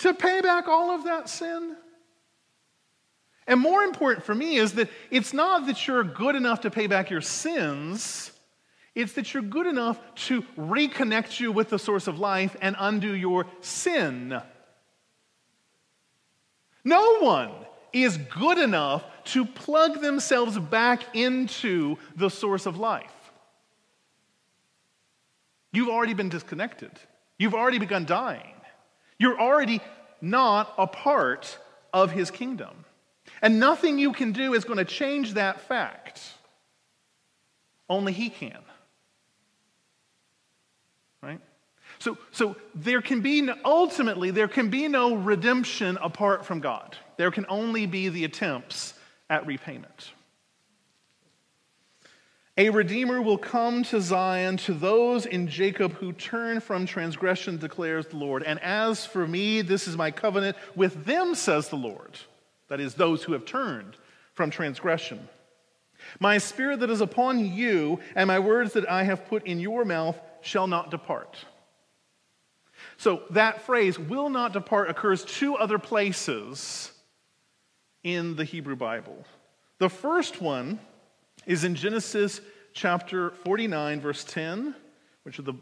to 0.00 0.12
pay 0.12 0.42
back 0.42 0.68
all 0.68 0.90
of 0.90 1.04
that 1.04 1.30
sin? 1.30 1.76
And 3.46 3.58
more 3.58 3.84
important 3.84 4.26
for 4.26 4.34
me 4.34 4.58
is 4.58 4.74
that 4.74 4.90
it's 5.10 5.32
not 5.32 5.64
that 5.64 5.86
you're 5.86 6.04
good 6.04 6.34
enough 6.36 6.60
to 6.60 6.70
pay 6.70 6.88
back 6.88 7.08
your 7.08 7.22
sins, 7.22 8.32
it's 8.98 9.12
that 9.12 9.32
you're 9.32 9.44
good 9.44 9.68
enough 9.68 10.00
to 10.26 10.42
reconnect 10.58 11.38
you 11.38 11.52
with 11.52 11.70
the 11.70 11.78
source 11.78 12.08
of 12.08 12.18
life 12.18 12.56
and 12.60 12.74
undo 12.76 13.14
your 13.14 13.46
sin. 13.60 14.42
No 16.82 17.20
one 17.20 17.52
is 17.92 18.16
good 18.16 18.58
enough 18.58 19.04
to 19.26 19.44
plug 19.44 20.00
themselves 20.00 20.58
back 20.58 21.14
into 21.14 21.96
the 22.16 22.28
source 22.28 22.66
of 22.66 22.76
life. 22.76 23.12
You've 25.72 25.90
already 25.90 26.14
been 26.14 26.28
disconnected. 26.28 26.90
You've 27.38 27.54
already 27.54 27.78
begun 27.78 28.04
dying. 28.04 28.54
You're 29.16 29.38
already 29.38 29.80
not 30.20 30.74
a 30.76 30.88
part 30.88 31.56
of 31.92 32.10
his 32.10 32.32
kingdom. 32.32 32.84
And 33.42 33.60
nothing 33.60 34.00
you 34.00 34.12
can 34.12 34.32
do 34.32 34.54
is 34.54 34.64
going 34.64 34.78
to 34.78 34.84
change 34.84 35.34
that 35.34 35.60
fact. 35.60 36.20
Only 37.88 38.12
he 38.12 38.28
can. 38.28 38.58
Right? 41.22 41.40
So, 41.98 42.16
so 42.30 42.56
there 42.74 43.02
can 43.02 43.20
be, 43.20 43.42
no, 43.42 43.56
ultimately, 43.64 44.30
there 44.30 44.48
can 44.48 44.70
be 44.70 44.88
no 44.88 45.14
redemption 45.16 45.98
apart 46.00 46.44
from 46.46 46.60
God. 46.60 46.96
There 47.16 47.30
can 47.30 47.46
only 47.48 47.86
be 47.86 48.08
the 48.08 48.24
attempts 48.24 48.94
at 49.28 49.46
repayment. 49.46 50.12
A 52.56 52.70
redeemer 52.70 53.22
will 53.22 53.38
come 53.38 53.84
to 53.84 54.00
Zion 54.00 54.56
to 54.58 54.74
those 54.74 55.26
in 55.26 55.46
Jacob 55.46 55.92
who 55.92 56.12
turn 56.12 56.58
from 56.58 56.86
transgression, 56.86 57.56
declares 57.56 58.06
the 58.06 58.16
Lord. 58.16 58.42
And 58.42 58.58
as 58.60 59.06
for 59.06 59.28
me, 59.28 59.62
this 59.62 59.86
is 59.86 59.96
my 59.96 60.10
covenant 60.10 60.56
with 60.74 61.04
them, 61.04 61.36
says 61.36 61.68
the 61.68 61.76
Lord. 61.76 62.18
That 62.66 62.80
is, 62.80 62.94
those 62.94 63.22
who 63.22 63.32
have 63.32 63.44
turned 63.44 63.96
from 64.34 64.50
transgression. 64.50 65.28
My 66.18 66.38
spirit 66.38 66.80
that 66.80 66.90
is 66.90 67.00
upon 67.00 67.44
you 67.54 68.00
and 68.16 68.26
my 68.26 68.40
words 68.40 68.72
that 68.72 68.90
I 68.90 69.04
have 69.04 69.26
put 69.28 69.46
in 69.46 69.60
your 69.60 69.84
mouth 69.84 70.18
shall 70.40 70.66
not 70.66 70.90
depart. 70.90 71.38
So 72.98 73.22
that 73.30 73.62
phrase, 73.62 73.96
will 73.96 74.28
not 74.28 74.52
depart, 74.52 74.90
occurs 74.90 75.24
two 75.24 75.56
other 75.56 75.78
places 75.78 76.90
in 78.02 78.34
the 78.34 78.44
Hebrew 78.44 78.74
Bible. 78.74 79.24
The 79.78 79.88
first 79.88 80.42
one 80.42 80.80
is 81.46 81.62
in 81.62 81.76
Genesis 81.76 82.40
chapter 82.74 83.30
49, 83.30 84.00
verse 84.00 84.24
10, 84.24 84.74
which, 85.22 85.36
the, 85.36 85.54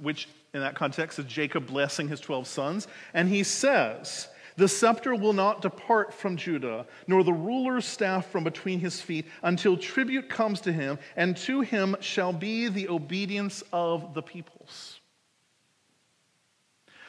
which 0.00 0.28
in 0.54 0.60
that 0.60 0.76
context 0.76 1.18
is 1.18 1.24
Jacob 1.24 1.66
blessing 1.66 2.06
his 2.06 2.20
12 2.20 2.46
sons. 2.46 2.86
And 3.14 3.28
he 3.28 3.42
says, 3.42 4.28
The 4.56 4.68
scepter 4.68 5.16
will 5.16 5.32
not 5.32 5.62
depart 5.62 6.14
from 6.14 6.36
Judah, 6.36 6.86
nor 7.08 7.24
the 7.24 7.32
ruler's 7.32 7.84
staff 7.84 8.30
from 8.30 8.44
between 8.44 8.78
his 8.78 9.00
feet, 9.00 9.26
until 9.42 9.76
tribute 9.76 10.28
comes 10.28 10.60
to 10.60 10.72
him, 10.72 11.00
and 11.16 11.36
to 11.38 11.62
him 11.62 11.96
shall 11.98 12.32
be 12.32 12.68
the 12.68 12.88
obedience 12.88 13.64
of 13.72 14.14
the 14.14 14.22
peoples. 14.22 14.95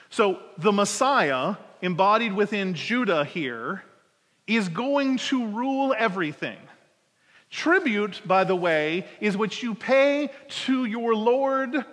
So 0.09 0.39
the 0.57 0.71
Messiah, 0.71 1.55
embodied 1.81 2.33
within 2.33 2.73
Judah 2.73 3.25
here, 3.25 3.83
is 4.47 4.69
going 4.69 5.17
to 5.17 5.47
rule 5.47 5.93
everything. 5.97 6.57
Tribute, 7.49 8.21
by 8.25 8.43
the 8.43 8.55
way, 8.55 9.05
is 9.19 9.37
what 9.37 9.61
you 9.61 9.75
pay 9.75 10.29
to 10.65 10.85
your 10.85 11.15
Lord 11.15 11.85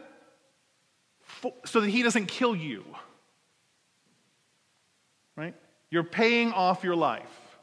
for, 1.21 1.53
so 1.65 1.81
that 1.81 1.91
he 1.91 2.03
doesn't 2.03 2.27
kill 2.27 2.57
you. 2.57 2.85
Right? 5.37 5.55
You're 5.91 6.05
paying 6.05 6.53
off 6.53 6.85
your 6.85 6.97
life 6.97 7.59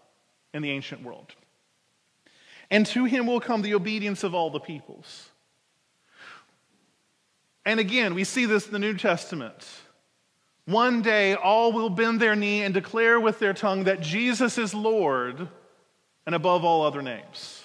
in 0.54 0.62
the 0.62 0.72
ancient 0.72 1.04
world. 1.04 1.34
And 2.70 2.86
to 2.88 3.06
him 3.06 3.28
will 3.28 3.42
come 3.42 3.62
the 3.62 3.74
obedience 3.74 4.24
of 4.24 4.34
all 4.34 4.50
the 4.50 4.60
peoples. 4.60 5.30
And 7.66 7.80
again, 7.80 8.14
we 8.14 8.24
see 8.24 8.46
this 8.46 8.66
in 8.66 8.74
the 8.74 8.80
New 8.80 8.96
Testament. 8.98 9.68
One 10.66 11.02
day, 11.02 11.34
all 11.34 11.72
will 11.72 11.90
bend 11.90 12.20
their 12.20 12.36
knee 12.36 12.62
and 12.64 12.74
declare 12.74 13.20
with 13.20 13.40
their 13.40 13.54
tongue 13.54 13.86
that 13.86 14.02
Jesus 14.02 14.58
is 14.58 14.74
Lord 14.74 15.48
and 16.26 16.36
above 16.36 16.64
all 16.64 16.84
other 16.84 17.02
names. 17.02 17.64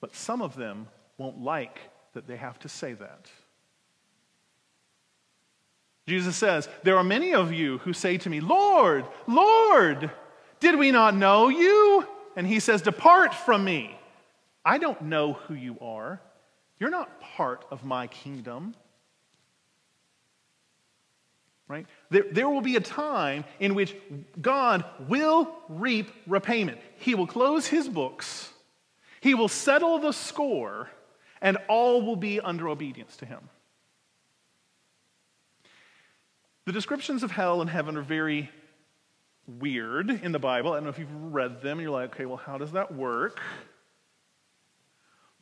But 0.00 0.14
some 0.16 0.42
of 0.42 0.56
them 0.56 0.88
won't 1.18 1.40
like 1.40 1.78
that 2.14 2.26
they 2.26 2.36
have 2.36 2.58
to 2.60 2.68
say 2.68 2.94
that. 2.94 3.30
Jesus 6.08 6.36
says, 6.36 6.68
There 6.82 6.96
are 6.96 7.04
many 7.04 7.34
of 7.34 7.52
you 7.52 7.78
who 7.78 7.92
say 7.92 8.18
to 8.18 8.30
me, 8.30 8.40
Lord, 8.40 9.04
Lord, 9.26 10.10
did 10.58 10.76
we 10.76 10.90
not 10.90 11.14
know 11.14 11.48
you? 11.48 12.06
And 12.34 12.46
he 12.46 12.60
says, 12.60 12.82
Depart 12.82 13.34
from 13.34 13.64
me. 13.64 13.96
I 14.64 14.78
don't 14.78 15.02
know 15.02 15.34
who 15.34 15.54
you 15.54 15.76
are. 15.80 16.20
You're 16.78 16.90
not 16.90 17.20
part 17.20 17.64
of 17.70 17.84
my 17.84 18.06
kingdom. 18.08 18.74
Right? 21.72 21.86
There, 22.10 22.24
there 22.30 22.48
will 22.48 22.60
be 22.60 22.76
a 22.76 22.80
time 22.80 23.44
in 23.58 23.74
which 23.74 23.96
God 24.40 24.84
will 25.08 25.52
reap 25.68 26.10
repayment. 26.26 26.78
He 26.98 27.14
will 27.14 27.26
close 27.26 27.66
his 27.66 27.88
books 27.88 28.52
he 29.22 29.34
will 29.34 29.48
settle 29.48 30.00
the 30.00 30.10
score, 30.10 30.90
and 31.40 31.56
all 31.68 32.02
will 32.02 32.16
be 32.16 32.40
under 32.40 32.68
obedience 32.68 33.16
to 33.18 33.24
him. 33.24 33.48
The 36.64 36.72
descriptions 36.72 37.22
of 37.22 37.30
hell 37.30 37.60
and 37.60 37.70
heaven 37.70 37.96
are 37.96 38.02
very 38.02 38.50
weird 39.46 40.10
in 40.10 40.32
the 40.32 40.40
Bible. 40.40 40.72
I 40.72 40.76
don't 40.76 40.84
know 40.84 40.90
if 40.90 40.98
you've 40.98 41.32
read 41.32 41.62
them. 41.62 41.80
You're 41.80 41.92
like, 41.92 42.14
okay, 42.14 42.26
well, 42.26 42.36
how 42.36 42.58
does 42.58 42.72
that 42.72 42.92
work? 42.92 43.40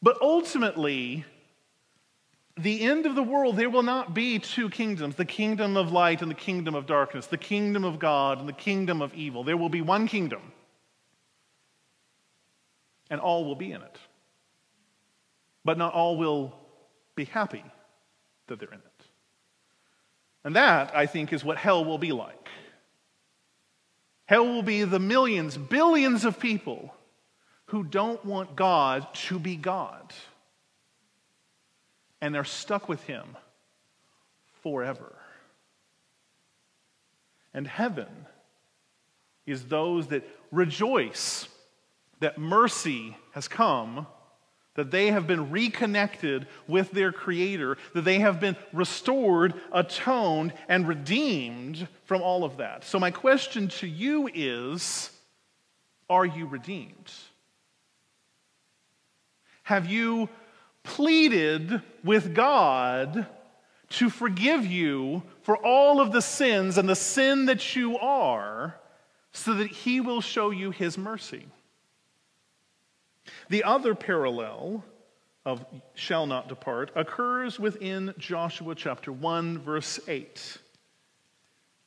But 0.02 0.18
ultimately, 0.20 1.24
the 2.62 2.82
end 2.82 3.06
of 3.06 3.14
the 3.14 3.22
world, 3.22 3.56
there 3.56 3.70
will 3.70 3.82
not 3.82 4.14
be 4.14 4.38
two 4.38 4.68
kingdoms 4.70 5.14
the 5.14 5.24
kingdom 5.24 5.76
of 5.76 5.92
light 5.92 6.22
and 6.22 6.30
the 6.30 6.34
kingdom 6.34 6.74
of 6.74 6.86
darkness, 6.86 7.26
the 7.26 7.36
kingdom 7.36 7.84
of 7.84 7.98
God 7.98 8.38
and 8.38 8.48
the 8.48 8.52
kingdom 8.52 9.02
of 9.02 9.14
evil. 9.14 9.44
There 9.44 9.56
will 9.56 9.68
be 9.68 9.82
one 9.82 10.06
kingdom 10.06 10.52
and 13.11 13.20
all 13.20 13.44
will 13.44 13.56
be 13.56 13.72
in 13.72 13.82
it. 13.82 13.98
But 15.64 15.76
not 15.76 15.92
all 15.92 16.16
will 16.16 16.54
be 17.16 17.24
happy 17.24 17.64
that 18.46 18.58
they're 18.58 18.68
in 18.68 18.76
it. 18.76 19.04
And 20.44 20.56
that, 20.56 20.96
I 20.96 21.06
think, 21.06 21.32
is 21.32 21.44
what 21.44 21.58
hell 21.58 21.84
will 21.84 21.98
be 21.98 22.12
like. 22.12 22.48
Hell 24.24 24.46
will 24.46 24.62
be 24.62 24.84
the 24.84 25.00
millions, 25.00 25.56
billions 25.56 26.24
of 26.24 26.38
people 26.38 26.94
who 27.66 27.84
don't 27.84 28.24
want 28.24 28.56
God 28.56 29.12
to 29.14 29.38
be 29.38 29.56
God. 29.56 30.14
And 32.20 32.34
they're 32.34 32.44
stuck 32.44 32.88
with 32.88 33.02
Him 33.04 33.36
forever. 34.62 35.16
And 37.52 37.66
heaven 37.66 38.26
is 39.46 39.64
those 39.64 40.08
that 40.08 40.24
rejoice 40.52 41.48
that 42.20 42.38
mercy 42.38 43.16
has 43.32 43.48
come, 43.48 44.06
that 44.74 44.90
they 44.90 45.08
have 45.08 45.26
been 45.26 45.50
reconnected 45.50 46.46
with 46.68 46.90
their 46.92 47.12
Creator, 47.12 47.76
that 47.94 48.02
they 48.02 48.20
have 48.20 48.38
been 48.40 48.56
restored, 48.72 49.54
atoned, 49.72 50.52
and 50.68 50.86
redeemed 50.86 51.88
from 52.04 52.22
all 52.22 52.44
of 52.44 52.58
that. 52.58 52.84
So, 52.84 52.98
my 52.98 53.10
question 53.10 53.68
to 53.68 53.86
you 53.86 54.30
is 54.32 55.10
Are 56.08 56.24
you 56.24 56.46
redeemed? 56.46 57.10
Have 59.64 59.90
you 59.90 60.28
pleaded 60.82 61.82
with 62.02 62.34
God 62.34 63.26
to 63.90 64.08
forgive 64.08 64.64
you 64.64 65.22
for 65.42 65.56
all 65.56 66.00
of 66.00 66.12
the 66.12 66.22
sins 66.22 66.78
and 66.78 66.88
the 66.88 66.96
sin 66.96 67.46
that 67.46 67.74
you 67.74 67.98
are 67.98 68.78
so 69.32 69.54
that 69.54 69.68
He 69.68 70.00
will 70.00 70.20
show 70.20 70.50
you 70.50 70.70
His 70.70 70.96
mercy? 70.96 71.46
The 73.48 73.64
other 73.64 73.94
parallel 73.94 74.84
of 75.44 75.64
shall 75.94 76.26
not 76.26 76.48
depart 76.48 76.90
occurs 76.94 77.58
within 77.58 78.14
Joshua 78.18 78.74
chapter 78.74 79.12
1, 79.12 79.58
verse 79.58 79.98
8. 80.06 80.58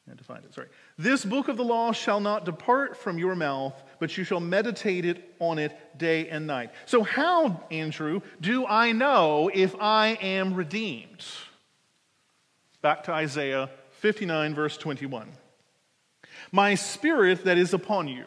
I 0.06 0.12
had 0.12 0.18
to 0.18 0.24
find 0.24 0.44
it, 0.44 0.54
sorry. 0.54 0.68
This 0.98 1.24
book 1.24 1.48
of 1.48 1.56
the 1.56 1.64
law 1.64 1.92
shall 1.92 2.20
not 2.20 2.46
depart 2.46 2.98
from 2.98 3.18
your 3.18 3.36
mouth, 3.36 3.82
but 4.00 4.18
you 4.18 4.24
shall 4.24 4.40
meditate 4.40 5.06
it 5.06 5.34
on 5.40 5.60
it 5.60 5.98
day 5.98 6.30
and 6.30 6.48
night. 6.48 6.72
So, 6.86 7.04
how, 7.04 7.64
Andrew, 7.72 8.22
do 8.42 8.66
I 8.66 8.92
know 8.92 9.50
if 9.54 9.76
I 9.80 10.18
am 10.22 10.54
redeemed? 10.54 11.26
Back 12.82 13.04
to 13.04 13.12
Isaiah 13.12 13.70
59, 14.00 14.56
verse 14.56 14.78
21. 14.78 15.32
My 16.52 16.76
spirit 16.76 17.46
that 17.46 17.58
is 17.58 17.74
upon 17.74 18.08
you 18.08 18.26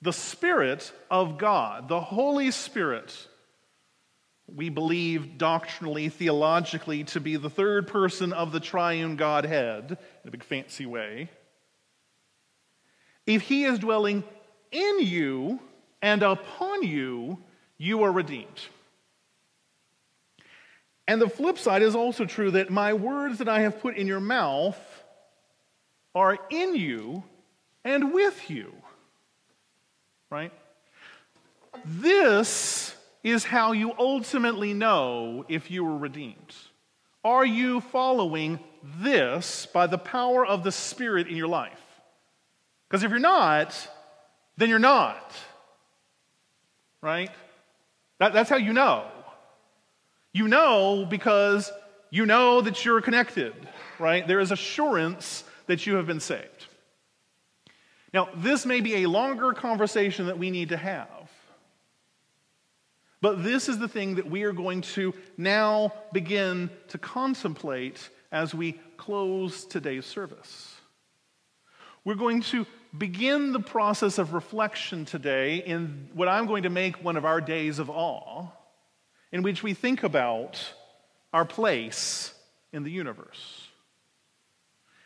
the 0.00 0.12
Spirit 0.12 0.92
of 1.10 1.38
God, 1.38 1.88
the 1.88 2.00
Holy 2.00 2.50
Spirit, 2.52 3.26
we 4.46 4.68
believe 4.68 5.38
doctrinally, 5.38 6.08
theologically, 6.08 7.04
to 7.04 7.20
be 7.20 7.36
the 7.36 7.50
third 7.50 7.88
person 7.88 8.32
of 8.32 8.52
the 8.52 8.60
triune 8.60 9.16
Godhead 9.16 9.98
in 10.22 10.28
a 10.28 10.30
big 10.30 10.44
fancy 10.44 10.86
way, 10.86 11.30
If 13.28 13.42
he 13.42 13.64
is 13.64 13.78
dwelling 13.78 14.24
in 14.72 15.00
you 15.00 15.60
and 16.00 16.22
upon 16.22 16.82
you, 16.82 17.36
you 17.76 18.02
are 18.02 18.10
redeemed. 18.10 18.62
And 21.06 21.20
the 21.20 21.28
flip 21.28 21.58
side 21.58 21.82
is 21.82 21.94
also 21.94 22.24
true 22.24 22.50
that 22.52 22.70
my 22.70 22.94
words 22.94 23.38
that 23.38 23.48
I 23.48 23.60
have 23.60 23.80
put 23.82 23.98
in 23.98 24.06
your 24.06 24.18
mouth 24.18 24.78
are 26.14 26.38
in 26.48 26.74
you 26.74 27.22
and 27.84 28.14
with 28.14 28.50
you. 28.50 28.72
Right? 30.30 30.52
This 31.84 32.96
is 33.22 33.44
how 33.44 33.72
you 33.72 33.92
ultimately 33.98 34.72
know 34.72 35.44
if 35.50 35.70
you 35.70 35.84
were 35.84 35.98
redeemed. 35.98 36.54
Are 37.22 37.44
you 37.44 37.82
following 37.82 38.58
this 38.82 39.66
by 39.66 39.86
the 39.86 39.98
power 39.98 40.46
of 40.46 40.64
the 40.64 40.72
Spirit 40.72 41.28
in 41.28 41.36
your 41.36 41.48
life? 41.48 41.87
Because 42.88 43.02
if 43.02 43.10
you're 43.10 43.20
not, 43.20 43.88
then 44.56 44.68
you're 44.68 44.78
not. 44.78 45.32
Right? 47.00 47.30
That, 48.18 48.32
that's 48.32 48.50
how 48.50 48.56
you 48.56 48.72
know. 48.72 49.06
You 50.32 50.48
know 50.48 51.06
because 51.08 51.70
you 52.10 52.26
know 52.26 52.60
that 52.60 52.84
you're 52.84 53.00
connected, 53.00 53.54
right? 53.98 54.26
There 54.26 54.40
is 54.40 54.50
assurance 54.50 55.44
that 55.66 55.86
you 55.86 55.96
have 55.96 56.06
been 56.06 56.20
saved. 56.20 56.66
Now, 58.14 58.30
this 58.34 58.64
may 58.64 58.80
be 58.80 59.04
a 59.04 59.08
longer 59.08 59.52
conversation 59.52 60.26
that 60.26 60.38
we 60.38 60.50
need 60.50 60.70
to 60.70 60.76
have. 60.76 61.08
But 63.20 63.42
this 63.42 63.68
is 63.68 63.78
the 63.78 63.88
thing 63.88 64.14
that 64.14 64.30
we 64.30 64.44
are 64.44 64.52
going 64.52 64.82
to 64.82 65.12
now 65.36 65.92
begin 66.12 66.70
to 66.88 66.98
contemplate 66.98 68.08
as 68.30 68.54
we 68.54 68.72
close 68.96 69.64
today's 69.64 70.06
service. 70.06 70.74
We're 72.04 72.14
going 72.14 72.42
to 72.42 72.64
begin 72.96 73.52
the 73.52 73.60
process 73.60 74.18
of 74.18 74.32
reflection 74.32 75.04
today 75.04 75.56
in 75.56 76.08
what 76.14 76.28
I'm 76.28 76.46
going 76.46 76.62
to 76.62 76.70
make 76.70 77.02
one 77.04 77.16
of 77.16 77.24
our 77.24 77.40
days 77.40 77.78
of 77.78 77.90
awe, 77.90 78.46
in 79.32 79.42
which 79.42 79.62
we 79.62 79.74
think 79.74 80.02
about 80.02 80.58
our 81.32 81.44
place 81.44 82.32
in 82.72 82.84
the 82.84 82.90
universe. 82.90 83.68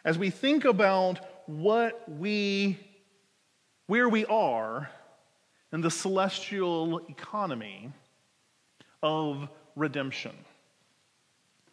As 0.04 0.18
we 0.18 0.30
think 0.30 0.64
about 0.64 1.20
what 1.46 2.08
we, 2.08 2.78
where 3.86 4.08
we 4.08 4.24
are 4.26 4.90
in 5.72 5.80
the 5.80 5.90
celestial 5.90 6.98
economy 7.08 7.90
of 9.02 9.48
redemption. 9.74 10.32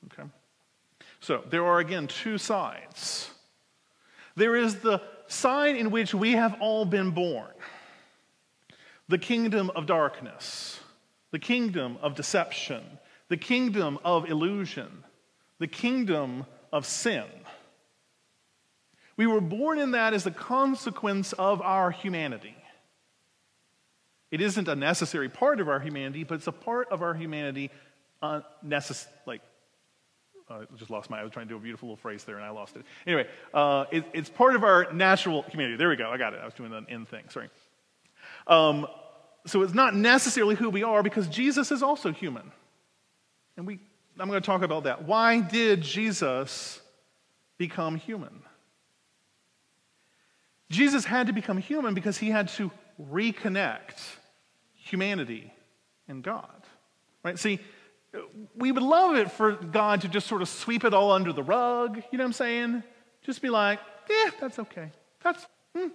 Okay? 0.06 0.28
So, 1.20 1.44
there 1.50 1.66
are 1.66 1.80
again 1.80 2.08
two 2.08 2.38
sides. 2.38 3.30
There 4.36 4.56
is 4.56 4.76
the 4.78 5.02
side 5.32 5.76
in 5.76 5.92
which 5.92 6.14
we 6.14 6.34
have 6.34 6.58
all 6.60 6.86
been 6.86 7.12
born 7.12 7.52
the 9.08 9.18
kingdom 9.18 9.72
of 9.76 9.88
darkness, 9.88 10.80
the 11.32 11.40
kingdom 11.40 11.98
of 12.02 12.14
deception, 12.14 12.84
the 13.28 13.38
kingdom 13.38 13.98
of 14.06 14.30
illusion, 14.30 15.04
the 15.58 15.68
kingdom 15.68 16.46
of 16.72 16.86
sin. 16.86 17.26
We 19.18 19.26
were 19.26 19.42
born 19.42 19.80
in 19.80 19.92
that 19.92 20.14
as 20.14 20.28
a 20.28 20.32
consequence 20.32 21.34
of 21.34 21.62
our 21.62 21.90
humanity. 21.92 22.56
It 24.32 24.42
isn't 24.42 24.68
a 24.68 24.76
necessary 24.76 25.28
part 25.28 25.60
of 25.60 25.68
our 25.68 25.80
humanity, 25.80 26.24
but 26.24 26.36
it's 26.36 26.48
a 26.48 26.52
part 26.52 26.92
of 26.92 27.02
our 27.02 27.16
humanity, 27.16 27.72
uh, 28.22 28.42
necess- 28.64 29.08
like 29.26 29.42
I 30.50 30.66
just 30.76 30.90
lost 30.90 31.10
my, 31.10 31.20
I 31.20 31.24
was 31.24 31.32
trying 31.32 31.48
to 31.48 31.54
do 31.54 31.58
a 31.58 31.60
beautiful 31.60 31.90
little 31.90 32.02
phrase 32.02 32.24
there 32.24 32.36
and 32.36 32.46
I 32.46 32.50
lost 32.50 32.76
it. 32.76 32.84
Anyway, 33.06 33.28
uh, 33.54 33.86
it, 33.92 34.06
it's 34.14 34.30
part 34.30 34.56
of 34.56 34.64
our 34.64 34.92
natural 34.92 35.44
community. 35.44 35.78
There 35.78 35.90
we 35.90 35.96
go, 35.96 36.10
I 36.10 36.18
got 36.18 36.34
it. 36.34 36.40
I 36.42 36.46
was 36.46 36.54
doing 36.54 36.74
an 36.74 36.86
in 36.90 37.06
thing, 37.06 37.24
sorry. 37.30 37.50
Um, 38.48 38.88
so 39.46 39.62
it's 39.62 39.74
not 39.74 39.96
necessarily 39.96 40.56
who 40.56 40.70
we 40.70 40.84
are 40.84 41.04
because 41.04 41.28
Jesus 41.28 41.72
is 41.72 41.84
also 41.84 42.12
human. 42.12 42.52
And 43.58 43.68
we, 43.68 43.80
I'm 44.20 44.28
going 44.28 44.42
to 44.42 44.46
talk 44.46 44.62
about 44.62 44.84
that. 44.84 45.04
Why 45.04 45.40
did 45.40 45.82
Jesus 45.82 46.82
become 47.58 47.96
human? 47.96 48.42
Jesus 50.70 51.06
had 51.06 51.28
to 51.28 51.34
become 51.34 51.58
human 51.58 51.94
because 51.94 52.18
he 52.18 52.30
had 52.30 52.48
to 52.50 52.72
reconnect 53.12 54.00
humanity 54.76 55.54
and 56.08 56.24
God. 56.24 56.64
Right? 57.24 57.38
See, 57.40 57.60
we 58.56 58.72
would 58.72 58.84
love 58.84 59.16
it 59.16 59.32
for 59.32 59.52
God 59.52 60.02
to 60.02 60.08
just 60.08 60.28
sort 60.28 60.42
of 60.42 60.50
sweep 60.50 60.84
it 60.84 60.94
all 60.94 61.12
under 61.12 61.32
the 61.32 61.44
rug. 61.44 61.98
You 62.12 62.18
know 62.18 62.24
what 62.24 62.30
I'm 62.30 62.34
saying? 62.34 62.84
Just 63.24 63.42
be 63.42 63.50
like, 63.50 63.80
yeah, 64.10 64.32
that's 64.40 64.60
okay. 64.60 64.92
That's 65.24 65.46
hmm, 65.76 65.90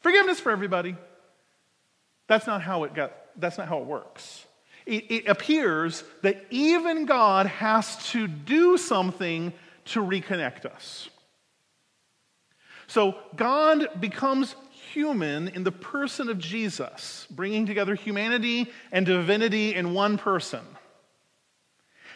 forgiveness 0.00 0.40
for 0.40 0.52
everybody. 0.52 0.96
That's 2.26 2.46
not 2.46 2.62
how 2.62 2.84
it 2.84 2.94
got. 2.94 3.12
That's 3.36 3.58
not 3.58 3.68
how 3.68 3.78
it 3.78 3.86
works. 3.86 4.44
It, 4.84 5.10
it 5.10 5.28
appears 5.28 6.04
that 6.22 6.44
even 6.50 7.06
God 7.06 7.46
has 7.46 8.10
to 8.10 8.26
do 8.26 8.76
something 8.76 9.52
to 9.86 10.00
reconnect 10.00 10.66
us. 10.66 11.08
So 12.88 13.16
God 13.36 13.88
becomes 14.00 14.54
human 14.70 15.48
in 15.48 15.64
the 15.64 15.72
person 15.72 16.28
of 16.28 16.38
Jesus, 16.38 17.26
bringing 17.30 17.64
together 17.64 17.94
humanity 17.94 18.70
and 18.90 19.06
divinity 19.06 19.74
in 19.74 19.94
one 19.94 20.18
person. 20.18 20.60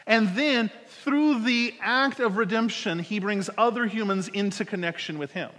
And 0.07 0.29
then, 0.37 0.71
through 1.03 1.41
the 1.41 1.75
act 1.81 2.21
of 2.21 2.37
redemption, 2.37 3.01
he 3.01 3.19
brings 3.19 3.51
other 3.59 3.87
humans 3.87 4.29
into 4.29 4.65
connection 4.65 5.19
with 5.19 5.33
him. 5.33 5.51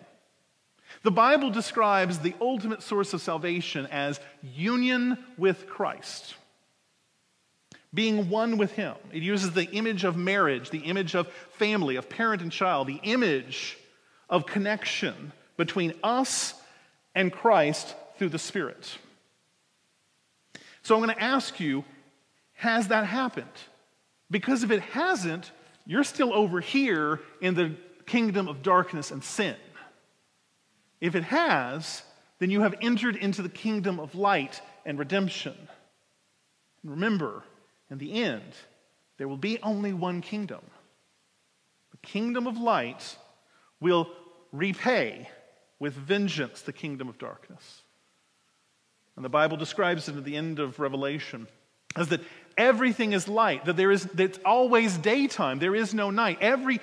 The 1.03 1.11
Bible 1.11 1.49
describes 1.49 2.19
the 2.19 2.33
ultimate 2.39 2.81
source 2.81 3.13
of 3.13 3.21
salvation 3.21 3.87
as 3.87 4.19
union 4.41 5.17
with 5.37 5.67
Christ, 5.67 6.35
being 7.93 8.29
one 8.29 8.57
with 8.57 8.71
him. 8.71 8.95
It 9.11 9.21
uses 9.21 9.51
the 9.51 9.69
image 9.71 10.05
of 10.05 10.15
marriage, 10.15 10.69
the 10.69 10.79
image 10.79 11.13
of 11.13 11.27
family, 11.53 11.97
of 11.97 12.09
parent 12.09 12.41
and 12.41 12.51
child, 12.51 12.87
the 12.87 13.01
image 13.03 13.77
of 14.29 14.45
connection 14.45 15.33
between 15.57 15.93
us 16.03 16.53
and 17.13 17.33
Christ 17.33 17.95
through 18.17 18.29
the 18.29 18.39
Spirit. 18.39 18.97
So 20.83 20.95
I'm 20.95 21.03
going 21.03 21.15
to 21.15 21.21
ask 21.21 21.59
you 21.59 21.83
has 22.57 22.87
that 22.87 23.05
happened? 23.05 23.45
Because 24.29 24.63
if 24.63 24.71
it 24.71 24.81
hasn't, 24.81 25.51
you're 25.85 26.03
still 26.03 26.33
over 26.33 26.59
here 26.59 27.21
in 27.41 27.53
the 27.53 27.75
kingdom 28.05 28.47
of 28.47 28.61
darkness 28.61 29.11
and 29.11 29.23
sin. 29.23 29.55
If 30.99 31.15
it 31.15 31.23
has, 31.23 32.03
then 32.39 32.49
you 32.49 32.61
have 32.61 32.75
entered 32.81 33.15
into 33.15 33.41
the 33.41 33.49
kingdom 33.49 33.99
of 33.99 34.15
light 34.15 34.61
and 34.85 34.99
redemption. 34.99 35.55
And 36.83 36.91
remember, 36.91 37.43
in 37.89 37.97
the 37.97 38.23
end, 38.23 38.53
there 39.17 39.27
will 39.27 39.37
be 39.37 39.59
only 39.61 39.93
one 39.93 40.21
kingdom. 40.21 40.61
The 41.91 41.97
kingdom 41.97 42.47
of 42.47 42.57
light 42.57 43.17
will 43.79 44.09
repay 44.51 45.29
with 45.79 45.93
vengeance 45.93 46.61
the 46.61 46.73
kingdom 46.73 47.07
of 47.07 47.17
darkness. 47.17 47.81
And 49.15 49.25
the 49.25 49.29
Bible 49.29 49.57
describes 49.57 50.07
it 50.07 50.15
at 50.15 50.23
the 50.23 50.35
end 50.35 50.59
of 50.59 50.79
Revelation 50.79 51.47
as 51.95 52.09
that 52.09 52.21
everything 52.57 53.13
is 53.13 53.27
light, 53.27 53.65
that 53.65 53.77
there 53.77 53.91
is 53.91 54.05
that 54.15 54.43
always 54.43 54.97
daytime, 54.97 55.59
there 55.59 55.75
is 55.75 55.93
no 55.93 56.09
night. 56.09 56.39
Every, 56.41 56.79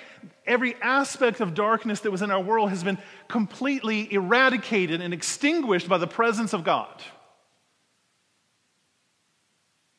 every 0.47 0.75
aspect 0.81 1.41
of 1.41 1.55
darkness 1.55 2.01
that 2.01 2.11
was 2.11 2.23
in 2.23 2.31
our 2.31 2.41
world 2.41 2.71
has 2.71 2.85
been 2.85 2.99
completely 3.29 4.13
eradicated 4.13 5.01
and 5.01 5.13
extinguished 5.13 5.89
by 5.89 5.99
the 5.99 6.07
presence 6.07 6.53
of 6.53 6.65
God. 6.65 7.03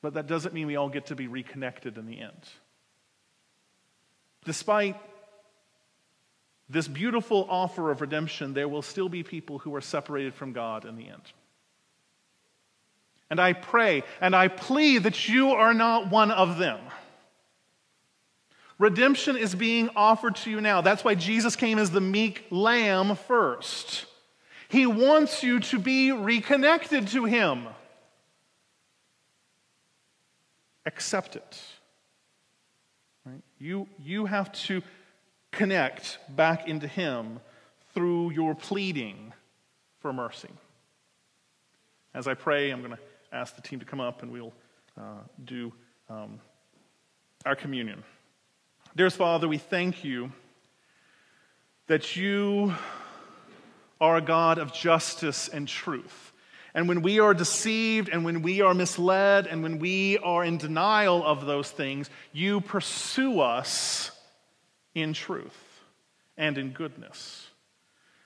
But 0.02 0.14
that 0.14 0.28
doesn't 0.28 0.54
mean 0.54 0.68
we 0.68 0.76
all 0.76 0.90
get 0.90 1.08
to 1.08 1.16
be 1.16 1.28
reconnected 1.28 1.98
in 1.98 2.06
the 2.06 2.20
end. 2.20 2.48
Despite 4.46 4.96
this 6.70 6.88
beautiful 6.88 7.48
offer 7.50 7.92
of 7.92 8.02
redemption, 8.02 8.54
there 8.54 8.68
will 8.68 8.82
still 8.82 9.10
be 9.10 9.24
people 9.24 9.60
who 9.60 9.74
are 9.76 9.82
separated 9.82 10.34
from 10.34 10.54
God 10.54 10.86
in 10.86 10.96
the 10.96 11.08
end. 11.08 11.22
And 13.30 13.40
I 13.40 13.54
pray 13.54 14.04
and 14.22 14.36
I 14.36 14.48
plead 14.48 15.04
that 15.04 15.28
you 15.28 15.52
are 15.52 15.74
not 15.74 16.10
one 16.10 16.32
of 16.32 16.58
them. 16.58 16.80
Redemption 18.78 19.38
is 19.38 19.56
being 19.56 19.90
offered 19.96 20.36
to 20.38 20.52
you 20.52 20.60
now. 20.60 20.82
That's 20.82 21.04
why 21.04 21.16
Jesus 21.16 21.56
came 21.56 21.80
as 21.80 21.92
the 21.92 22.02
meek 22.02 22.46
lamb 22.52 23.16
first. 23.16 24.06
He 24.68 24.86
wants 24.86 25.44
you 25.44 25.60
to 25.62 25.80
be 25.80 26.12
reconnected 26.12 27.08
to 27.10 27.26
Him. 27.26 27.68
Accept 30.86 31.38
it. 31.38 31.62
Right? 33.26 33.42
You, 33.58 33.88
you 34.04 34.26
have 34.26 34.52
to 34.64 34.82
connect 35.52 36.20
back 36.36 36.68
into 36.68 36.88
Him 36.88 37.40
through 37.94 38.32
your 38.32 38.56
pleading 38.56 39.34
for 40.00 40.12
mercy. 40.12 40.50
As 42.14 42.28
I 42.28 42.34
pray, 42.34 42.72
I'm 42.72 42.82
going 42.82 42.92
to 42.92 43.00
ask 43.36 43.56
the 43.56 43.62
team 43.62 43.80
to 43.80 43.86
come 43.86 44.00
up 44.00 44.24
and 44.24 44.32
we'll 44.32 44.54
uh, 44.98 45.20
do 45.44 45.74
um, 46.10 46.40
our 47.46 47.56
communion. 47.56 48.02
Dearest 48.96 49.18
Father, 49.18 49.46
we 49.48 49.58
thank 49.58 50.06
you 50.06 50.32
that 51.88 52.16
you 52.16 52.74
are 54.00 54.16
a 54.16 54.22
God 54.22 54.58
of 54.58 54.74
justice 54.74 55.50
and 55.50 55.68
truth. 55.68 56.32
And 56.74 56.88
when 56.88 57.02
we 57.02 57.20
are 57.20 57.34
deceived 57.34 58.08
and 58.08 58.24
when 58.24 58.42
we 58.42 58.62
are 58.62 58.74
misled 58.74 59.48
and 59.48 59.62
when 59.62 59.80
we 59.80 60.18
are 60.20 60.44
in 60.46 60.58
denial 60.58 61.26
of 61.26 61.46
those 61.46 61.70
things, 61.70 62.10
you 62.32 62.62
pursue 62.62 63.42
us 63.42 64.12
in 64.94 65.12
truth 65.12 65.82
and 66.38 66.58
in 66.58 66.72
goodness. 66.72 67.48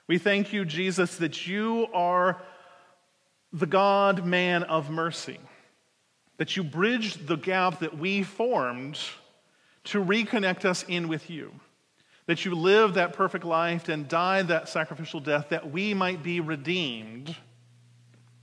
We 0.06 0.18
thank 0.18 0.52
you, 0.52 0.64
Jesus, 0.64 1.16
that 1.16 1.48
you 1.48 1.88
are 1.92 2.40
the 3.52 3.66
God 3.66 4.24
man 4.24 4.62
of 4.64 4.90
mercy, 4.90 5.38
that 6.36 6.56
you 6.56 6.64
bridged 6.64 7.26
the 7.26 7.36
gap 7.36 7.80
that 7.80 7.98
we 7.98 8.22
formed 8.22 8.98
to 9.84 10.02
reconnect 10.02 10.64
us 10.64 10.84
in 10.88 11.08
with 11.08 11.30
you 11.30 11.52
that 12.30 12.44
you 12.44 12.54
lived 12.54 12.94
that 12.94 13.12
perfect 13.12 13.44
life 13.44 13.88
and 13.88 14.06
died 14.06 14.46
that 14.46 14.68
sacrificial 14.68 15.18
death 15.18 15.48
that 15.48 15.72
we 15.72 15.92
might 15.92 16.22
be 16.22 16.38
redeemed 16.38 17.34